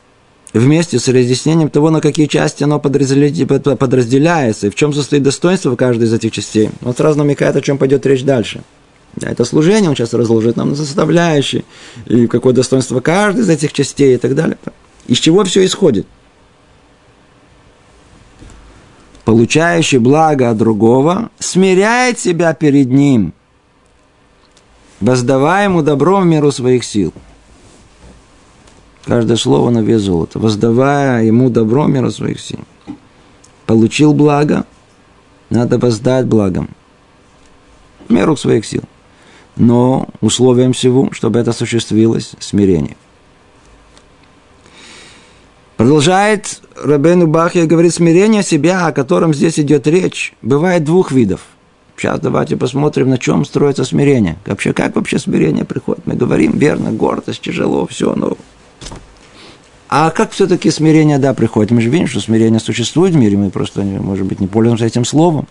вместе 0.53 0.99
с 0.99 1.07
разъяснением 1.07 1.69
того, 1.69 1.89
на 1.89 1.99
какие 1.99 2.27
части 2.27 2.63
оно 2.63 2.79
подразделяется, 2.79 4.67
и 4.67 4.69
в 4.69 4.75
чем 4.75 4.93
состоит 4.93 5.23
достоинство 5.23 5.75
каждой 5.75 6.03
из 6.03 6.13
этих 6.13 6.31
частей. 6.31 6.69
Он 6.83 6.95
сразу 6.95 7.17
намекает, 7.17 7.55
о 7.55 7.61
чем 7.61 7.77
пойдет 7.77 8.05
речь 8.05 8.23
дальше. 8.23 8.61
Да, 9.15 9.29
это 9.29 9.45
служение, 9.45 9.89
он 9.89 9.95
сейчас 9.95 10.13
разложит 10.13 10.55
нам 10.55 10.69
на 10.69 10.75
составляющие, 10.75 11.63
и 12.05 12.27
какое 12.27 12.53
достоинство 12.53 12.99
каждой 12.99 13.41
из 13.41 13.49
этих 13.49 13.73
частей 13.73 14.15
и 14.15 14.17
так 14.17 14.35
далее. 14.35 14.57
Из 15.07 15.17
чего 15.17 15.43
все 15.43 15.65
исходит? 15.65 16.07
Получающий 19.25 19.99
благо 19.99 20.49
от 20.49 20.57
другого 20.57 21.29
смиряет 21.39 22.19
себя 22.19 22.53
перед 22.53 22.89
ним, 22.89 23.33
воздавая 24.99 25.65
ему 25.65 25.81
добро 25.81 26.19
в 26.19 26.25
меру 26.25 26.51
своих 26.51 26.83
сил– 26.83 27.13
Каждое 29.05 29.35
слово 29.35 29.69
на 29.69 29.79
вес 29.79 30.01
золота, 30.01 30.39
воздавая 30.39 31.25
ему 31.25 31.49
добро 31.49 31.87
мира 31.87 32.09
своих 32.09 32.39
сил. 32.39 32.59
Получил 33.65 34.13
благо, 34.13 34.65
надо 35.49 35.77
воздать 35.77 36.25
благом. 36.25 36.69
Меру 38.07 38.37
своих 38.37 38.65
сил. 38.65 38.83
Но 39.55 40.07
условием 40.21 40.73
всего, 40.73 41.09
чтобы 41.11 41.39
это 41.39 41.51
осуществилось, 41.51 42.31
смирение. 42.39 42.95
Продолжает 45.77 46.61
Рабену 46.81 47.27
Бахья 47.27 47.65
говорит, 47.65 47.93
смирение 47.93 48.41
себя, 48.41 48.87
о 48.87 48.93
котором 48.93 49.33
здесь 49.33 49.59
идет 49.59 49.85
речь, 49.85 50.33
бывает 50.41 50.85
двух 50.85 51.11
видов. 51.11 51.41
Сейчас 51.97 52.19
давайте 52.19 52.57
посмотрим, 52.57 53.09
на 53.09 53.17
чем 53.17 53.45
строится 53.45 53.83
смирение. 53.83 54.37
Вообще, 54.45 54.73
как 54.73 54.95
вообще 54.95 55.19
смирение 55.19 55.65
приходит? 55.65 56.07
Мы 56.07 56.15
говорим, 56.15 56.57
верно, 56.57 56.91
гордость, 56.91 57.41
тяжело, 57.41 57.85
все, 57.85 58.15
но 58.15 58.37
а 59.95 60.09
как 60.09 60.31
все-таки 60.31 60.71
смирение, 60.71 61.19
да, 61.19 61.35
приходит? 61.35 61.69
Мы 61.69 61.79
же 61.79 61.89
видим, 61.89 62.07
что 62.07 62.19
смирение 62.19 62.59
существует 62.59 63.13
в 63.13 63.17
мире, 63.17 63.37
мы 63.37 63.51
просто, 63.51 63.83
может 63.83 64.25
быть, 64.25 64.39
не 64.39 64.47
пользуемся 64.47 64.87
этим 64.87 65.05
словом. 65.05 65.47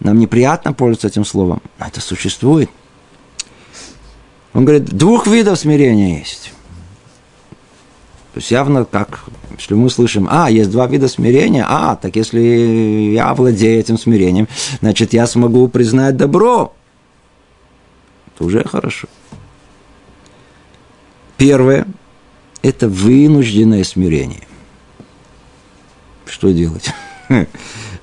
Нам 0.00 0.18
неприятно 0.18 0.72
пользоваться 0.72 1.08
этим 1.08 1.26
словом, 1.26 1.60
но 1.78 1.86
это 1.86 2.00
существует. 2.00 2.70
Он 4.54 4.64
говорит, 4.64 4.86
двух 4.86 5.26
видов 5.26 5.58
смирения 5.58 6.18
есть. 6.20 6.54
То 8.32 8.38
есть 8.38 8.50
явно 8.50 8.86
как, 8.86 9.26
если 9.58 9.74
мы 9.74 9.90
слышим, 9.90 10.28
а, 10.30 10.50
есть 10.50 10.70
два 10.70 10.86
вида 10.86 11.06
смирения, 11.06 11.66
а, 11.68 11.96
так 11.96 12.16
если 12.16 12.40
я 12.40 13.34
владею 13.34 13.80
этим 13.80 13.98
смирением, 13.98 14.48
значит, 14.80 15.12
я 15.12 15.26
смогу 15.26 15.68
признать 15.68 16.16
добро. 16.16 16.72
Это 18.34 18.44
уже 18.44 18.64
хорошо. 18.64 19.08
Первое– 21.36 21.86
это 22.62 22.88
вынужденное 22.88 23.84
смирение. 23.84 24.46
Что 26.26 26.50
делать? 26.50 26.90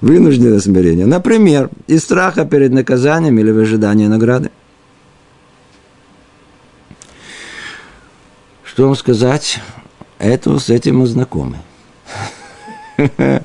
Вынужденное 0.01 0.59
смирение. 0.59 1.05
Например, 1.05 1.69
из 1.87 2.03
страха 2.03 2.45
перед 2.45 2.71
наказанием 2.71 3.37
или 3.39 3.51
в 3.51 3.59
ожидании 3.59 4.07
награды. 4.07 4.51
Что 8.63 8.87
вам 8.87 8.95
сказать? 8.95 9.59
Это, 10.19 10.57
с 10.59 10.69
этим 10.69 10.99
мы 10.99 11.07
знакомы. 11.07 11.57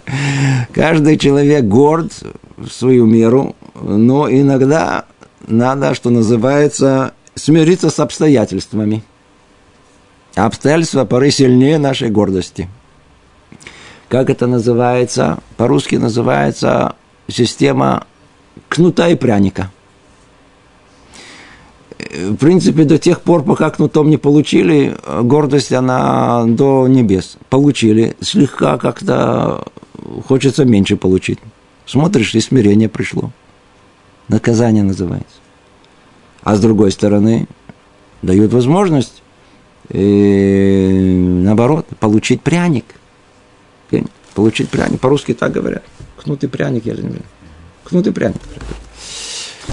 Каждый 0.73 1.19
человек 1.19 1.65
горд 1.65 2.13
в 2.57 2.69
свою 2.69 3.07
меру, 3.07 3.55
но 3.75 4.31
иногда 4.31 5.05
надо, 5.47 5.95
что 5.95 6.11
называется, 6.11 7.15
смириться 7.35 7.91
с 7.91 7.99
обстоятельствами– 7.99 9.03
обстоятельства 10.35 11.05
порой 11.05 11.31
сильнее 11.31 11.79
нашей 11.79 12.11
гордости. 12.11 12.69
Как 14.09 14.31
это 14.31 14.47
называется? 14.47 15.39
По-русски 15.57 15.97
называется 15.97 16.97
система 17.29 18.07
кнута 18.69 19.09
и 19.09 19.15
пряника. 19.15 19.71
В 21.99 22.37
принципе, 22.37 22.85
до 22.85 22.99
тех 22.99 23.21
пор, 23.21 23.45
пока 23.45 23.71
кнутом 23.71 24.11
не 24.11 24.17
получили, 24.17 24.97
гордость, 25.23 25.73
она 25.73 26.45
до 26.47 26.89
небес. 26.89 27.37
Получили, 27.51 28.17
слегка 28.21 28.79
как-то 28.79 29.65
хочется 30.27 30.65
меньше 30.65 30.97
получить. 30.97 31.39
Смотришь, 31.87 32.35
и 32.35 32.41
смирение 32.41 32.89
пришло. 32.89 33.31
Наказание 34.29 34.83
называется. 34.83 35.37
А 36.43 36.57
с 36.57 36.61
другой 36.61 36.91
стороны, 36.91 37.47
дают 38.23 38.53
возможность 38.53 39.23
э, 39.91 40.91
наоборот, 40.91 41.87
получить 41.99 42.43
пряник. 42.43 42.85
Получить 44.35 44.71
пряник. 44.71 45.01
По-русски 45.01 45.35
так 45.35 45.53
говорят. 45.53 45.83
Кнутый 46.17 46.49
пряник, 46.49 46.87
я 46.87 46.95
не 46.95 47.01
знаю. 47.01 47.23
Кнутый 47.85 48.13
пряник. 48.13 48.37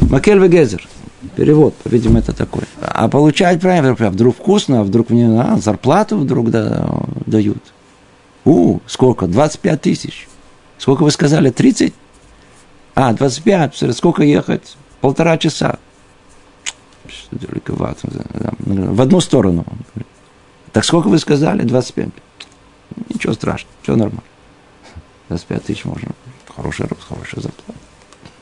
Макель 0.01 0.39
Вегезер. 0.39 0.87
Перевод, 1.35 1.73
видимо, 1.85 2.19
это 2.19 2.33
такой. 2.33 2.63
А 2.81 3.07
получать 3.07 3.61
пряник, 3.61 3.99
вдруг 3.99 4.35
вкусно, 4.35 4.81
а 4.81 4.83
вдруг 4.83 5.09
мне 5.09 5.39
а, 5.39 5.57
зарплату 5.57 6.17
вдруг 6.17 6.49
да, 6.51 6.89
дают. 7.25 7.57
У, 8.45 8.79
сколько? 8.87 9.27
25 9.27 9.81
тысяч. 9.81 10.27
Сколько 10.77 11.03
вы 11.03 11.11
сказали? 11.11 11.49
30? 11.49 11.93
А, 12.95 13.13
25. 13.13 13.95
Сколько 13.95 14.23
ехать? 14.23 14.77
Полтора 15.01 15.37
часа. 15.37 15.79
В 18.59 19.01
одну 19.01 19.19
сторону. 19.21 19.65
Так 20.71 20.85
сколько 20.85 21.07
вы 21.07 21.19
сказали? 21.19 21.63
25. 21.63 22.09
Ничего 23.09 23.33
страшного, 23.33 23.73
все 23.81 23.95
нормально. 23.95 24.23
25 25.29 25.63
тысяч 25.63 25.85
можно. 25.85 26.09
Хорошая, 26.55 26.89
хорошая 27.07 27.41
зарплата. 27.41 27.79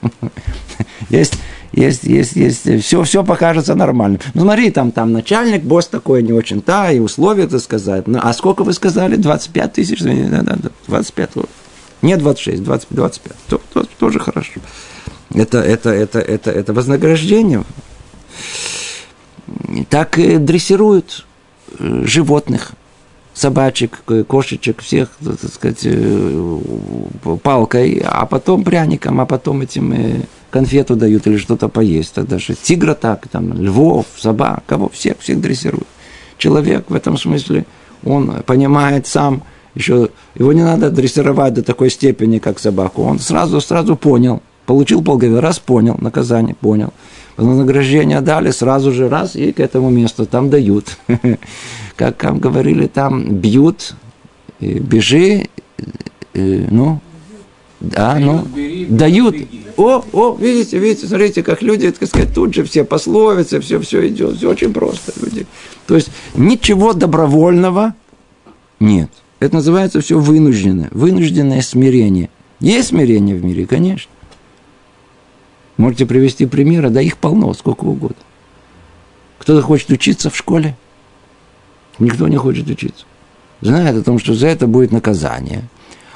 Есть, 1.10 1.34
есть, 1.71 2.04
есть, 2.04 2.36
есть, 2.36 2.84
все, 2.84 3.04
все 3.04 3.23
покажется 3.23 3.75
нормально. 3.75 4.19
Ну, 4.34 4.41
смотри, 4.41 4.71
там, 4.71 4.91
там 4.91 5.12
начальник, 5.12 5.63
босс 5.63 5.88
такой 5.88 6.23
не 6.23 6.32
очень, 6.32 6.63
да, 6.65 6.89
и 6.91 6.99
условия, 6.99 7.47
так 7.47 7.62
сказать. 7.62 8.08
Ну, 8.08 8.19
а 8.21 8.34
сколько 8.34 8.63
вы 8.63 8.71
сказали? 8.73 9.17
25 9.17 9.73
тысяч? 9.73 10.01
Да, 10.01 10.41
да, 10.41 10.56
да, 10.56 10.69
25. 10.88 11.32
Не 12.01 12.15
26, 12.15 12.63
20, 12.63 12.88
25. 12.89 13.34
То, 13.47 13.62
то, 13.73 13.86
тоже 13.99 14.19
хорошо. 14.19 14.62
Это, 15.34 15.60
это, 15.60 15.89
это, 15.89 16.19
это, 16.19 16.51
это 16.51 16.73
вознаграждение 16.73 17.63
так 19.89 20.17
дрессируют 20.17 21.25
э, 21.79 22.03
животных, 22.05 22.73
собачек, 23.33 24.01
кошечек, 24.27 24.81
всех, 24.81 25.09
так 25.23 25.51
сказать, 25.53 25.81
э, 25.83 26.59
палкой, 27.43 28.01
а 28.05 28.25
потом 28.25 28.63
пряником, 28.63 29.19
а 29.19 29.25
потом 29.25 29.61
этим 29.61 29.91
э, 29.91 30.21
конфету 30.49 30.95
дают 30.95 31.27
или 31.27 31.37
что-то 31.37 31.67
поесть. 31.67 32.13
Тогда 32.13 32.39
же 32.39 32.55
тигра 32.55 32.93
так, 32.93 33.27
там, 33.27 33.53
львов, 33.53 34.05
собак, 34.17 34.63
кого, 34.65 34.89
всех, 34.89 35.19
всех 35.19 35.41
дрессируют. 35.41 35.87
Человек 36.37 36.85
в 36.89 36.95
этом 36.95 37.17
смысле, 37.17 37.65
он 38.03 38.43
понимает 38.43 39.05
сам, 39.07 39.43
еще 39.73 40.09
его 40.35 40.53
не 40.53 40.63
надо 40.63 40.89
дрессировать 40.89 41.53
до 41.53 41.63
такой 41.63 41.89
степени, 41.89 42.39
как 42.39 42.59
собаку. 42.59 43.03
Он 43.03 43.19
сразу, 43.19 43.59
сразу 43.59 43.97
понял, 43.97 44.41
получил 44.65 45.03
полговера, 45.03 45.41
раз 45.41 45.59
понял, 45.59 45.97
наказание 45.99 46.55
понял– 46.55 46.93
вознаграждение 47.37 48.21
дали, 48.21 48.51
сразу 48.51 48.91
же 48.91 49.09
раз 49.09 49.35
и 49.35 49.51
к 49.51 49.59
этому 49.59 49.89
месту 49.89 50.25
там 50.25 50.49
дают. 50.49 50.97
Как 51.95 52.17
там 52.17 52.39
говорили, 52.39 52.87
там 52.87 53.35
бьют, 53.35 53.95
бежи, 54.59 55.47
ну, 56.33 56.99
Да, 57.79 58.17
ну, 58.19 58.45
дают. 58.89 59.35
О, 59.77 60.03
о, 60.11 60.37
видите, 60.39 60.77
видите, 60.77 61.07
смотрите, 61.07 61.43
как 61.43 61.61
люди, 61.61 61.91
так 61.91 62.07
сказать, 62.07 62.33
тут 62.33 62.53
же 62.53 62.63
все 62.63 62.85
пословицы, 62.85 63.59
все, 63.59 63.79
все 63.79 64.07
идет, 64.07 64.37
все 64.37 64.49
очень 64.49 64.73
просто. 64.73 65.11
Люди. 65.21 65.45
То 65.85 65.95
есть 65.95 66.09
ничего 66.35 66.93
добровольного 66.93 67.93
нет. 68.79 69.09
Это 69.39 69.55
называется 69.55 69.99
все 69.99 70.17
вынужденное, 70.17 70.89
вынужденное 70.91 71.61
смирение. 71.61 72.29
Есть 72.61 72.89
смирение 72.89 73.35
в 73.35 73.43
мире, 73.43 73.67
конечно. 73.67 74.09
Можете 75.77 76.05
привести 76.05 76.45
примеры, 76.45 76.89
да 76.89 77.01
их 77.01 77.17
полно, 77.17 77.53
сколько 77.53 77.83
угодно. 77.83 78.17
Кто-то 79.39 79.61
хочет 79.61 79.89
учиться 79.89 80.29
в 80.29 80.38
школе, 80.38 80.75
никто 81.99 82.27
не 82.27 82.38
хочет 82.38 82.67
учиться. 82.69 83.05
Знает 83.61 83.95
о 83.97 84.03
том, 84.03 84.19
что 84.19 84.33
за 84.33 84.47
это 84.47 84.67
будет 84.67 84.91
наказание. 84.91 85.63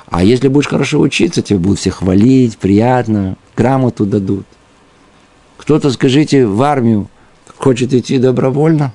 А 0.08 0.24
если 0.24 0.48
будешь 0.48 0.68
хорошо 0.68 1.00
учиться, 1.00 1.42
тебя 1.42 1.60
будут 1.60 1.80
все 1.80 1.92
хвалить, 1.92 2.58
приятно, 2.58 3.38
грамоту 3.56 4.06
дадут. 4.06 4.46
Кто-то, 5.58 5.92
скажите, 5.92 6.46
в 6.48 6.62
армию 6.64 7.10
хочет 7.58 7.94
идти 7.94 8.18
добровольно. 8.18 8.94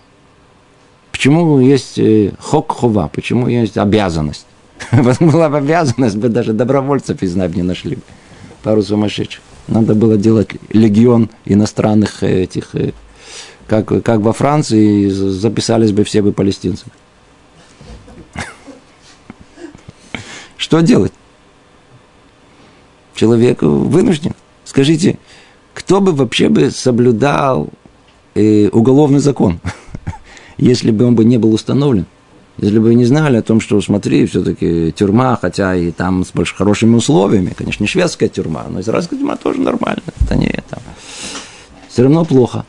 Почему 1.12 1.60
есть 1.60 1.98
э, 1.98 2.32
хок-хова, 2.40 3.08
почему 3.12 3.46
есть 3.46 3.76
обязанность? 3.76 4.46
Была 5.20 5.48
бы 5.48 5.58
обязанность, 5.58 6.16
бы 6.16 6.28
даже 6.28 6.52
добровольцев 6.52 7.22
из 7.22 7.36
не 7.36 7.62
нашли. 7.62 7.98
Пару 8.62 8.82
сумасшедших. 8.82 9.42
Надо 9.66 9.94
было 9.94 10.16
делать 10.16 10.50
легион 10.70 11.30
иностранных 11.44 12.22
этих, 12.22 12.74
э, 12.74 12.92
как, 13.66 13.86
как 14.04 14.20
во 14.20 14.32
Франции, 14.32 15.08
записались 15.08 15.92
бы 15.92 16.04
все 16.04 16.20
бы 16.22 16.32
палестинцы. 16.32 16.84
Что 20.56 20.80
делать? 20.80 21.12
Человек 23.14 23.62
вынужден. 23.62 24.34
Скажите, 24.64 25.18
кто 25.72 26.00
бы 26.00 26.12
вообще 26.12 26.48
бы 26.48 26.70
соблюдал 26.70 27.68
э, 28.34 28.68
уголовный 28.68 29.20
закон, 29.20 29.60
если 30.56 30.90
бы 30.90 31.04
он 31.04 31.14
бы 31.14 31.24
не 31.24 31.38
был 31.38 31.54
установлен? 31.54 32.06
Если 32.58 32.78
бы 32.78 32.94
не 32.94 33.04
знали 33.04 33.36
о 33.38 33.42
том, 33.42 33.60
что, 33.60 33.80
смотри, 33.80 34.26
все-таки 34.26 34.92
тюрьма, 34.92 35.36
хотя 35.40 35.74
и 35.74 35.90
там 35.90 36.24
с 36.24 36.30
больш 36.30 36.54
хорошими 36.54 36.94
условиями, 36.94 37.52
конечно, 37.56 37.82
не 37.82 37.88
шведская 37.88 38.28
тюрьма, 38.28 38.66
но 38.68 38.80
израильская 38.80 39.16
тюрьма 39.16 39.36
тоже 39.36 39.60
нормально. 39.60 40.02
Это 40.20 40.36
не 40.36 40.46
это. 40.46 40.80
Все 41.88 42.02
равно 42.02 42.24
плохо. 42.24 42.64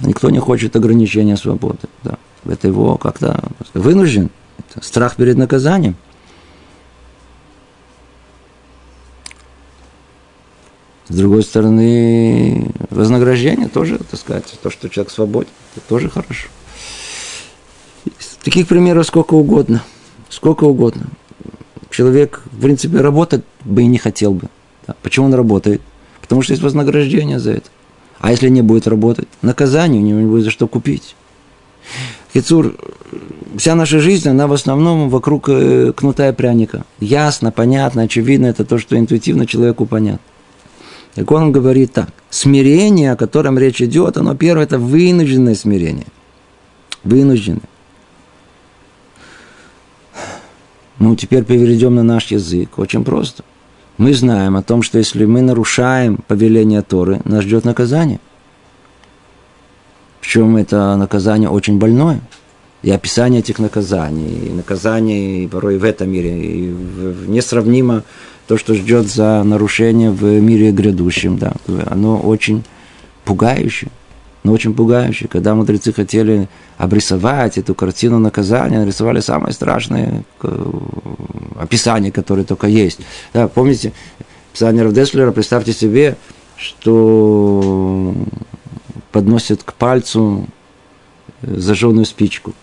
Никто 0.00 0.30
не 0.30 0.38
хочет 0.38 0.74
ограничения 0.74 1.36
свободы. 1.36 1.80
Да. 2.02 2.16
Это 2.46 2.68
его 2.68 2.96
как-то 2.96 3.42
вынужден. 3.74 4.30
Это 4.58 4.84
страх 4.84 5.16
перед 5.16 5.36
наказанием. 5.36 5.96
С 11.08 11.14
другой 11.14 11.42
стороны, 11.42 12.70
вознаграждение 12.90 13.68
тоже, 13.68 13.98
так 13.98 14.20
сказать, 14.20 14.58
то, 14.62 14.70
что 14.70 14.90
человек 14.90 15.10
свободен, 15.10 15.48
это 15.74 15.86
тоже 15.88 16.10
хорошо. 16.10 16.48
Таких 18.48 18.66
примеров 18.66 19.06
сколько 19.06 19.34
угодно. 19.34 19.82
Сколько 20.30 20.64
угодно. 20.64 21.08
Человек, 21.90 22.44
в 22.50 22.62
принципе, 22.62 23.02
работать 23.02 23.42
бы 23.62 23.82
и 23.82 23.86
не 23.86 23.98
хотел 23.98 24.32
бы. 24.32 24.48
Да. 24.86 24.94
Почему 25.02 25.26
он 25.26 25.34
работает? 25.34 25.82
Потому 26.22 26.40
что 26.40 26.54
есть 26.54 26.62
вознаграждение 26.62 27.40
за 27.40 27.50
это. 27.50 27.68
А 28.20 28.30
если 28.30 28.48
не 28.48 28.62
будет 28.62 28.86
работать? 28.86 29.28
Наказание 29.42 30.00
у 30.00 30.04
него 30.06 30.20
не 30.20 30.26
будет 30.26 30.44
за 30.44 30.50
что 30.50 30.66
купить. 30.66 31.14
Хицур, 32.32 32.74
вся 33.58 33.74
наша 33.74 34.00
жизнь, 34.00 34.30
она 34.30 34.46
в 34.46 34.54
основном 34.54 35.10
вокруг 35.10 35.50
э, 35.50 35.92
кнута 35.94 36.30
и 36.30 36.32
пряника. 36.32 36.86
Ясно, 37.00 37.52
понятно, 37.52 38.04
очевидно, 38.04 38.46
это 38.46 38.64
то, 38.64 38.78
что 38.78 38.98
интуитивно 38.98 39.44
человеку 39.44 39.84
понятно. 39.84 40.24
Так 41.16 41.30
он 41.30 41.52
говорит 41.52 41.92
так. 41.92 42.08
Смирение, 42.30 43.12
о 43.12 43.16
котором 43.16 43.58
речь 43.58 43.82
идет, 43.82 44.16
оно 44.16 44.34
первое, 44.34 44.64
это 44.64 44.78
вынужденное 44.78 45.54
смирение. 45.54 46.06
Вынужденное. 47.04 47.60
Ну, 50.98 51.14
теперь 51.14 51.44
переведем 51.44 51.94
на 51.94 52.02
наш 52.02 52.26
язык. 52.26 52.78
Очень 52.78 53.04
просто. 53.04 53.44
Мы 53.98 54.14
знаем 54.14 54.56
о 54.56 54.62
том, 54.62 54.82
что 54.82 54.98
если 54.98 55.24
мы 55.24 55.42
нарушаем 55.42 56.18
повеление 56.26 56.82
Торы, 56.82 57.20
нас 57.24 57.44
ждет 57.44 57.64
наказание. 57.64 58.20
Причем 60.20 60.56
это 60.56 60.96
наказание 60.96 61.48
очень 61.48 61.78
больное. 61.78 62.20
И 62.82 62.90
описание 62.90 63.40
этих 63.40 63.58
наказаний, 63.58 64.46
и 64.46 64.50
наказаний 64.50 65.48
порой 65.48 65.78
в 65.78 65.84
этом 65.84 66.10
мире, 66.10 66.40
и 66.40 66.74
несравнимо 67.26 68.04
то, 68.46 68.56
что 68.56 68.74
ждет 68.74 69.08
за 69.08 69.42
нарушение 69.42 70.12
в 70.12 70.22
мире 70.22 70.70
грядущем, 70.70 71.38
да, 71.38 71.54
оно 71.86 72.20
очень 72.20 72.62
пугающее 73.24 73.90
но 74.48 74.54
очень 74.54 74.72
пугающее. 74.74 75.28
Когда 75.28 75.54
мудрецы 75.54 75.92
хотели 75.92 76.48
обрисовать 76.78 77.58
эту 77.58 77.74
картину 77.74 78.18
наказания, 78.18 78.78
нарисовали 78.78 79.20
самое 79.20 79.52
страшное 79.52 80.24
э, 80.42 80.70
описание, 81.60 82.10
которое 82.10 82.44
только 82.44 82.66
есть. 82.66 82.98
Да, 83.34 83.46
помните, 83.46 83.92
писание 84.54 84.84
Равдеслера, 84.84 85.32
представьте 85.32 85.74
себе, 85.74 86.16
что 86.56 88.14
подносят 89.12 89.62
к 89.64 89.74
пальцу 89.74 90.46
э, 91.42 91.54
зажженную 91.58 92.06
спичку. 92.06 92.54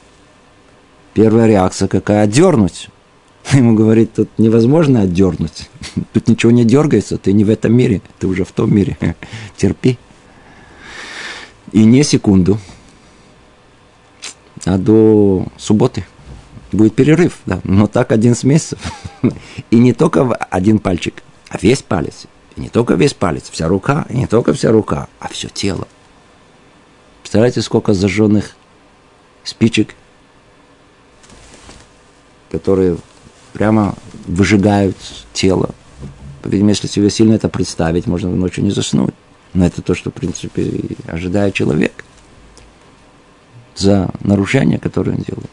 Первая 1.14 1.46
реакция 1.48 1.88
какая? 1.88 2.24
Отдернуть. 2.24 2.90
Ему 3.54 3.76
говорит, 3.76 4.14
тут 4.16 4.30
невозможно 4.40 5.02
отдернуть. 5.02 5.70
Тут 6.14 6.28
ничего 6.28 6.52
не 6.52 6.66
дергается, 6.66 7.20
ты 7.20 7.32
не 7.32 7.44
в 7.44 7.50
этом 7.52 7.78
мире, 7.78 8.02
ты 8.18 8.26
уже 8.26 8.44
в 8.44 8.52
том 8.54 8.76
мире. 8.76 8.98
Терпи. 9.56 10.00
И 11.72 11.84
не 11.84 12.04
секунду, 12.04 12.60
а 14.66 14.78
до 14.78 15.48
субботы 15.58 16.06
будет 16.72 16.96
перерыв, 16.96 17.40
да, 17.46 17.60
но 17.64 17.88
так 17.88 18.12
один 18.12 18.36
с 18.36 18.44
месяцев. 18.44 18.80
И 19.72 19.78
не 19.78 19.94
только 19.94 20.34
один 20.34 20.80
пальчик, 20.80 21.24
а 21.50 21.58
весь 21.62 21.82
палец. 21.82 22.26
И 22.56 22.62
не 22.62 22.70
только 22.70 22.96
весь 22.96 23.14
палец, 23.14 23.50
вся 23.50 23.68
рука, 23.68 24.06
и 24.10 24.16
не 24.16 24.28
только 24.28 24.54
вся 24.54 24.72
рука, 24.72 25.08
а 25.20 25.28
все 25.28 25.50
тело. 25.50 25.88
Представляете, 27.22 27.62
сколько 27.62 27.94
зажженных 27.94 28.56
спичек, 29.44 29.96
которые 32.50 32.98
прямо 33.52 33.96
выжигают 34.26 34.96
тело. 35.34 35.72
Видимо, 36.44 36.70
если 36.70 36.88
себе 36.88 37.10
сильно 37.10 37.34
это 37.34 37.50
представить, 37.50 38.08
можно 38.08 38.30
ночью 38.30 38.64
не 38.64 38.72
заснуть. 38.72 39.14
Но 39.56 39.66
это 39.66 39.82
то, 39.82 39.96
что, 39.96 40.12
в 40.12 40.14
принципе, 40.14 40.70
ожидает 41.08 41.54
человек 41.54 42.04
за 43.76 44.10
нарушение, 44.20 44.78
которое 44.78 45.12
он 45.12 45.24
делает. 45.24 45.50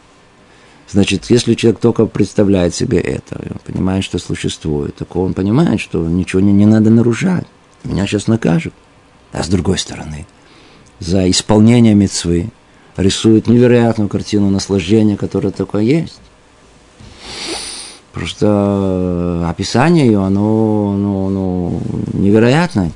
Значит, 0.91 1.29
если 1.29 1.55
человек 1.55 1.79
только 1.79 2.05
представляет 2.05 2.75
себе 2.75 2.99
это, 2.99 3.41
и 3.41 3.49
он 3.49 3.59
понимает, 3.65 4.03
что 4.03 4.19
существует, 4.19 4.95
так 4.95 5.15
он 5.15 5.33
понимает, 5.33 5.79
что 5.79 6.05
ничего 6.05 6.41
не, 6.41 6.51
не 6.51 6.65
надо 6.65 6.89
нарушать. 6.89 7.47
Меня 7.85 8.05
сейчас 8.05 8.27
накажут. 8.27 8.73
А 9.31 9.41
с 9.41 9.47
другой 9.47 9.79
стороны, 9.79 10.27
за 10.99 11.29
исполнение 11.31 11.95
мецвы 11.95 12.51
рисует 12.97 13.47
невероятную 13.47 14.09
картину 14.09 14.49
наслаждения, 14.49 15.15
которая 15.15 15.53
только 15.53 15.79
есть. 15.79 16.19
Просто 18.11 19.47
описание 19.49 20.05
ее, 20.05 20.23
оно, 20.23 20.93
оно, 20.93 21.27
оно 21.27 21.81
невероятное 22.11 22.91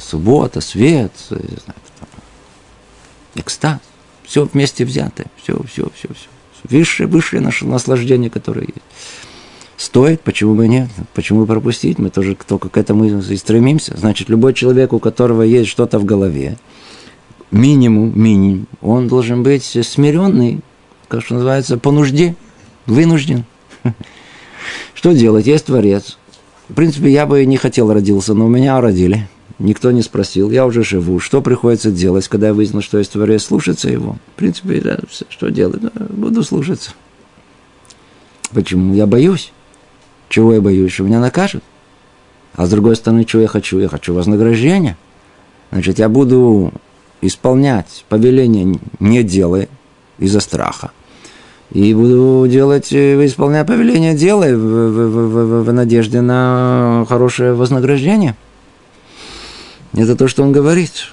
суббота, 0.00 0.60
свет, 0.60 1.12
экстаз. 3.34 3.78
Все 4.24 4.44
вместе 4.44 4.84
взятое. 4.84 5.26
Все, 5.42 5.58
все, 5.64 5.88
все, 5.94 6.08
все. 6.08 6.28
Высшее, 6.64 7.08
высшее 7.08 7.40
наше 7.40 7.66
наслаждение, 7.66 8.30
которое 8.30 8.66
есть. 8.66 8.82
Стоит, 9.78 10.22
почему 10.22 10.54
бы 10.54 10.66
нет? 10.66 10.90
Почему 11.14 11.46
пропустить? 11.46 11.98
Мы 11.98 12.10
тоже 12.10 12.36
только 12.46 12.68
к 12.68 12.76
этому 12.76 13.04
и 13.04 13.36
стремимся. 13.36 13.96
Значит, 13.96 14.28
любой 14.28 14.52
человек, 14.52 14.92
у 14.92 14.98
которого 14.98 15.42
есть 15.42 15.70
что-то 15.70 16.00
в 16.00 16.04
голове, 16.04 16.58
минимум, 17.52 18.12
минимум, 18.20 18.66
он 18.80 19.06
должен 19.06 19.44
быть 19.44 19.64
смиренный, 19.64 20.60
как 21.06 21.24
что 21.24 21.34
называется, 21.34 21.78
по 21.78 21.92
нужде, 21.92 22.34
вынужден. 22.86 23.44
Что 24.94 25.12
делать? 25.12 25.46
Есть 25.46 25.66
Творец. 25.66 26.18
В 26.68 26.74
принципе, 26.74 27.10
я 27.10 27.26
бы 27.26 27.44
не 27.44 27.56
хотел 27.56 27.92
родился, 27.92 28.34
но 28.34 28.46
меня 28.48 28.80
родили 28.80 29.28
никто 29.58 29.90
не 29.90 30.02
спросил, 30.02 30.50
я 30.50 30.66
уже 30.66 30.82
живу, 30.84 31.20
что 31.20 31.42
приходится 31.42 31.90
делать, 31.90 32.28
когда 32.28 32.48
я 32.48 32.54
выяснил, 32.54 32.82
что 32.82 32.98
есть 32.98 33.12
Творец, 33.12 33.44
слушаться 33.44 33.88
его. 33.88 34.16
В 34.34 34.38
принципе, 34.38 34.80
да, 34.80 34.98
что 35.28 35.50
делать? 35.50 35.82
Буду 36.10 36.42
слушаться. 36.42 36.92
Почему? 38.52 38.94
Я 38.94 39.06
боюсь. 39.06 39.52
Чего 40.28 40.54
я 40.54 40.60
боюсь? 40.60 40.92
Что 40.92 41.04
меня 41.04 41.20
накажут. 41.20 41.62
А 42.54 42.66
с 42.66 42.70
другой 42.70 42.96
стороны, 42.96 43.24
чего 43.24 43.42
я 43.42 43.48
хочу? 43.48 43.78
Я 43.78 43.88
хочу 43.88 44.14
вознаграждения. 44.14 44.96
Значит, 45.70 45.98
я 45.98 46.08
буду 46.08 46.72
исполнять 47.20 48.04
повеление 48.08 48.78
не 49.00 49.22
делая 49.22 49.68
из-за 50.18 50.40
страха. 50.40 50.92
И 51.72 51.94
буду 51.94 52.46
делать, 52.48 52.92
э, 52.92 53.26
исполнять 53.26 53.66
повеление 53.66 54.14
дела 54.14 54.46
в, 54.46 54.56
в, 54.56 55.10
в, 55.10 55.60
в, 55.60 55.64
в 55.64 55.72
надежде 55.72 56.22
на 56.22 57.04
хорошее 57.08 57.52
вознаграждение. 57.52 58.36
Это 59.94 60.16
то, 60.16 60.28
что 60.28 60.42
он 60.42 60.52
говорит. 60.52 61.12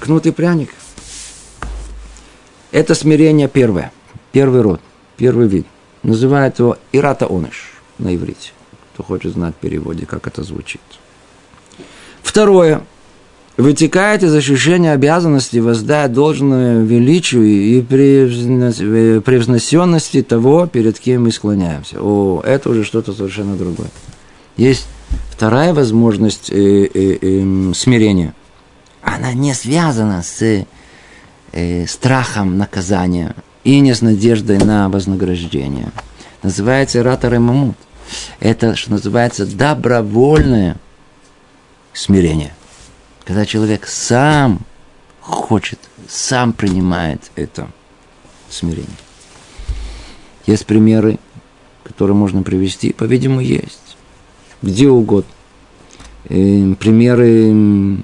Кнут 0.00 0.26
и 0.26 0.30
пряник. 0.30 0.70
Это 2.72 2.94
смирение 2.94 3.48
первое. 3.48 3.92
Первый 4.32 4.62
род, 4.62 4.80
первый 5.16 5.46
вид. 5.46 5.66
Называют 6.02 6.58
его 6.58 6.78
ирата 6.92 7.26
оныш 7.26 7.72
на 7.98 8.14
иврите. 8.14 8.52
Кто 8.94 9.02
хочет 9.02 9.32
знать 9.32 9.54
в 9.54 9.58
переводе, 9.58 10.06
как 10.06 10.26
это 10.26 10.42
звучит. 10.42 10.80
Второе 12.22 12.82
вытекает 13.56 14.22
из 14.22 14.32
ощущения 14.34 14.92
обязанности 14.92 15.56
воздать 15.58 16.12
должное 16.12 16.82
величию 16.82 17.46
и 17.46 17.80
превзносенности 17.82 20.22
того, 20.22 20.66
перед 20.66 20.98
кем 20.98 21.24
мы 21.24 21.32
склоняемся. 21.32 21.96
О, 22.00 22.42
это 22.44 22.70
уже 22.70 22.84
что-то 22.84 23.12
совершенно 23.12 23.56
другое. 23.56 23.88
Есть 24.56 24.86
вторая 25.30 25.74
возможность 25.74 26.50
э, 26.50 26.86
э, 26.86 27.18
э, 27.20 27.72
смирения. 27.74 28.32
Она 29.02 29.32
не 29.32 29.52
связана 29.54 30.22
с 30.22 30.64
э, 31.52 31.86
страхом 31.86 32.58
наказания 32.58 33.34
и 33.64 33.80
не 33.80 33.94
с 33.94 34.02
надеждой 34.02 34.58
на 34.58 34.88
вознаграждение. 34.88 35.90
Называется 36.42 37.02
ратор 37.02 37.34
и 37.34 37.38
мамут. 37.38 37.76
Это, 38.38 38.76
что 38.76 38.92
называется, 38.92 39.46
добровольное 39.46 40.76
смирение– 41.92 42.52
когда 43.26 43.44
человек 43.44 43.88
сам 43.88 44.60
хочет, 45.20 45.80
сам 46.08 46.52
принимает 46.52 47.32
это 47.34 47.68
смирение. 48.48 48.86
Есть 50.46 50.64
примеры, 50.64 51.18
которые 51.82 52.14
можно 52.16 52.44
привести, 52.44 52.92
по-видимому, 52.92 53.40
есть. 53.40 53.96
Где 54.62 54.88
угодно. 54.88 55.30
И 56.28 56.72
э, 56.72 56.74
примеры 56.76 57.98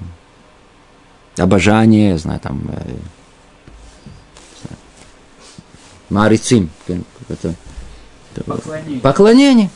обожания, 1.37 2.09
я 2.09 2.17
знаю, 2.17 2.41
там, 2.41 2.61
э, 2.67 2.95
Марицим, 6.09 6.69
это, 7.29 7.55
поклонение. 8.45 8.99
поклонение. 8.99 9.69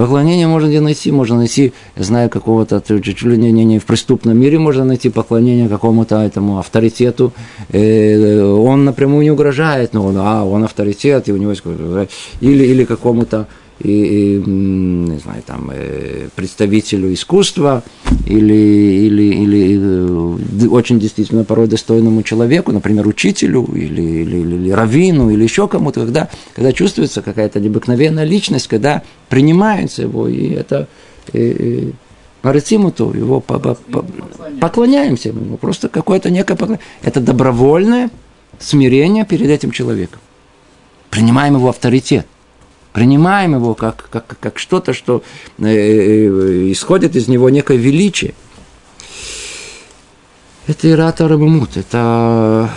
Поклонение 0.00 0.46
можно 0.46 0.68
где 0.68 0.80
найти, 0.80 1.12
можно 1.12 1.36
найти, 1.36 1.74
я 1.94 2.04
знаю, 2.04 2.30
какого-то, 2.30 2.80
чуть 2.80 3.22
ли 3.22 3.36
не, 3.36 3.52
не, 3.52 3.64
не 3.64 3.78
в 3.78 3.84
преступном 3.84 4.40
мире 4.40 4.58
можно 4.58 4.82
найти 4.82 5.10
поклонение 5.10 5.68
какому-то 5.68 6.22
этому 6.22 6.58
авторитету. 6.58 7.34
Э, 7.68 8.42
он 8.42 8.86
напрямую 8.86 9.24
не 9.24 9.30
угрожает, 9.30 9.92
но 9.92 10.06
он, 10.06 10.16
а, 10.16 10.46
он 10.46 10.64
авторитет, 10.64 11.28
и 11.28 11.32
у 11.32 11.36
него 11.36 11.50
есть 11.50 11.62
или, 12.40 12.64
или 12.64 12.84
какому-то 12.84 13.46
и, 13.80 14.42
не 14.46 15.18
знаю, 15.18 15.42
там, 15.46 15.70
э, 15.72 16.28
представителю 16.34 17.12
искусства 17.14 17.82
или, 18.26 18.54
или, 18.54 19.22
или 19.22 20.64
э, 20.64 20.68
очень 20.68 21.00
действительно 21.00 21.44
порой 21.44 21.66
достойному 21.66 22.22
человеку, 22.22 22.72
например, 22.72 23.06
учителю 23.06 23.64
или, 23.74 24.02
или, 24.02 24.36
или 24.36 24.70
раввину 24.70 25.30
или 25.30 25.42
еще 25.42 25.66
кому-то, 25.66 26.00
когда, 26.00 26.28
когда 26.54 26.72
чувствуется 26.72 27.22
какая-то 27.22 27.58
необыкновенная 27.58 28.24
личность, 28.24 28.68
когда 28.68 29.02
принимается 29.30 30.02
его, 30.02 30.28
и 30.28 30.50
это 30.50 30.86
и, 31.32 31.92
Марицимуту, 32.42 33.12
его 33.14 33.40
по, 33.40 33.58
по, 33.58 33.74
по, 33.74 34.04
поклоняемся 34.60 35.28
ему, 35.30 35.56
просто 35.56 35.88
какое-то 35.88 36.30
некое 36.30 36.54
поклонение. 36.54 36.86
Это 37.02 37.20
добровольное 37.20 38.10
смирение 38.58 39.24
перед 39.24 39.48
этим 39.48 39.70
человеком. 39.70 40.20
Принимаем 41.10 41.54
его 41.54 41.70
авторитет– 41.70 42.26
принимаем 42.92 43.54
его 43.54 43.74
как, 43.74 44.08
как, 44.10 44.36
как 44.38 44.58
что-то, 44.58 44.92
что 44.92 45.22
э, 45.58 45.64
э, 45.64 46.72
исходит 46.72 47.16
из 47.16 47.28
него 47.28 47.50
некое 47.50 47.76
величие. 47.76 48.34
Это 50.66 50.90
иратор 50.90 51.36
мут, 51.36 51.76
это 51.76 52.70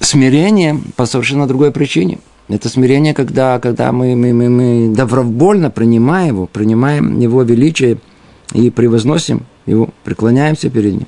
смирение 0.00 0.80
по 0.96 1.06
совершенно 1.06 1.46
другой 1.46 1.70
причине. 1.70 2.18
Это 2.48 2.70
смирение, 2.70 3.12
когда, 3.12 3.58
когда 3.58 3.92
мы, 3.92 4.16
мы, 4.16 4.32
мы, 4.32 4.48
мы 4.48 4.94
добровольно 4.94 5.70
принимаем 5.70 6.28
его, 6.28 6.46
принимаем 6.46 7.20
его 7.20 7.42
величие 7.42 7.98
и 8.54 8.70
превозносим 8.70 9.44
его, 9.66 9.90
преклоняемся 10.02 10.70
перед 10.70 10.94
ним. 10.94 11.06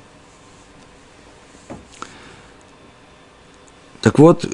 Так 4.01 4.19
вот, 4.19 4.47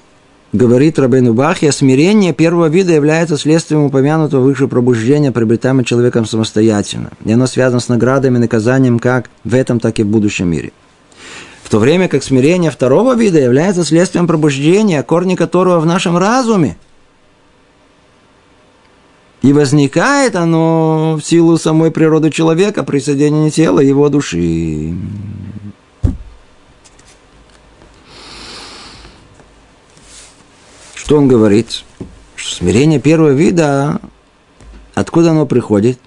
говорит 0.57 0.99
Рабейну 0.99 1.33
Бахья, 1.33 1.71
смирение 1.71 2.33
первого 2.33 2.65
вида 2.65 2.91
является 2.91 3.37
следствием 3.37 3.83
упомянутого 3.83 4.41
выше 4.41 4.67
пробуждения, 4.67 5.31
приобретаемого 5.31 5.85
человеком 5.85 6.25
самостоятельно. 6.25 7.11
И 7.23 7.31
оно 7.31 7.47
связано 7.47 7.79
с 7.79 7.87
наградами 7.87 8.37
и 8.37 8.41
наказанием 8.41 8.99
как 8.99 9.29
в 9.45 9.53
этом, 9.53 9.79
так 9.79 9.99
и 9.99 10.03
в 10.03 10.07
будущем 10.07 10.49
мире. 10.49 10.71
В 11.63 11.69
то 11.69 11.79
время 11.79 12.07
как 12.07 12.23
смирение 12.23 12.71
второго 12.71 13.15
вида 13.15 13.39
является 13.39 13.83
следствием 13.83 14.27
пробуждения, 14.27 15.03
корни 15.03 15.35
которого 15.35 15.79
в 15.79 15.85
нашем 15.85 16.17
разуме. 16.17 16.77
И 19.43 19.53
возникает 19.53 20.35
оно 20.35 21.19
в 21.21 21.25
силу 21.25 21.57
самой 21.57 21.91
природы 21.91 22.31
человека 22.31 22.83
при 22.83 22.99
соединении 22.99 23.49
тела 23.49 23.81
и 23.81 23.87
его 23.87 24.09
души. 24.09 24.93
Что 31.07 31.19
он 31.19 31.29
говорит? 31.29 31.85
Что 32.35 32.55
смирение 32.57 32.99
первого 32.99 33.29
вида, 33.29 34.01
откуда 34.93 35.31
оно 35.31 35.45
приходит? 35.45 36.01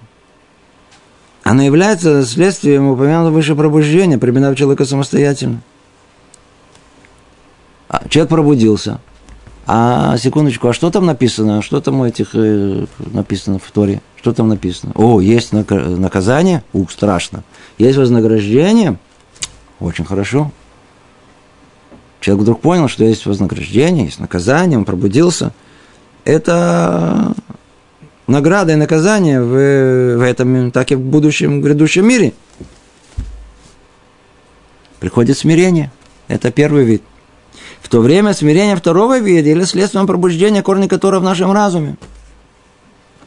Оно 1.41 1.63
является 1.63 2.23
следствием 2.23 2.87
упомянутого 2.87 3.33
выше 3.33 3.55
пробуждения, 3.55 4.19
применяв 4.19 4.55
человека 4.55 4.85
самостоятельно. 4.85 5.63
А, 7.89 8.07
человек 8.09 8.29
пробудился. 8.29 8.99
А 9.65 10.17
секундочку, 10.19 10.67
а 10.67 10.73
что 10.73 10.91
там 10.91 11.07
написано? 11.07 11.63
Что 11.63 11.81
там 11.81 12.01
у 12.01 12.05
этих 12.05 12.35
э, 12.35 12.85
написано 12.99 13.57
в 13.57 13.71
Торе? 13.71 14.03
Что 14.17 14.33
там 14.33 14.49
написано? 14.49 14.91
О, 14.93 15.19
есть 15.19 15.51
наказание? 15.51 16.63
Ух, 16.73 16.91
страшно. 16.91 17.43
Есть 17.79 17.97
вознаграждение? 17.97 18.99
Очень 19.79 20.05
хорошо. 20.05 20.51
Человек 22.21 22.43
вдруг 22.43 22.61
понял, 22.61 22.87
что 22.87 23.03
есть 23.03 23.25
вознаграждение, 23.25 24.05
есть 24.05 24.19
наказание, 24.19 24.77
он 24.77 24.85
пробудился. 24.85 25.53
Это 26.23 27.33
награда 28.27 28.73
и 28.73 28.75
наказание 28.75 29.41
в, 29.41 30.17
в 30.17 30.21
этом, 30.21 30.71
так 30.71 30.91
и 30.91 30.95
в 30.95 31.01
будущем, 31.01 31.61
грядущем 31.61 32.07
мире. 32.07 32.33
Приходит 34.99 35.35
смирение. 35.35 35.91
Это 36.27 36.51
первый 36.51 36.85
вид. 36.85 37.01
В 37.81 37.89
то 37.89 38.01
время 38.01 38.33
смирение 38.33 38.75
второго 38.75 39.19
вида 39.19 39.49
или 39.49 39.63
следствием 39.63 40.05
пробуждения, 40.05 40.61
корни 40.61 40.87
которого 40.87 41.21
в 41.21 41.23
нашем 41.23 41.51
разуме. 41.51 41.97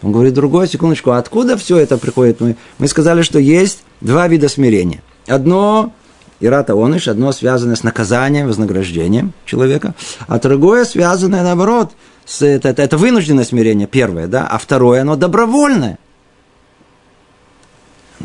Он 0.03 0.13
говорит 0.13 0.35
другое, 0.35 0.69
секундочку, 0.69 1.11
а 1.11 1.19
откуда 1.19 1.57
все 1.57 1.79
это 1.79 1.99
приходит? 1.99 2.41
Мы, 2.41 2.57
мы 2.79 2.87
сказали, 2.87 3.23
что 3.23 3.41
есть 3.41 3.83
два 4.01 4.29
вида 4.29 4.49
смирения. 4.49 5.03
Одно 5.27 5.93
Ирата 6.41 6.75
Оныш, 6.75 7.09
одно 7.09 7.33
связанное 7.33 7.77
с 7.77 7.83
наказанием, 7.83 8.47
вознаграждением 8.47 9.33
человека, 9.45 9.95
а 10.27 10.39
другое 10.39 10.85
связанное, 10.85 11.43
наоборот, 11.43 11.93
с, 12.25 12.43
это, 12.43 12.69
это, 12.69 12.83
это 12.83 12.97
вынужденное 12.97 13.45
смирение, 13.45 13.87
первое, 13.87 14.27
да, 14.27 14.47
а 14.47 14.59
второе, 14.59 15.03
оно 15.03 15.17
добровольное. 15.17 15.99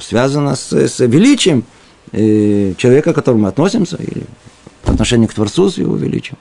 Связано 0.01 0.55
с, 0.55 0.71
с 0.71 0.99
величием 0.99 1.65
э, 2.11 2.73
человека, 2.77 3.11
к 3.11 3.15
которому 3.15 3.43
мы 3.43 3.49
относимся, 3.49 3.97
или 3.97 4.23
по 4.83 4.93
отношению 4.93 5.27
к 5.27 5.33
Творцу 5.33 5.69
с 5.69 5.77
его 5.77 5.95
величием. 5.95 6.37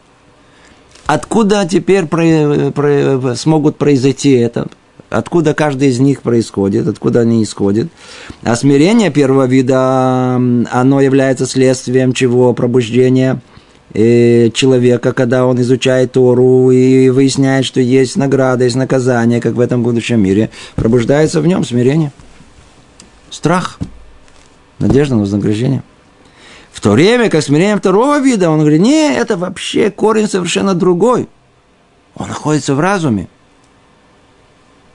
Откуда 1.06 1.66
теперь 1.66 2.06
про, 2.06 2.70
про, 2.70 3.34
смогут 3.34 3.76
произойти 3.76 4.32
это? 4.32 4.68
Откуда 5.10 5.54
каждый 5.54 5.88
из 5.88 6.00
них 6.00 6.20
происходит, 6.20 6.86
откуда 6.86 7.20
они 7.20 7.42
исходят. 7.42 7.88
А 8.42 8.54
смирение 8.56 9.10
первого 9.10 9.46
вида, 9.46 10.34
оно 10.34 11.00
является 11.00 11.46
следствием 11.46 12.12
чего? 12.12 12.52
Пробуждения 12.52 13.40
э, 13.94 14.50
человека, 14.50 15.14
когда 15.14 15.46
он 15.46 15.60
изучает 15.62 16.12
Тору 16.12 16.70
и 16.70 17.08
выясняет, 17.08 17.64
что 17.64 17.80
есть 17.80 18.16
награда, 18.16 18.64
есть 18.64 18.76
наказание, 18.76 19.40
как 19.40 19.54
в 19.54 19.60
этом 19.60 19.82
будущем 19.82 20.20
мире, 20.20 20.50
пробуждается 20.76 21.40
в 21.40 21.46
нем 21.46 21.64
смирение. 21.64 22.12
Страх, 23.30 23.78
надежда 24.78 25.14
на 25.14 25.22
вознаграждение. 25.22 25.82
В 26.70 26.82
то 26.82 26.92
время 26.92 27.30
как 27.30 27.42
смирение 27.42 27.76
второго 27.76 28.20
вида, 28.20 28.50
он 28.50 28.60
говорит, 28.60 28.80
не, 28.82 29.16
это 29.16 29.38
вообще 29.38 29.90
корень 29.90 30.28
совершенно 30.28 30.74
другой. 30.74 31.28
Он 32.14 32.28
находится 32.28 32.74
в 32.74 32.80
разуме. 32.80 33.28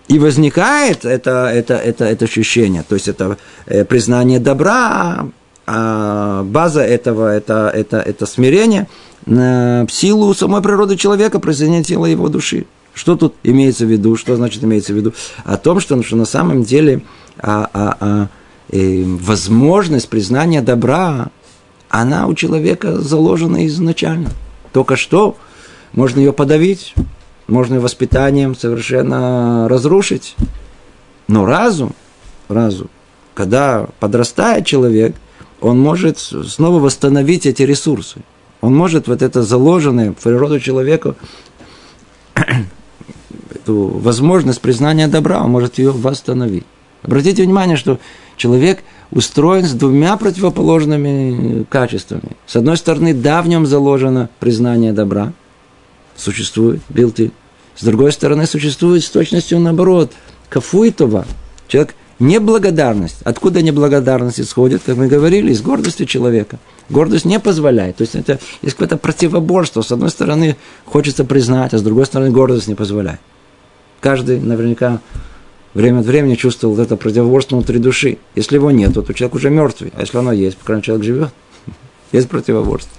И 0.08 0.20
возникает 0.20 1.06
это, 1.06 1.50
это, 1.54 1.76
это, 1.76 2.06
это 2.06 2.26
ощущение, 2.26 2.84
то 2.88 2.96
есть 2.96 3.08
это 3.08 3.38
э, 3.66 3.86
признание 3.86 4.40
добра, 4.40 5.28
а 5.66 6.44
база 6.44 6.82
этого 6.82 7.34
это, 7.34 7.72
это, 7.74 7.98
это 7.98 8.26
смирение, 8.26 8.88
в 9.26 9.88
силу 9.90 10.34
самой 10.34 10.62
природы 10.62 10.98
человека 10.98 11.40
присоединение 11.40 11.86
тела 11.86 12.06
его 12.06 12.28
души. 12.28 12.66
Что 12.94 13.16
тут 13.16 13.36
имеется 13.44 13.86
в 13.86 13.90
виду? 13.90 14.16
Что 14.16 14.36
значит 14.36 14.64
имеется 14.64 14.94
в 14.94 14.96
виду? 14.98 15.14
О 15.46 15.58
том, 15.58 15.80
что, 15.80 16.02
что 16.04 16.16
на 16.16 16.26
самом 16.26 16.64
деле 16.64 17.02
а, 17.40 17.70
а, 17.74 17.98
а, 18.00 18.28
э, 18.70 19.04
возможность 19.04 20.10
признания 20.10 20.62
добра, 20.62 21.30
она 21.90 22.28
у 22.28 22.36
человека 22.36 23.00
заложена 23.00 23.66
изначально. 23.68 24.30
Только 24.74 24.96
что 24.96 25.38
можно 25.94 26.20
ее 26.20 26.34
подавить, 26.34 26.94
можно 27.48 27.76
ее 27.76 27.80
воспитанием 27.80 28.56
совершенно 28.56 29.68
разрушить. 29.70 30.36
Но 31.28 31.46
разум, 31.46 31.94
разум, 32.48 32.90
когда 33.34 33.88
подрастает 34.00 34.66
человек, 34.66 35.16
он 35.62 35.80
может 35.80 36.20
снова 36.20 36.80
восстановить 36.80 37.46
эти 37.46 37.64
ресурсы. 37.64 38.22
Он 38.62 38.76
может 38.76 39.08
вот 39.08 39.22
это 39.22 39.44
заложенное 39.44 40.12
в 40.12 40.16
природу 40.16 40.60
человека 40.60 41.16
эту 43.54 43.88
возможность 43.88 44.62
признания 44.62 45.08
добра, 45.08 45.44
он 45.44 45.52
может 45.52 45.80
ее 45.80 45.92
восстановить. 45.92 46.66
Обратите 47.02 47.44
внимание, 47.44 47.76
что 47.76 48.00
человек 48.38 48.84
устроен 49.12 49.66
с 49.66 49.72
двумя 49.72 50.18
противоположными 50.18 51.64
качествами. 51.70 52.32
С 52.48 52.56
одной 52.56 52.78
стороны, 52.78 53.14
да, 53.14 53.42
в 53.42 53.48
нем 53.48 53.66
заложено 53.66 54.30
признание 54.40 54.94
добра, 54.94 55.34
существует, 56.24 56.82
билты. 56.90 57.32
С 57.76 57.84
другой 57.84 58.12
стороны, 58.12 58.46
существует 58.46 59.04
с 59.04 59.10
точностью 59.10 59.60
наоборот, 59.60 60.12
кафуитова. 60.50 61.26
Человек 61.68 61.96
неблагодарность. 62.20 63.18
Откуда 63.24 63.62
неблагодарность 63.62 64.40
исходит, 64.40 64.82
как 64.86 64.98
мы 64.98 65.08
говорили, 65.08 65.52
из 65.52 65.62
гордости 65.62 66.06
человека. 66.06 66.60
Гордость 66.90 67.26
не 67.26 67.40
позволяет. 67.40 67.98
То 67.98 68.04
есть 68.04 68.16
это 68.16 68.40
есть 68.62 68.76
какое-то 68.76 68.98
противоборство. 68.98 69.82
С 69.82 69.92
одной 69.92 70.10
стороны, 70.10 70.56
хочется 70.86 71.26
признать, 71.26 71.74
а 71.74 71.78
с 71.78 71.82
другой 71.82 72.06
стороны, 72.06 72.32
гордость 72.32 72.68
не 72.68 72.76
позволяет. 72.76 73.20
Каждый 74.00 74.40
наверняка 74.40 75.02
время 75.74 76.00
от 76.00 76.06
времени 76.06 76.36
чувствовал 76.36 76.80
это 76.80 76.98
противоборство 76.98 77.56
внутри 77.56 77.80
души. 77.80 78.18
Если 78.36 78.56
его 78.56 78.72
нет, 78.72 78.94
то 78.94 79.14
человек 79.14 79.36
уже 79.36 79.50
мертвый. 79.50 79.92
А 79.96 80.02
если 80.02 80.18
оно 80.18 80.32
есть, 80.32 80.58
по 80.58 80.66
крайней 80.66 80.80
мере, 80.80 80.86
человек 80.86 81.06
живет. 81.06 81.30
Есть 82.12 82.30
противоборство. 82.30 82.92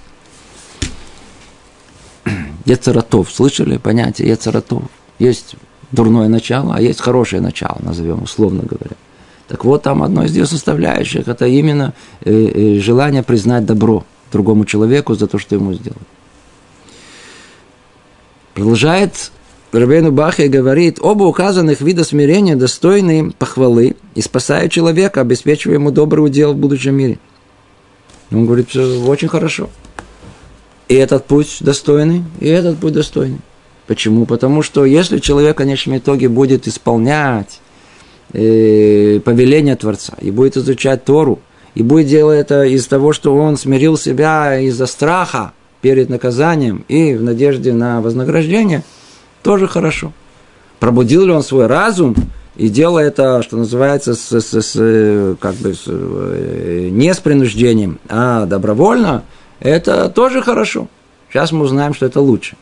Ецаратов. 2.65 3.31
Слышали 3.31 3.77
понятие 3.77 4.29
Ецаратов? 4.29 4.83
Есть 5.19 5.57
дурное 5.93 6.29
начало, 6.29 6.75
а 6.75 6.81
есть 6.81 7.01
хорошее 7.01 7.41
начало, 7.41 7.79
назовем 7.81 8.23
условно 8.23 8.63
говоря. 8.63 8.97
Так 9.49 9.65
вот, 9.65 9.83
там 9.83 10.03
одно 10.03 10.25
из 10.25 10.35
ее 10.35 10.47
составляющих– 10.47 11.29
это 11.29 11.47
именно 11.47 11.93
э, 12.23 12.33
э, 12.33 12.81
желание 12.81 13.23
признать 13.23 13.67
добро 13.67 14.05
другому 14.33 14.65
человеку 14.65 15.15
за 15.15 15.27
то, 15.27 15.39
что 15.39 15.55
ему 15.55 15.75
сделали. 15.75 16.01
Продолжает 18.55 19.31
Рабейну 19.73 20.13
Бахе 20.13 20.47
говорит, 20.47 20.99
оба 21.01 21.25
указанных 21.25 21.81
вида 21.81 22.05
смирения 22.05 22.55
достойны 22.55 23.33
похвалы 23.33 23.97
и 24.15 24.23
спасают 24.23 24.71
человека, 24.71 25.21
обеспечивая 25.21 25.75
ему 25.77 25.91
добрый 25.91 26.25
удел 26.25 26.53
в 26.53 26.57
будущем 26.57 26.95
мире. 26.95 27.19
Он 28.31 28.47
говорит, 28.47 28.69
все 28.71 29.03
очень 29.05 29.29
хорошо. 29.29 29.69
И 30.95 30.97
этот 30.97 31.25
путь 31.25 31.57
достойный, 31.61 32.23
и 32.39 32.47
этот 32.47 32.79
путь 32.79 32.93
достойный. 32.93 33.41
Почему? 33.89 34.27
Потому 34.27 34.63
что 34.63 34.85
если 34.85 35.19
человек 35.19 35.57
в 35.57 35.59
конечном 35.59 35.99
итоге 35.99 36.29
будет 36.29 36.69
исполнять 36.69 37.61
э, 38.33 39.19
повеление 39.25 39.75
Творца, 39.75 40.15
и 40.21 40.31
будет 40.31 40.57
изучать 40.57 41.05
Тору, 41.05 41.41
и 41.75 41.83
будет 41.83 42.07
делать 42.07 42.39
это 42.39 42.63
из 42.63 42.87
того, 42.87 43.13
что 43.13 43.35
он 43.35 43.57
смирил 43.57 43.99
себя 43.99 44.61
из-за 44.61 44.87
страха 44.87 45.53
перед 45.83 46.09
наказанием 46.11 46.85
и 46.87 47.15
в 47.15 47.23
надежде 47.23 47.73
на 47.73 48.01
вознаграждение– 48.01 48.85
тоже 49.43 49.67
хорошо. 49.67 50.13
Пробудил 50.81 51.27
ли 51.27 51.33
он 51.33 51.43
свой 51.43 51.67
разум 51.67 52.17
и 52.57 52.69
делал 52.69 52.99
это, 52.99 53.43
что 53.43 53.57
называется, 53.57 54.15
с, 54.15 54.41
с, 54.41 54.63
с, 54.63 55.37
как 55.41 55.55
бы, 55.57 55.75
с, 55.75 55.85
э, 55.87 56.89
не 56.91 57.13
с 57.13 57.19
принуждением, 57.19 57.99
а 58.09 58.47
добровольно, 58.47 59.25
это 59.65 60.11
тоже 60.11 60.43
хорошо. 60.43 60.89
Сейчас 61.31 61.51
мы 61.51 61.65
узнаем, 61.65 61.95
что 61.95 62.07
это 62.07 62.21
лучше. 62.21 62.57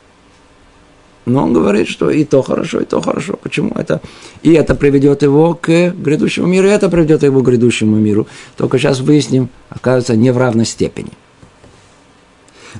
Но 1.25 1.45
он 1.45 1.53
говорит, 1.53 1.89
что 1.89 2.11
и 2.11 2.25
то 2.25 2.43
хорошо, 2.43 2.81
и 2.81 2.85
то 2.85 3.01
хорошо. 3.01 3.39
Почему 3.43 3.73
это? 3.75 4.01
И 4.43 4.53
это 4.53 4.75
приведет 4.75 5.23
его 5.23 5.55
к 5.55 5.91
грядущему 5.91 6.47
миру, 6.47 6.69
и 6.69 6.71
это 6.71 6.89
приведет 6.89 7.25
его 7.25 7.41
к 7.41 7.45
грядущему 7.45 7.97
миру. 7.97 8.29
Только 8.57 8.79
сейчас 8.79 9.01
выясним, 9.01 9.49
оказывается, 9.69 10.17
не 10.17 10.33
в 10.33 10.39
равной 10.39 10.65
степени. 10.65 11.11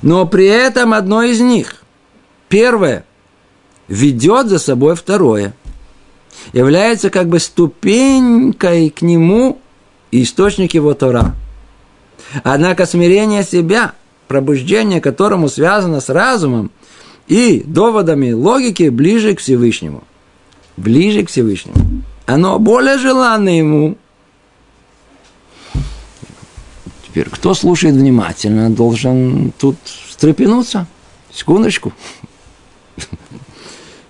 Но 0.01 0.25
при 0.25 0.45
этом 0.47 0.93
одно 0.93 1.21
из 1.23 1.39
них, 1.41 1.83
первое, 2.47 3.05
ведет 3.89 4.47
за 4.47 4.57
собой 4.57 4.95
второе. 4.95 5.53
Является 6.53 7.09
как 7.09 7.27
бы 7.27 7.39
ступенькой 7.39 8.89
к 8.89 9.01
нему 9.01 9.59
источник 10.11 10.73
его 10.73 10.93
Тора. 10.93 11.35
Однако 12.43 12.85
смирение 12.85 13.43
себя, 13.43 13.93
пробуждение 14.27 15.01
которому 15.01 15.49
связано 15.49 15.99
с 16.01 16.09
разумом 16.09 16.71
и 17.27 17.63
доводами 17.65 18.31
логики 18.31 18.89
ближе 18.89 19.35
к 19.35 19.39
Всевышнему. 19.39 20.03
Ближе 20.77 21.23
к 21.23 21.29
Всевышнему. 21.29 22.03
Оно 22.25 22.59
более 22.59 22.97
желанно 22.97 23.49
ему. 23.49 23.97
Теперь, 27.07 27.29
кто 27.29 27.53
слушает 27.53 27.95
внимательно, 27.95 28.69
должен 28.69 29.53
тут 29.59 29.75
встрепенуться. 29.83 30.87
Секундочку. 31.31 31.93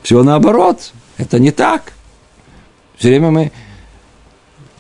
Все 0.03 0.24
наоборот. 0.24 0.91
Это 1.18 1.39
не 1.39 1.51
так. 1.51 1.93
Все 2.97 3.09
время 3.09 3.32
мы 3.32 3.51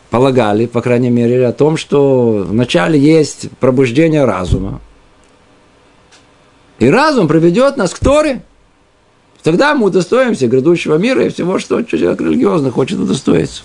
полагали, 0.09 0.67
по 0.67 0.81
крайней 0.81 1.09
мере, 1.09 1.45
о 1.47 1.53
том, 1.53 1.75
что 1.75 2.45
вначале 2.47 2.99
есть 2.99 3.49
пробуждение 3.59 4.25
разума. 4.25 4.79
И 6.83 6.89
разум 6.89 7.29
приведет 7.29 7.77
нас 7.77 7.93
к 7.93 7.99
Торе. 7.99 8.43
Тогда 9.41 9.73
мы 9.73 9.85
удостоимся 9.85 10.49
грядущего 10.49 10.97
мира 10.97 11.25
и 11.25 11.29
всего, 11.29 11.57
что 11.57 11.81
человек 11.83 12.19
религиозно 12.19 12.71
хочет 12.71 12.99
удостоиться. 12.99 13.63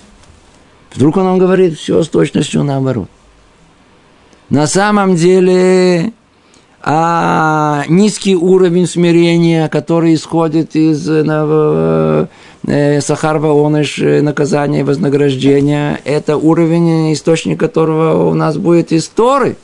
Вдруг 0.94 1.16
он 1.16 1.24
нам 1.24 1.38
говорит 1.38 1.76
все 1.76 2.04
с 2.04 2.08
точностью 2.08 2.62
наоборот. 2.62 3.08
На 4.50 4.68
самом 4.68 5.16
деле 5.16 6.12
а 6.80 7.82
низкий 7.88 8.36
уровень 8.36 8.86
смирения, 8.86 9.68
который 9.68 10.14
исходит 10.14 10.76
из 10.76 11.04
э, 11.10 12.28
э, 12.68 13.00
Сахарва 13.00 13.66
Оныш, 13.66 13.98
э, 13.98 14.22
наказания 14.22 14.80
и 14.80 14.84
вознаграждения, 14.84 16.00
это 16.04 16.36
уровень, 16.36 17.12
источник 17.12 17.58
которого 17.58 18.30
у 18.30 18.34
нас 18.34 18.56
будет 18.58 18.92
из 18.92 19.08
Торы. 19.08 19.56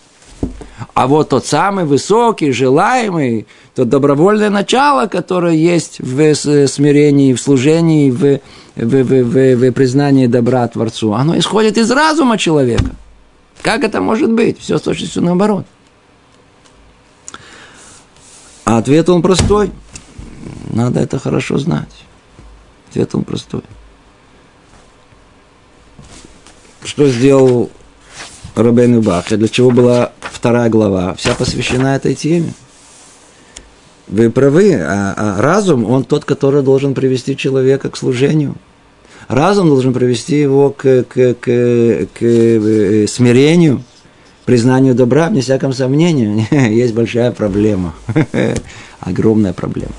А 0.93 1.07
вот 1.07 1.31
тот 1.31 1.47
самый 1.47 1.85
высокий, 1.85 2.53
желаемый, 2.53 3.47
то 3.75 3.85
добровольное 3.85 4.51
начало, 4.51 5.07
которое 5.07 5.55
есть 5.55 6.01
в 6.01 6.35
смирении, 6.35 7.33
в 7.33 7.41
служении, 7.41 8.11
в, 8.11 8.41
в, 8.77 9.03
в, 9.03 9.23
в, 9.23 9.57
в 9.57 9.73
признании 9.73 10.27
добра 10.27 10.69
Творцу, 10.69 11.15
оно 11.15 11.39
исходит 11.39 11.79
из 11.79 11.91
разума 11.91 12.39
человека. 12.39 12.91
Как 13.63 13.83
это 13.83 14.01
может 14.01 14.31
быть? 14.31 14.61
Все 14.61 14.79
с 14.79 14.83
точностью 14.83 15.23
наоборот. 15.23 15.65
А 18.65 18.79
ответ 18.79 19.09
он 19.09 19.23
простой. 19.23 19.71
Надо 20.71 21.01
это 21.01 21.19
хорошо 21.19 21.59
знать. 21.59 21.89
Ответ 22.91 23.15
он 23.15 23.25
простой. 23.25 23.63
Что 26.85 27.09
сделал 27.09 27.71
Рабейн 28.55 29.01
Бах? 29.01 29.33
И 29.33 29.37
для 29.37 29.49
чего 29.49 29.71
была 29.71 30.13
вторая 30.21 30.69
глава? 30.69 31.15
Вся 31.15 31.35
посвящена 31.35 31.97
этой 31.97 32.15
теме. 32.15 32.53
Вы 34.07 34.31
правы, 34.31 34.75
а, 34.75 35.15
а 35.17 35.43
разум, 35.43 35.91
он 35.91 36.05
тот, 36.05 36.25
который 36.25 36.63
должен 36.63 36.95
привести 36.95 37.37
человека 37.37 37.91
к 37.91 37.97
служению. 37.97 38.55
Разум 39.29 39.69
должен 39.69 39.95
привести 39.95 40.39
его 40.39 40.71
к, 40.71 41.05
к, 41.05 41.35
к, 41.35 41.37
к 41.41 42.23
э, 42.23 43.07
смирению– 43.09 43.83
признанию 44.45 44.95
добра, 44.95 45.29
вне 45.29 45.41
всяком 45.41 45.73
сомнении, 45.73 46.47
есть 46.75 46.95
большая 46.95 47.33
проблема. 47.33 47.95
Огромная 49.01 49.53
проблема. 49.53 49.93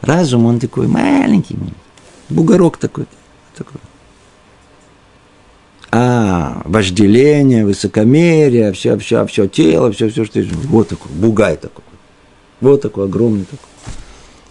Разум, 0.00 0.46
он 0.46 0.60
такой 0.60 0.86
маленький, 0.86 1.56
бугорок 2.28 2.76
такой. 2.76 3.06
такой. 3.56 3.80
А 5.90 6.62
вожделение, 6.64 7.64
высокомерие, 7.64 8.72
все, 8.72 8.98
все, 8.98 9.26
все 9.26 9.46
тело, 9.46 9.90
все, 9.92 10.10
все, 10.10 10.24
что 10.24 10.40
есть. 10.40 10.52
Вот 10.66 10.88
такой, 10.88 11.10
бугай 11.12 11.56
такой. 11.56 11.84
Вот 12.60 12.82
такой 12.82 13.06
огромный 13.06 13.44
такой. 13.44 13.68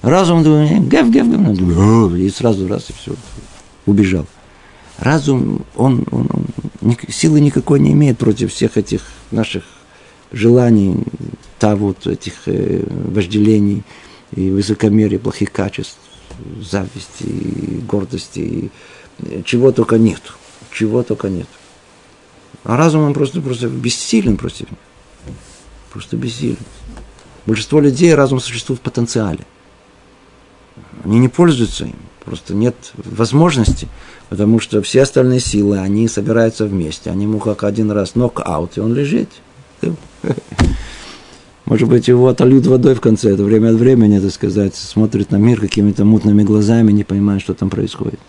Разум 0.02 0.44
думает, 0.44 0.88
гав, 0.88 1.10
гав, 1.12 1.28
гав, 1.28 2.14
и 2.16 2.30
сразу 2.30 2.68
раз, 2.68 2.90
и 2.90 2.94
все, 2.94 3.14
убежал 3.86 4.26
разум, 4.98 5.66
он, 5.76 6.06
он, 6.12 6.28
он 6.82 6.98
силы 7.10 7.40
никакой 7.40 7.80
не 7.80 7.92
имеет 7.94 8.18
против 8.18 8.52
всех 8.52 8.78
этих 8.78 9.02
наших 9.32 9.64
желаний, 10.32 10.96
тавут 11.60 12.06
этих 12.08 12.34
э, 12.48 12.84
вожделений 12.88 13.84
и 14.36 14.50
высокомерия, 14.50 15.20
плохих 15.20 15.52
качеств, 15.52 15.98
зависти, 16.62 17.82
гордости, 17.88 18.40
и 18.40 18.70
э, 19.20 19.42
чего 19.46 19.72
только 19.72 19.98
нет, 19.98 20.22
чего 20.78 21.04
только 21.04 21.30
нет. 21.30 21.48
А 22.64 22.78
разум 22.78 23.02
он 23.02 23.14
просто, 23.14 23.42
просто 23.42 23.68
бессилен 23.68 24.38
против 24.38 24.70
них. 24.70 24.80
Просто 25.92 26.18
бессилен. 26.18 26.58
Большинство 27.46 27.80
людей 27.80 28.14
разум 28.14 28.40
существует 28.40 28.80
в 28.80 28.84
потенциале. 28.84 29.40
Они 31.04 31.18
не 31.20 31.30
пользуются 31.30 31.86
им. 31.86 31.96
Просто 32.26 32.54
нет 32.54 32.76
возможности, 32.96 33.88
потому 34.30 34.60
что 34.60 34.82
все 34.82 35.04
остальные 35.04 35.40
силы, 35.40 35.80
они 35.80 36.10
собираются 36.10 36.66
вместе. 36.66 37.10
Они 37.10 37.24
ему 37.24 37.40
как 37.40 37.64
один 37.64 37.90
раз 37.90 38.16
нок-аут, 38.16 38.78
и 38.78 38.82
он 38.82 38.94
лежит. 38.94 39.30
Может 41.66 41.88
быть, 41.88 42.08
его 42.10 42.28
отольют 42.28 42.68
водой 42.68 42.96
в 42.96 43.02
конце, 43.02 43.32
это 43.32 43.44
время 43.44 43.70
от 43.70 43.76
времени, 43.76 44.20
так 44.20 44.32
сказать, 44.32 44.76
смотрит 44.76 45.32
на 45.32 45.38
мир 45.38 45.60
какими-то 45.60 46.06
мутными 46.06 46.44
глазами, 46.44 46.92
не 46.92 47.04
понимает, 47.04 47.42
что 47.42 47.54
там 47.54 47.70
происходит. 47.70 48.20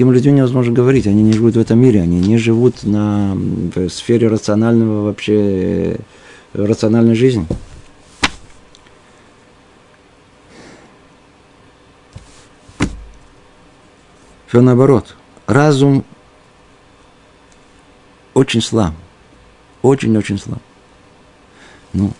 С 0.00 0.02
кем 0.02 0.12
людьми 0.12 0.32
невозможно 0.32 0.72
говорить, 0.72 1.06
они 1.06 1.22
не 1.22 1.34
живут 1.34 1.56
в 1.56 1.58
этом 1.58 1.78
мире, 1.78 2.00
они 2.00 2.20
не 2.20 2.38
живут 2.38 2.84
на, 2.84 3.34
в 3.34 3.90
сфере 3.90 4.28
рационального 4.28 5.04
вообще, 5.04 5.98
рациональной 6.54 7.14
жизни. 7.14 7.46
Все 14.46 14.62
наоборот. 14.62 15.16
Разум 15.46 16.02
очень 18.32 18.62
слаб. 18.62 18.94
Очень-очень 19.82 20.38
слаб. 20.38 20.62
Ну, 21.92 22.10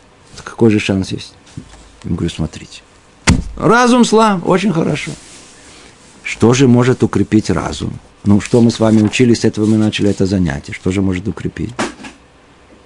какой 0.45 0.71
же 0.71 0.81
шанс 0.81 1.13
есть? 1.13 1.33
Я 2.05 2.11
говорю, 2.11 2.29
смотрите. 2.29 2.83
Разум 3.57 4.05
слаб, 4.05 4.47
очень 4.47 4.71
хорошо. 4.71 5.13
Что 6.23 6.53
же 6.53 6.69
может 6.69 7.03
укрепить 7.03 7.51
разум? 7.51 7.93
Ну, 8.25 8.41
что 8.41 8.61
мы 8.61 8.71
с 8.71 8.81
вами 8.81 9.03
учились, 9.03 9.41
с 9.41 9.45
этого 9.45 9.67
мы 9.67 9.77
начали 9.79 10.11
это 10.11 10.27
занятие. 10.27 10.73
Что 10.73 10.91
же 10.91 11.01
может 11.01 11.27
укрепить? 11.27 11.73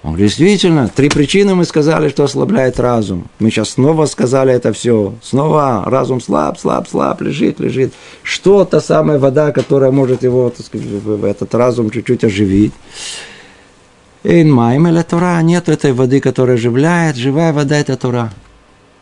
Он 0.05 0.11
говорит, 0.11 0.27
действительно, 0.29 0.87
три 0.87 1.09
причины 1.09 1.55
мы 1.55 1.65
сказали, 1.65 2.09
что 2.09 2.23
ослабляет 2.23 2.79
разум. 2.79 3.27
Мы 3.39 3.49
сейчас 3.49 3.71
снова 3.71 4.05
сказали 4.05 4.53
это 4.53 4.71
все. 4.71 5.15
Снова 5.23 5.83
разум 5.87 6.21
слаб, 6.21 6.59
слаб, 6.59 6.87
слаб, 6.87 7.21
лежит, 7.21 7.59
лежит. 7.59 7.91
Что 8.21 8.65
та 8.65 8.81
самая 8.81 9.17
вода, 9.17 9.51
которая 9.51 9.89
может 9.89 10.21
его, 10.21 10.51
так 10.51 10.63
сказать, 10.63 10.87
этот 11.23 11.55
разум 11.55 11.89
чуть-чуть 11.89 12.23
оживить? 12.23 12.73
Эйнмайм 14.23 14.87
или 14.87 15.01
Тора. 15.01 15.41
Нет 15.41 15.69
этой 15.69 15.91
воды, 15.91 16.19
которая 16.19 16.55
оживляет. 16.55 17.15
Живая 17.15 17.51
вода– 17.51 17.75
это 17.79 17.97
Тора. 17.97 18.31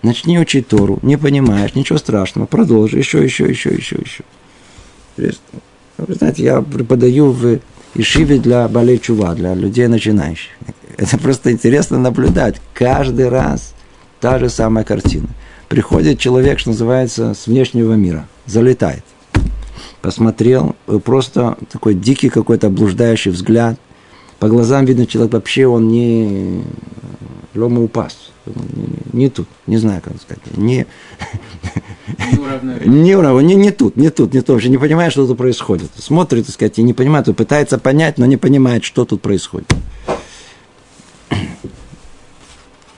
Начни 0.04 0.38
учить 0.38 0.68
Тору. 0.68 1.00
Не 1.02 1.18
понимаешь, 1.18 1.76
ничего 1.76 1.98
страшного. 1.98 2.46
Продолжи. 2.46 2.98
Еще, 2.98 3.24
еще, 3.24 3.46
еще, 3.46 3.70
еще, 3.70 3.96
еще. 3.96 4.24
Вы 5.98 6.14
знаете, 6.14 6.44
я 6.44 6.62
преподаю 6.62 7.32
в 7.32 7.60
Ишиве 7.96 8.38
для 8.40 8.68
болей 8.68 9.00
чува, 9.00 9.34
для 9.34 9.54
людей 9.54 9.88
начинающих. 9.88 10.52
Это 10.98 11.18
просто 11.18 11.52
интересно 11.52 11.98
наблюдать. 12.00 12.60
Каждый 12.74 13.30
раз 13.30 13.74
та 14.20 14.40
же 14.40 14.50
самая 14.50 14.84
картина. 14.84 15.30
Приходит 15.70 16.20
человек, 16.20 16.60
что 16.60 16.72
называется, 16.72 17.34
с 17.34 17.48
внешнего 17.48 17.94
мира, 17.94 18.28
залетает. 18.46 19.04
Посмотрел, 20.02 20.76
просто 21.06 21.58
такой 21.72 21.94
дикий 21.94 22.30
какой-то 22.30 22.70
блуждающий 22.70 23.32
взгляд. 23.32 23.80
По 24.44 24.50
глазам 24.50 24.84
видно, 24.84 25.08
человек 25.08 25.32
вообще, 25.32 25.66
он 25.68 25.88
не 25.88 26.66
лома 27.56 27.82
упас. 27.82 28.34
Не, 28.46 29.24
не 29.24 29.30
тут, 29.30 29.48
не 29.68 29.78
знаю, 29.78 30.02
как 30.04 30.20
сказать. 30.22 30.44
Не, 30.58 30.86
не, 32.84 33.14
не, 33.14 33.56
не 33.56 33.72
тут, 33.72 33.96
не 33.96 34.10
тут, 34.10 34.34
не 34.34 34.42
то. 34.42 34.52
Вообще 34.52 34.68
не 34.68 34.78
понимает, 34.78 35.14
что 35.14 35.26
тут 35.26 35.38
происходит. 35.38 35.92
Смотрит, 35.98 36.48
так 36.48 36.54
сказать, 36.56 36.78
и 36.78 36.84
не 36.84 36.94
понимает, 36.94 37.34
пытается 37.38 37.78
понять, 37.78 38.18
но 38.18 38.26
не 38.26 38.36
понимает, 38.36 38.84
что 38.84 39.06
тут 39.06 39.22
происходит. 39.22 39.74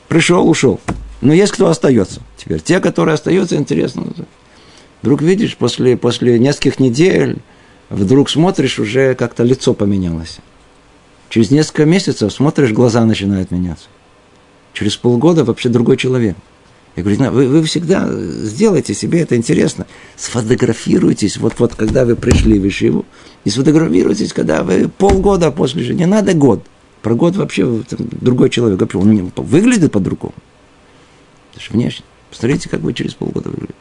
Пришел, 0.07 0.49
ушел. 0.49 0.79
Но 1.21 1.31
есть 1.31 1.51
кто 1.51 1.67
остается. 1.67 2.21
Теперь 2.37 2.59
те, 2.59 2.79
которые 2.79 3.13
остаются, 3.13 3.55
интересно. 3.55 4.07
Вдруг 5.03 5.21
видишь, 5.21 5.57
после, 5.57 5.95
после 5.95 6.39
нескольких 6.39 6.79
недель, 6.79 7.37
вдруг 7.91 8.31
смотришь, 8.31 8.79
уже 8.79 9.13
как-то 9.13 9.43
лицо 9.43 9.75
поменялось. 9.75 10.39
Через 11.35 11.51
несколько 11.51 11.83
месяцев 11.83 12.31
смотришь, 12.31 12.71
глаза 12.71 13.03
начинают 13.03 13.51
меняться. 13.51 13.87
Через 14.71 14.95
полгода 14.95 15.43
вообще 15.43 15.67
другой 15.67 15.97
человек. 15.97 16.37
Я 16.95 17.03
говорю, 17.03 17.29
вы, 17.29 17.49
вы 17.49 17.63
всегда 17.63 18.09
сделайте 18.09 18.93
себе 18.93 19.19
это 19.19 19.35
интересно. 19.35 19.85
Сфотографируйтесь, 20.15 21.35
вот, 21.35 21.59
вот 21.59 21.75
когда 21.75 22.05
вы 22.05 22.15
пришли 22.15 22.57
в 22.57 22.65
Ишиву, 22.65 23.05
и 23.43 23.49
сфотографируйтесь, 23.49 24.31
когда 24.31 24.63
вы 24.63 24.87
полгода 24.87 25.51
после 25.51 25.83
же, 25.83 25.93
не 25.93 26.05
надо 26.05 26.33
год– 26.33 26.65
про 27.01 27.15
год 27.15 27.35
вообще 27.35 27.83
там, 27.89 28.07
другой 28.21 28.49
человек. 28.49 28.79
Вообще, 28.79 28.97
он 28.97 29.33
выглядит 29.35 29.91
по-другому. 29.91 30.35
Даже 31.53 31.71
внешне. 31.71 32.05
Посмотрите, 32.31 32.69
как 32.69 32.79
вы 32.79 32.93
через 32.93 33.13
полгода 33.13 33.49
выглядите. 33.49 33.75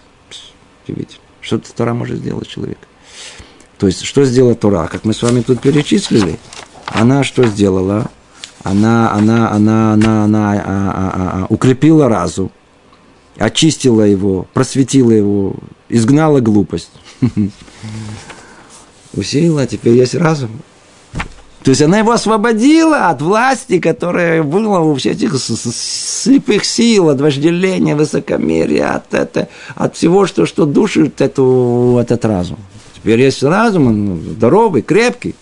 Видите, 0.89 1.19
что 1.41 1.59
Тора 1.59 1.95
может 1.95 2.19
сделать 2.19 2.49
человек. 2.49 2.79
То 3.79 3.87
есть, 3.87 4.03
что 4.03 4.25
сделала 4.25 4.57
Тора? 4.57 4.89
Как 4.89 5.05
мы 5.05 5.15
с 5.15 5.23
вами 5.23 5.41
тут 5.41 5.61
перечислили, 5.61 6.39
она 6.87 7.25
что 7.25 7.45
сделала? 7.45 8.11
Она, 8.63 9.13
она, 9.13 9.51
она, 9.51 9.93
она, 9.93 10.25
она 10.25 10.53
а, 10.53 10.57
а, 10.57 10.63
а, 10.65 11.13
а, 11.43 11.47
укрепила 11.51 12.09
разум, 12.09 12.51
очистила 13.37 14.03
его, 14.03 14.47
просветила 14.55 15.11
его, 15.11 15.55
изгнала 15.89 16.41
глупость. 16.41 16.91
Усилила, 19.15 19.67
теперь 19.67 19.97
есть 19.97 20.15
разум. 20.15 20.51
То 21.65 21.71
есть 21.71 21.81
она 21.81 21.99
его 21.99 22.13
освободила 22.13 23.09
от 23.09 23.23
власти, 23.23 23.79
которая 23.79 24.43
была 24.43 24.81
у 24.81 24.95
всех 24.95 25.17
этих 25.17 25.35
слепых 25.39 26.65
сил, 26.65 27.09
от 27.09 27.23
вожделения, 27.23 27.97
высокомерия, 27.97 28.97
от, 28.97 29.15
это, 29.15 29.49
от 29.75 29.97
всего, 29.97 30.27
что, 30.27 30.45
что 30.45 30.67
душит 30.67 31.23
эту, 31.23 31.99
этот 32.01 32.23
разум. 32.27 32.59
Теперь 32.97 33.21
есть 33.21 33.43
разум, 33.43 33.87
он 33.87 34.21
здоровый, 34.21 34.83
крепкий. 34.83 35.35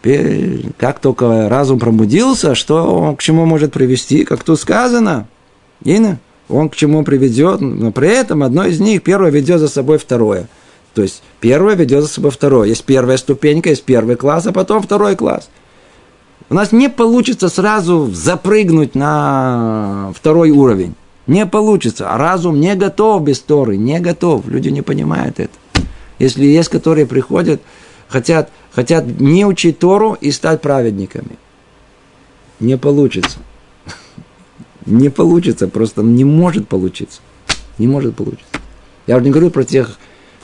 Теперь, 0.00 0.66
как 0.78 1.00
только 1.00 1.48
разум 1.48 1.78
пробудился, 1.78 2.54
что 2.54 2.94
он 2.94 3.16
к 3.16 3.22
чему 3.22 3.46
может 3.46 3.72
привести, 3.72 4.24
как 4.24 4.44
тут 4.44 4.60
сказано, 4.60 5.26
Ина, 5.84 6.18
он 6.48 6.68
к 6.68 6.76
чему 6.76 7.02
приведет, 7.04 7.60
но 7.60 7.90
при 7.90 8.08
этом 8.08 8.42
одно 8.42 8.64
из 8.64 8.80
них, 8.80 9.02
первое 9.02 9.30
ведет 9.30 9.60
за 9.60 9.68
собой 9.68 9.98
второе– 9.98 10.48
то 10.98 11.02
есть 11.02 11.22
первое 11.38 11.76
ведет 11.76 12.02
за 12.02 12.08
собой 12.08 12.32
второе. 12.32 12.66
Есть 12.68 12.82
первая 12.82 13.16
ступенька, 13.18 13.70
есть 13.70 13.84
первый 13.84 14.16
класс, 14.16 14.48
а 14.48 14.52
потом 14.52 14.82
второй 14.82 15.14
класс. 15.14 15.48
У 16.50 16.54
нас 16.54 16.72
не 16.72 16.90
получится 16.90 17.48
сразу 17.48 18.10
запрыгнуть 18.12 18.96
на 18.96 20.12
второй 20.16 20.50
уровень. 20.50 20.96
Не 21.28 21.46
получится. 21.46 22.10
А 22.10 22.18
разум 22.18 22.58
не 22.58 22.74
готов 22.74 23.22
без 23.22 23.38
Торы, 23.38 23.76
не 23.76 24.00
готов. 24.00 24.48
Люди 24.48 24.70
не 24.70 24.82
понимают 24.82 25.38
это. 25.38 25.52
Если 26.18 26.44
есть, 26.46 26.68
которые 26.68 27.06
приходят, 27.06 27.60
хотят, 28.08 28.50
хотят 28.70 29.06
не 29.20 29.44
учить 29.44 29.78
Тору 29.78 30.16
и 30.20 30.30
стать 30.30 30.60
праведниками. 30.60 31.38
Не 32.60 32.76
получится. 32.76 33.38
Не 34.86 35.10
получится, 35.10 35.68
просто 35.68 36.02
не 36.02 36.24
может 36.24 36.66
получиться. 36.66 37.20
Не 37.78 37.86
может 37.86 38.16
получиться. 38.16 38.46
Я 39.06 39.16
уже 39.16 39.24
не 39.24 39.30
говорю 39.30 39.50
про 39.50 39.64
тех 39.64 39.98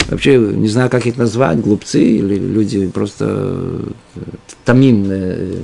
вообще 0.08 0.36
не 0.36 0.68
знаю, 0.68 0.90
как 0.90 1.06
их 1.06 1.16
назвать, 1.16 1.60
глупцы 1.60 2.02
или 2.02 2.36
люди 2.36 2.86
просто 2.88 3.80
э, 4.16 4.20
тамимные, 4.64 5.62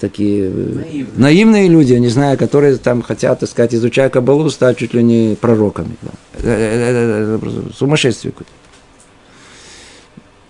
такие 0.00 0.50
наивные. 0.50 1.06
наивные 1.16 1.68
люди, 1.68 1.92
не 1.94 2.08
знаю, 2.08 2.38
которые 2.38 2.76
там 2.76 3.02
хотят, 3.02 3.40
так 3.40 3.48
сказать, 3.48 3.74
изучая 3.74 4.08
Кабалу, 4.08 4.50
стать 4.50 4.78
чуть 4.78 4.94
ли 4.94 5.02
не 5.02 5.36
пророками. 5.40 5.96
Да. 6.02 6.10
Это, 6.38 6.48
это, 6.48 6.98
это, 6.98 7.46
это 7.46 7.74
сумасшествие 7.74 8.32
какое-то. 8.32 8.50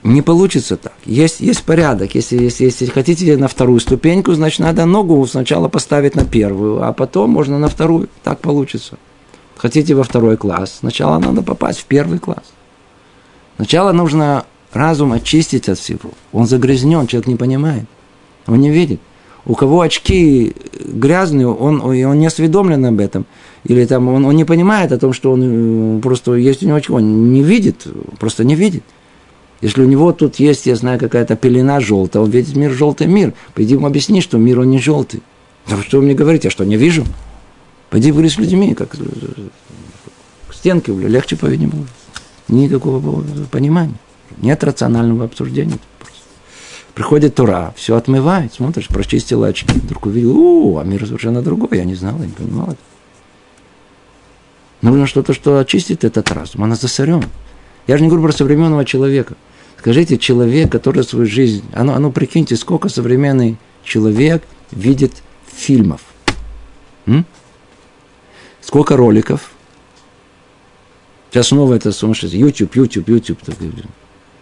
Не 0.04 0.20
получится 0.20 0.76
так. 0.76 0.92
Есть, 1.06 1.40
есть 1.40 1.62
порядок. 1.62 2.14
Если, 2.14 2.36
если, 2.36 2.64
если 2.64 2.84
хотите 2.86 3.38
на 3.38 3.48
вторую 3.48 3.80
ступеньку, 3.80 4.34
значит, 4.34 4.60
надо 4.60 4.84
ногу 4.84 5.26
сначала 5.26 5.68
поставить 5.68 6.14
на 6.14 6.26
первую, 6.26 6.86
а 6.86 6.92
потом 6.92 7.30
можно 7.30 7.58
на 7.58 7.68
вторую. 7.68 8.10
Так 8.22 8.40
получится. 8.40 8.98
Хотите 9.56 9.94
во 9.94 10.04
второй 10.04 10.36
класс, 10.36 10.76
сначала 10.80 11.18
надо 11.18 11.40
попасть 11.40 11.80
в 11.80 11.84
первый 11.86 12.18
класс. 12.18 12.52
Сначала 13.56 13.92
нужно 13.92 14.44
разум 14.74 15.12
очистить 15.12 15.70
от 15.70 15.78
всего. 15.78 16.10
Он 16.32 16.46
загрязнен, 16.46 17.06
человек 17.06 17.26
не 17.26 17.36
понимает. 17.36 17.84
Он 18.46 18.60
не 18.60 18.70
видит. 18.70 19.00
У 19.46 19.54
кого 19.54 19.80
очки 19.80 20.54
грязные, 20.84 21.48
он, 21.48 21.80
он 21.80 22.18
не 22.18 22.26
осведомлен 22.26 22.84
об 22.84 23.00
этом. 23.00 23.24
Или 23.64 23.86
там 23.86 24.08
он, 24.08 24.26
он 24.26 24.36
не 24.36 24.44
понимает 24.44 24.92
о 24.92 24.98
том, 24.98 25.14
что 25.14 25.32
он 25.32 25.98
э, 25.98 26.00
просто 26.02 26.34
есть 26.34 26.62
у 26.62 26.66
него 26.66 26.76
очки, 26.76 26.92
он 26.92 27.32
не 27.32 27.42
видит, 27.42 27.86
просто 28.18 28.44
не 28.44 28.54
видит. 28.54 28.82
Если 29.60 29.82
у 29.82 29.86
него 29.86 30.12
тут 30.12 30.36
есть, 30.36 30.66
я 30.66 30.76
знаю, 30.76 30.98
какая-то 30.98 31.36
пелена 31.36 31.80
желтая, 31.80 32.22
он 32.22 32.30
видит 32.30 32.56
мир 32.56 32.72
желтый 32.72 33.06
мир. 33.06 33.32
Пойди 33.54 33.74
ему 33.74 33.86
объясни, 33.86 34.20
что 34.20 34.36
мир 34.36 34.60
он 34.60 34.70
не 34.70 34.78
желтый. 34.78 35.22
Да 35.66 35.80
что 35.82 35.98
вы 35.98 36.04
мне 36.04 36.14
говорите, 36.14 36.48
я 36.48 36.50
что, 36.50 36.64
не 36.64 36.76
вижу? 36.76 37.04
Пойди 37.90 38.12
говори 38.12 38.28
с 38.28 38.36
людьми, 38.36 38.74
как 38.74 38.90
к 38.90 40.54
стенке, 40.54 40.92
легче, 40.92 41.36
по-видимому. 41.36 41.86
Никакого 42.48 43.24
понимания. 43.50 43.94
Нет 44.38 44.62
рационального 44.64 45.24
обсуждения. 45.24 45.78
Приходит 46.94 47.34
Тура, 47.34 47.74
все 47.76 47.96
отмывает, 47.96 48.54
смотришь, 48.54 48.86
прочистил 48.86 49.42
очки, 49.42 49.80
вдруг 49.80 50.06
увидел, 50.06 50.36
о, 50.36 50.78
а 50.78 50.84
мир 50.84 51.04
совершенно 51.04 51.42
другой, 51.42 51.78
я 51.78 51.84
не 51.84 51.96
знал, 51.96 52.16
я 52.20 52.26
не 52.26 52.32
понимал 52.32 52.66
это. 52.68 52.78
Нужно 54.80 55.06
что-то, 55.06 55.34
что 55.34 55.58
очистит 55.58 56.04
этот 56.04 56.30
разум, 56.30 56.62
она 56.62 56.76
засорен. 56.76 57.24
Я 57.86 57.96
же 57.96 58.02
не 58.02 58.08
говорю 58.08 58.24
про 58.24 58.32
современного 58.32 58.84
человека. 58.84 59.34
Скажите, 59.78 60.16
человек, 60.16 60.72
который 60.72 61.04
свою 61.04 61.26
жизнь, 61.26 61.64
а 61.72 61.84
ну, 61.84 61.92
а 61.92 61.98
ну 61.98 62.10
прикиньте, 62.10 62.56
сколько 62.56 62.88
современный 62.88 63.58
человек 63.82 64.42
видит 64.70 65.12
фильмов. 65.46 66.00
М? 67.06 67.26
Сколько 68.62 68.96
роликов. 68.96 69.50
Сейчас 71.30 71.48
снова 71.48 71.74
это 71.74 71.92
сумасшедшее. 71.92 72.40
YouTube, 72.40 72.74
YouTube, 72.76 73.08
YouTube. 73.08 73.38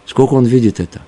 Сколько 0.05 0.35
он 0.35 0.45
видит 0.45 0.79
это? 0.79 1.01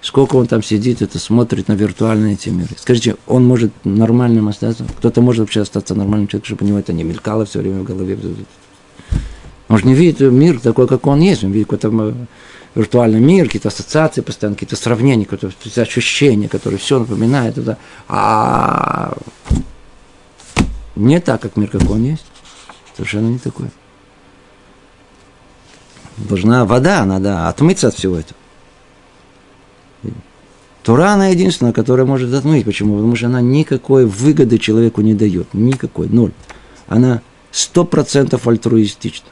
Сколько 0.00 0.36
он 0.36 0.48
там 0.48 0.62
сидит, 0.62 1.00
это 1.00 1.18
смотрит 1.20 1.68
на 1.68 1.74
виртуальные 1.74 2.34
эти 2.34 2.48
миры. 2.48 2.74
Скажите, 2.76 3.16
он 3.26 3.44
может 3.44 3.72
нормальным 3.84 4.48
остаться? 4.48 4.84
Кто-то 4.98 5.20
может 5.20 5.40
вообще 5.40 5.60
остаться 5.60 5.94
нормальным 5.94 6.26
человеком, 6.26 6.46
чтобы 6.46 6.64
у 6.64 6.68
него 6.68 6.78
это 6.80 6.92
не 6.92 7.04
мелькало 7.04 7.46
все 7.46 7.60
время 7.60 7.80
в 7.80 7.84
голове. 7.84 8.18
Он 9.72 9.78
же 9.78 9.86
не 9.86 9.94
видит 9.94 10.20
мир 10.20 10.60
такой, 10.60 10.86
как 10.86 11.06
он 11.06 11.20
есть. 11.20 11.44
Он 11.44 11.50
видит 11.50 11.66
какой-то 11.66 12.14
виртуальный 12.74 13.20
мир, 13.20 13.46
какие-то 13.46 13.68
ассоциации 13.68 14.20
постоянно, 14.20 14.54
какие-то 14.54 14.76
сравнения, 14.76 15.24
какие-то 15.24 15.80
ощущения, 15.80 16.46
которые 16.46 16.78
все 16.78 16.98
напоминают. 16.98 17.56
Это. 17.56 17.78
А 18.06 19.16
не 20.94 21.20
так, 21.20 21.40
как 21.40 21.56
мир, 21.56 21.70
как 21.70 21.88
он 21.88 22.04
есть. 22.04 22.26
Совершенно 22.94 23.28
не 23.28 23.38
такой. 23.38 23.68
Должна 26.18 26.66
вода, 26.66 27.06
надо 27.06 27.48
отмыться 27.48 27.88
от 27.88 27.94
всего 27.94 28.18
этого. 28.18 28.38
Тура, 30.82 31.12
она 31.12 31.28
единственная, 31.28 31.72
которая 31.72 32.04
может 32.04 32.34
отмыть. 32.34 32.66
Почему? 32.66 32.96
Потому 32.96 33.16
что 33.16 33.28
она 33.28 33.40
никакой 33.40 34.04
выгоды 34.04 34.58
человеку 34.58 35.00
не 35.00 35.14
дает. 35.14 35.54
Никакой, 35.54 36.10
ноль. 36.10 36.32
Она 36.88 37.22
сто 37.50 37.86
процентов 37.86 38.46
альтруистична. 38.46 39.28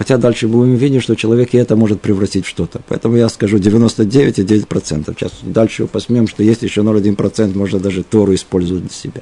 Хотя 0.00 0.16
дальше 0.16 0.48
будем 0.48 0.76
видеть, 0.76 1.02
что 1.02 1.14
человек 1.14 1.52
и 1.52 1.58
это 1.58 1.76
может 1.76 2.00
превратить 2.00 2.46
в 2.46 2.48
что-то. 2.48 2.80
Поэтому 2.88 3.16
я 3.16 3.28
скажу 3.28 3.58
99,9%. 3.58 5.14
Сейчас 5.14 5.32
дальше 5.42 5.86
посмеем, 5.86 6.26
что 6.26 6.42
есть 6.42 6.62
еще 6.62 6.80
0,1%, 6.80 7.54
можно 7.54 7.78
даже 7.78 8.02
Тору 8.02 8.34
использовать 8.34 8.84
для 8.84 8.94
себя. 8.94 9.20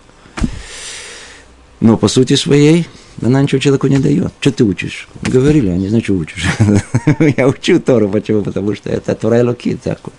Но 1.81 1.97
по 1.97 2.07
сути 2.07 2.37
своей 2.37 2.87
она 3.20 3.43
ничего 3.43 3.61
человеку 3.61 3.89
не 3.89 3.99
дает. 3.99 4.33
Что 4.39 4.53
ты 4.53 4.62
учишь? 4.62 5.09
Говорили, 5.22 5.66
я 5.66 5.76
не 5.76 5.89
знаю, 5.89 6.05
учишь. 6.11 6.47
я 7.37 7.49
учу 7.49 7.81
Тору, 7.81 8.09
почему? 8.09 8.43
Потому 8.43 8.76
что 8.76 8.89
это 8.89 9.16
Тора 9.16 9.41
Элоки 9.41 9.76
такой. 9.83 10.12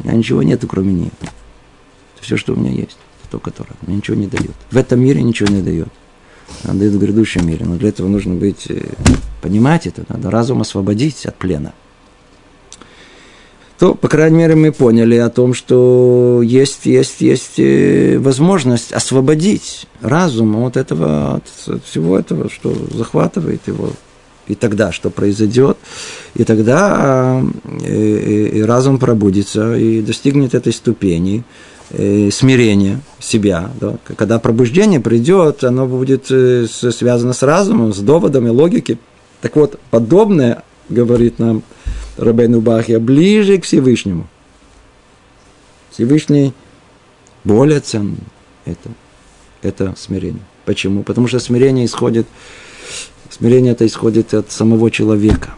У 0.00 0.08
меня 0.08 0.16
ничего 0.16 0.42
нету, 0.42 0.66
кроме 0.66 0.92
нее. 0.92 1.10
Все, 2.20 2.36
что 2.36 2.54
у 2.54 2.56
меня 2.56 2.72
есть, 2.72 2.96
только 3.30 3.52
Тора. 3.52 3.70
Мне 3.82 3.98
ничего 3.98 4.16
не 4.16 4.26
дает. 4.26 4.56
В 4.72 4.76
этом 4.76 4.98
мире 4.98 5.22
ничего 5.22 5.48
не 5.48 5.62
дает. 5.62 5.86
Она 6.64 6.74
дает 6.74 6.92
в 6.92 6.98
грядущем 6.98 7.46
мире. 7.46 7.64
Но 7.66 7.76
для 7.76 7.90
этого 7.90 8.08
нужно 8.08 8.34
быть, 8.34 8.66
э, 8.68 8.80
понимать 9.42 9.86
это, 9.86 10.04
надо 10.08 10.30
разум 10.30 10.60
освободить 10.60 11.26
от 11.26 11.36
плена 11.36 11.72
то, 13.78 13.94
по 13.94 14.08
крайней 14.08 14.38
мере, 14.38 14.54
мы 14.54 14.72
поняли 14.72 15.16
о 15.16 15.28
том, 15.28 15.52
что 15.52 16.40
есть, 16.42 16.86
есть, 16.86 17.20
есть 17.20 17.58
э, 17.58 18.18
возможность 18.18 18.92
освободить 18.92 19.86
разум 20.00 20.56
от 20.64 20.76
этого, 20.78 21.34
от 21.36 21.84
всего 21.84 22.18
этого, 22.18 22.48
что 22.48 22.74
захватывает 22.94 23.60
его. 23.66 23.90
И 24.46 24.54
тогда 24.54 24.90
что 24.92 25.10
произойдет? 25.10 25.76
И 26.34 26.44
тогда 26.44 27.42
и, 27.82 27.86
и, 27.86 28.58
и 28.58 28.62
разум 28.62 28.98
пробудится 28.98 29.74
и 29.74 30.02
достигнет 30.02 30.54
этой 30.54 30.72
ступени 30.72 31.44
и 31.96 32.30
смирения 32.30 33.00
себя. 33.20 33.70
Да? 33.80 33.98
Когда 34.16 34.38
пробуждение 34.38 35.00
придет, 35.00 35.64
оно 35.64 35.86
будет 35.86 36.30
э, 36.30 36.66
связано 36.66 37.32
с 37.32 37.42
разумом, 37.42 37.92
с 37.92 37.98
доводами, 37.98 38.48
логики. 38.48 38.98
Так 39.40 39.56
вот, 39.56 39.78
подобное, 39.90 40.62
говорит 40.88 41.38
нам 41.38 41.62
Рабейну 42.16 42.60
Бахья, 42.60 42.98
ближе 42.98 43.58
к 43.58 43.64
Всевышнему. 43.64 44.26
Всевышний 45.90 46.52
более 47.44 47.80
ценный 47.80 48.18
это, 48.64 48.90
это 49.62 49.94
смирение. 49.96 50.42
Почему? 50.64 51.02
Потому 51.02 51.28
что 51.28 51.38
смирение 51.38 51.84
исходит, 51.84 52.26
смирение 53.30 53.72
это 53.72 53.86
исходит 53.86 54.34
от 54.34 54.50
самого 54.50 54.90
человека. 54.90 55.54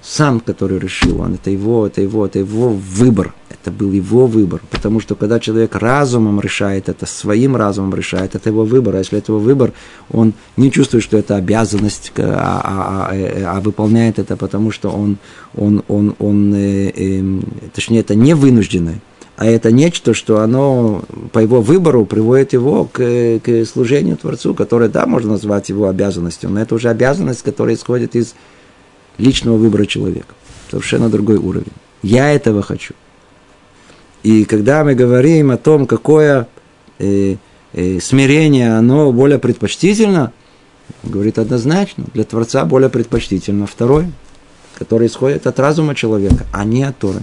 Сам, 0.00 0.40
который 0.40 0.78
решил, 0.78 1.20
он 1.20 1.34
это 1.34 1.50
его, 1.50 1.86
это 1.86 2.00
его, 2.00 2.26
это 2.26 2.38
его 2.38 2.70
выбор– 2.70 3.34
это 3.62 3.70
был 3.70 3.92
его 3.92 4.26
выбор. 4.26 4.60
Потому 4.70 5.00
что 5.00 5.14
когда 5.14 5.38
человек 5.38 5.76
разумом 5.76 6.40
решает 6.40 6.88
это, 6.88 7.06
своим 7.06 7.56
разумом 7.56 7.94
решает, 7.94 8.34
это 8.34 8.50
его 8.50 8.64
выбор. 8.64 8.96
А 8.96 8.98
если 8.98 9.18
это 9.18 9.32
его 9.32 9.40
выбор, 9.40 9.72
он 10.10 10.34
не 10.56 10.70
чувствует, 10.70 11.04
что 11.04 11.16
это 11.16 11.36
обязанность, 11.36 12.12
а, 12.18 12.60
а, 12.64 13.12
а, 13.12 13.56
а 13.56 13.60
выполняет 13.60 14.18
это, 14.18 14.36
потому 14.36 14.70
что 14.72 14.90
он, 14.90 15.18
он, 15.54 15.82
он, 15.88 16.14
он 16.18 16.54
э, 16.54 16.92
э, 16.94 17.40
точнее, 17.72 18.00
это 18.00 18.14
не 18.14 18.34
вынужденное 18.34 19.00
а 19.38 19.46
это 19.46 19.72
нечто, 19.72 20.14
что 20.14 20.40
оно 20.40 21.02
по 21.32 21.38
его 21.38 21.62
выбору 21.62 22.04
приводит 22.04 22.52
его 22.52 22.84
к, 22.84 23.40
к 23.42 23.64
служению 23.64 24.16
Творцу, 24.16 24.54
которое, 24.54 24.88
да, 24.88 25.06
можно 25.06 25.32
назвать 25.32 25.68
его 25.68 25.88
обязанностью, 25.88 26.50
но 26.50 26.60
это 26.60 26.74
уже 26.74 26.90
обязанность, 26.90 27.42
которая 27.42 27.74
исходит 27.74 28.14
из 28.14 28.34
личного 29.18 29.56
выбора 29.56 29.86
человека. 29.86 30.34
Совершенно 30.70 31.08
другой 31.08 31.38
уровень. 31.38 31.72
Я 32.02 32.30
этого 32.30 32.62
хочу. 32.62 32.94
И 34.22 34.44
когда 34.44 34.84
мы 34.84 34.94
говорим 34.94 35.50
о 35.50 35.56
том, 35.56 35.86
какое 35.86 36.46
э, 36.98 37.36
э, 37.72 38.00
смирение, 38.00 38.76
оно 38.76 39.12
более 39.12 39.38
предпочтительно, 39.38 40.32
говорит 41.02 41.38
однозначно, 41.38 42.04
для 42.14 42.24
Творца 42.24 42.64
более 42.64 42.88
предпочтительно. 42.88 43.66
Второй, 43.66 44.06
который 44.78 45.08
исходит 45.08 45.46
от 45.46 45.58
разума 45.58 45.94
человека, 45.94 46.46
а 46.52 46.64
не 46.64 46.84
от 46.84 46.98
Торы. 46.98 47.20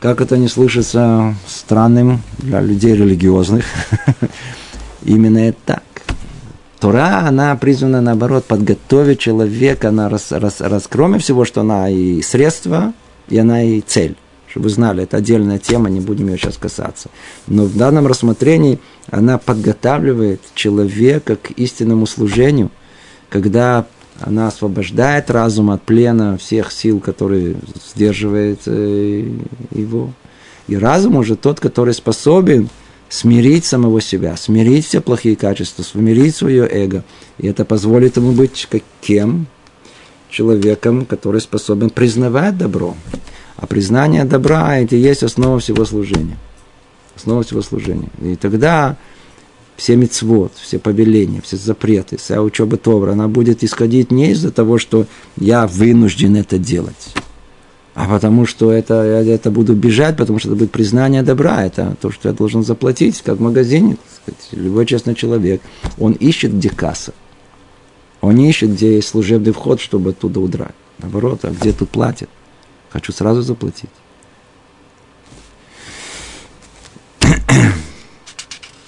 Как 0.00 0.20
это 0.20 0.36
не 0.36 0.48
слышится 0.48 1.34
странным 1.46 2.22
для 2.38 2.60
людей 2.60 2.94
религиозных, 2.94 3.64
именно 5.04 5.38
это 5.38 5.58
так. 5.66 5.82
Тора, 6.80 7.26
она 7.26 7.56
призвана, 7.56 8.02
наоборот, 8.02 8.44
подготовить 8.44 9.18
человека, 9.18 9.88
она 9.88 10.08
рас, 10.08 10.30
рас, 10.30 10.60
рас, 10.60 10.86
кроме 10.88 11.18
всего, 11.18 11.44
что 11.44 11.62
она 11.62 11.88
и 11.88 12.20
средство, 12.20 12.92
и 13.28 13.38
она 13.38 13.62
и 13.62 13.80
цель 13.80 14.16
чтобы 14.56 14.68
вы 14.68 14.70
знали, 14.70 15.02
это 15.02 15.18
отдельная 15.18 15.58
тема, 15.58 15.90
не 15.90 16.00
будем 16.00 16.28
ее 16.28 16.38
сейчас 16.38 16.56
касаться. 16.56 17.10
Но 17.46 17.64
в 17.64 17.76
данном 17.76 18.06
рассмотрении 18.06 18.78
она 19.10 19.36
подготавливает 19.36 20.40
человека 20.54 21.36
к 21.36 21.50
истинному 21.50 22.06
служению, 22.06 22.70
когда 23.28 23.84
она 24.18 24.48
освобождает 24.48 25.30
разум 25.30 25.72
от 25.72 25.82
плена 25.82 26.38
всех 26.38 26.72
сил, 26.72 27.00
которые 27.00 27.56
сдерживает 27.92 28.60
э, 28.64 29.30
его. 29.72 30.14
И 30.68 30.76
разум 30.78 31.16
уже 31.16 31.36
тот, 31.36 31.60
который 31.60 31.92
способен 31.92 32.70
смирить 33.10 33.66
самого 33.66 34.00
себя, 34.00 34.38
смирить 34.38 34.86
все 34.86 35.02
плохие 35.02 35.36
качества, 35.36 35.82
смирить 35.82 36.34
свое 36.34 36.66
эго. 36.66 37.04
И 37.36 37.46
это 37.46 37.66
позволит 37.66 38.16
ему 38.16 38.32
быть 38.32 38.66
кем? 39.02 39.48
Человеком, 40.30 41.04
который 41.04 41.42
способен 41.42 41.90
признавать 41.90 42.56
добро. 42.56 42.96
А 43.56 43.66
признание 43.66 44.24
добра– 44.24 44.78
это 44.78 44.96
и 44.96 45.00
есть 45.00 45.22
основа 45.22 45.58
всего 45.58 45.84
служения. 45.84 46.36
Основа 47.14 47.42
всего 47.42 47.62
служения. 47.62 48.10
И 48.20 48.36
тогда 48.36 48.96
все 49.76 49.96
мецвод, 49.96 50.52
все 50.56 50.78
повеления, 50.78 51.40
все 51.42 51.56
запреты, 51.56 52.16
вся 52.16 52.42
учеба 52.42 52.76
Товра, 52.76 53.12
она 53.12 53.28
будет 53.28 53.62
исходить 53.62 54.10
не 54.10 54.30
из-за 54.32 54.50
того, 54.50 54.78
что 54.78 55.06
я 55.36 55.66
вынужден 55.66 56.36
это 56.36 56.58
делать, 56.58 57.14
а 57.94 58.06
потому 58.08 58.46
что 58.46 58.72
это, 58.72 59.22
я 59.22 59.34
это 59.34 59.50
буду 59.50 59.74
бежать, 59.74 60.16
потому 60.16 60.38
что 60.38 60.48
это 60.48 60.56
будет 60.56 60.70
признание 60.70 61.22
добра, 61.22 61.64
это 61.64 61.96
то, 62.00 62.10
что 62.10 62.28
я 62.28 62.34
должен 62.34 62.64
заплатить, 62.64 63.22
как 63.22 63.38
в 63.38 63.42
магазине. 63.42 63.96
Сказать, 64.22 64.48
любой 64.52 64.86
честный 64.86 65.14
человек, 65.14 65.60
он 65.98 66.12
ищет, 66.12 66.54
где 66.54 66.68
касса. 66.68 67.12
Он 68.20 68.36
ищет, 68.38 68.72
где 68.72 68.96
есть 68.96 69.08
служебный 69.08 69.52
вход, 69.52 69.80
чтобы 69.80 70.10
оттуда 70.10 70.40
удрать. 70.40 70.74
Наоборот, 70.98 71.40
а 71.44 71.50
где 71.50 71.72
тут 71.72 71.90
платят. 71.90 72.28
Хочу 72.90 73.12
сразу 73.12 73.42
заплатить. 73.42 73.90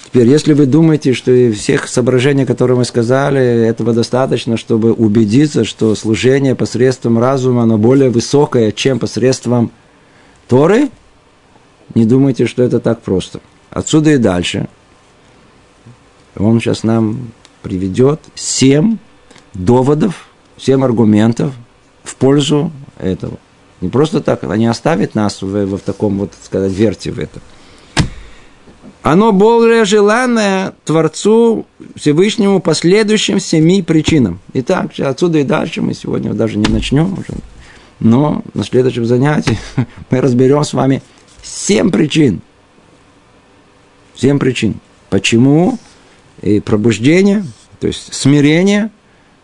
Теперь, 0.06 0.28
если 0.28 0.52
вы 0.54 0.66
думаете, 0.66 1.12
что 1.12 1.52
всех 1.52 1.88
соображений, 1.88 2.46
которые 2.46 2.76
мы 2.76 2.84
сказали, 2.84 3.40
этого 3.40 3.92
достаточно, 3.92 4.56
чтобы 4.56 4.92
убедиться, 4.92 5.64
что 5.64 5.94
служение 5.94 6.54
посредством 6.54 7.18
разума, 7.18 7.62
оно 7.62 7.78
более 7.78 8.10
высокое, 8.10 8.72
чем 8.72 8.98
посредством 8.98 9.70
Торы, 10.48 10.88
Не 11.94 12.06
думайте, 12.06 12.46
что 12.46 12.62
это 12.62 12.80
так 12.80 13.02
просто. 13.02 13.40
Отсюда 13.70 14.12
и 14.12 14.18
дальше. 14.18 14.68
Он 16.36 16.60
сейчас 16.60 16.84
нам 16.84 17.32
приведет 17.62 18.20
семь 18.34 18.98
доводов, 19.52 20.28
семь 20.56 20.84
аргументов 20.84 21.52
в 22.02 22.16
пользу 22.16 22.72
этого. 22.98 23.38
Не 23.80 23.88
просто 23.88 24.20
так, 24.20 24.44
они 24.44 24.66
оставят 24.66 25.14
нас 25.14 25.42
в, 25.42 25.46
в, 25.46 25.78
в 25.78 25.80
таком 25.80 26.18
вот, 26.18 26.32
сказать, 26.42 26.72
верте 26.72 27.12
в 27.12 27.18
этом. 27.18 27.42
Оно 29.02 29.32
более 29.32 29.84
желанное 29.84 30.74
Творцу 30.84 31.66
Всевышнему 31.94 32.60
по 32.60 32.74
следующим 32.74 33.38
семи 33.40 33.82
причинам. 33.82 34.40
Итак, 34.54 34.90
отсюда 34.98 35.38
и 35.38 35.44
дальше 35.44 35.80
мы 35.80 35.94
сегодня 35.94 36.34
даже 36.34 36.58
не 36.58 36.70
начнем 36.70 37.12
уже. 37.12 37.38
Но 38.00 38.42
на 38.54 38.64
следующем 38.64 39.06
занятии 39.06 39.58
мы 40.10 40.20
разберем 40.20 40.64
с 40.64 40.72
вами 40.72 41.02
семь 41.42 41.90
причин. 41.90 42.40
Семь 44.14 44.38
причин. 44.38 44.74
Почему 45.10 45.78
и 46.42 46.60
пробуждение, 46.60 47.44
то 47.80 47.86
есть 47.86 48.12
смирение 48.12 48.90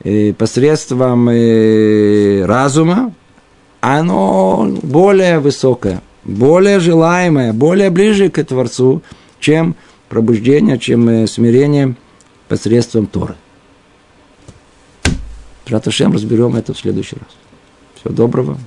и 0.02 0.32
посредством 0.32 1.30
и 1.30 2.40
разума, 2.40 3.14
оно 3.84 4.66
более 4.82 5.40
высокое, 5.40 6.00
более 6.24 6.80
желаемое, 6.80 7.52
более 7.52 7.90
ближе 7.90 8.30
к 8.30 8.42
Творцу, 8.42 9.02
чем 9.40 9.76
пробуждение, 10.08 10.78
чем 10.78 11.06
э, 11.08 11.26
смирение 11.26 11.94
посредством 12.48 13.06
Торы. 13.06 13.34
Раташем 15.66 16.14
разберем 16.14 16.56
это 16.56 16.72
в 16.72 16.78
следующий 16.78 17.16
раз. 17.16 17.28
Всего 18.00 18.14
доброго. 18.14 18.58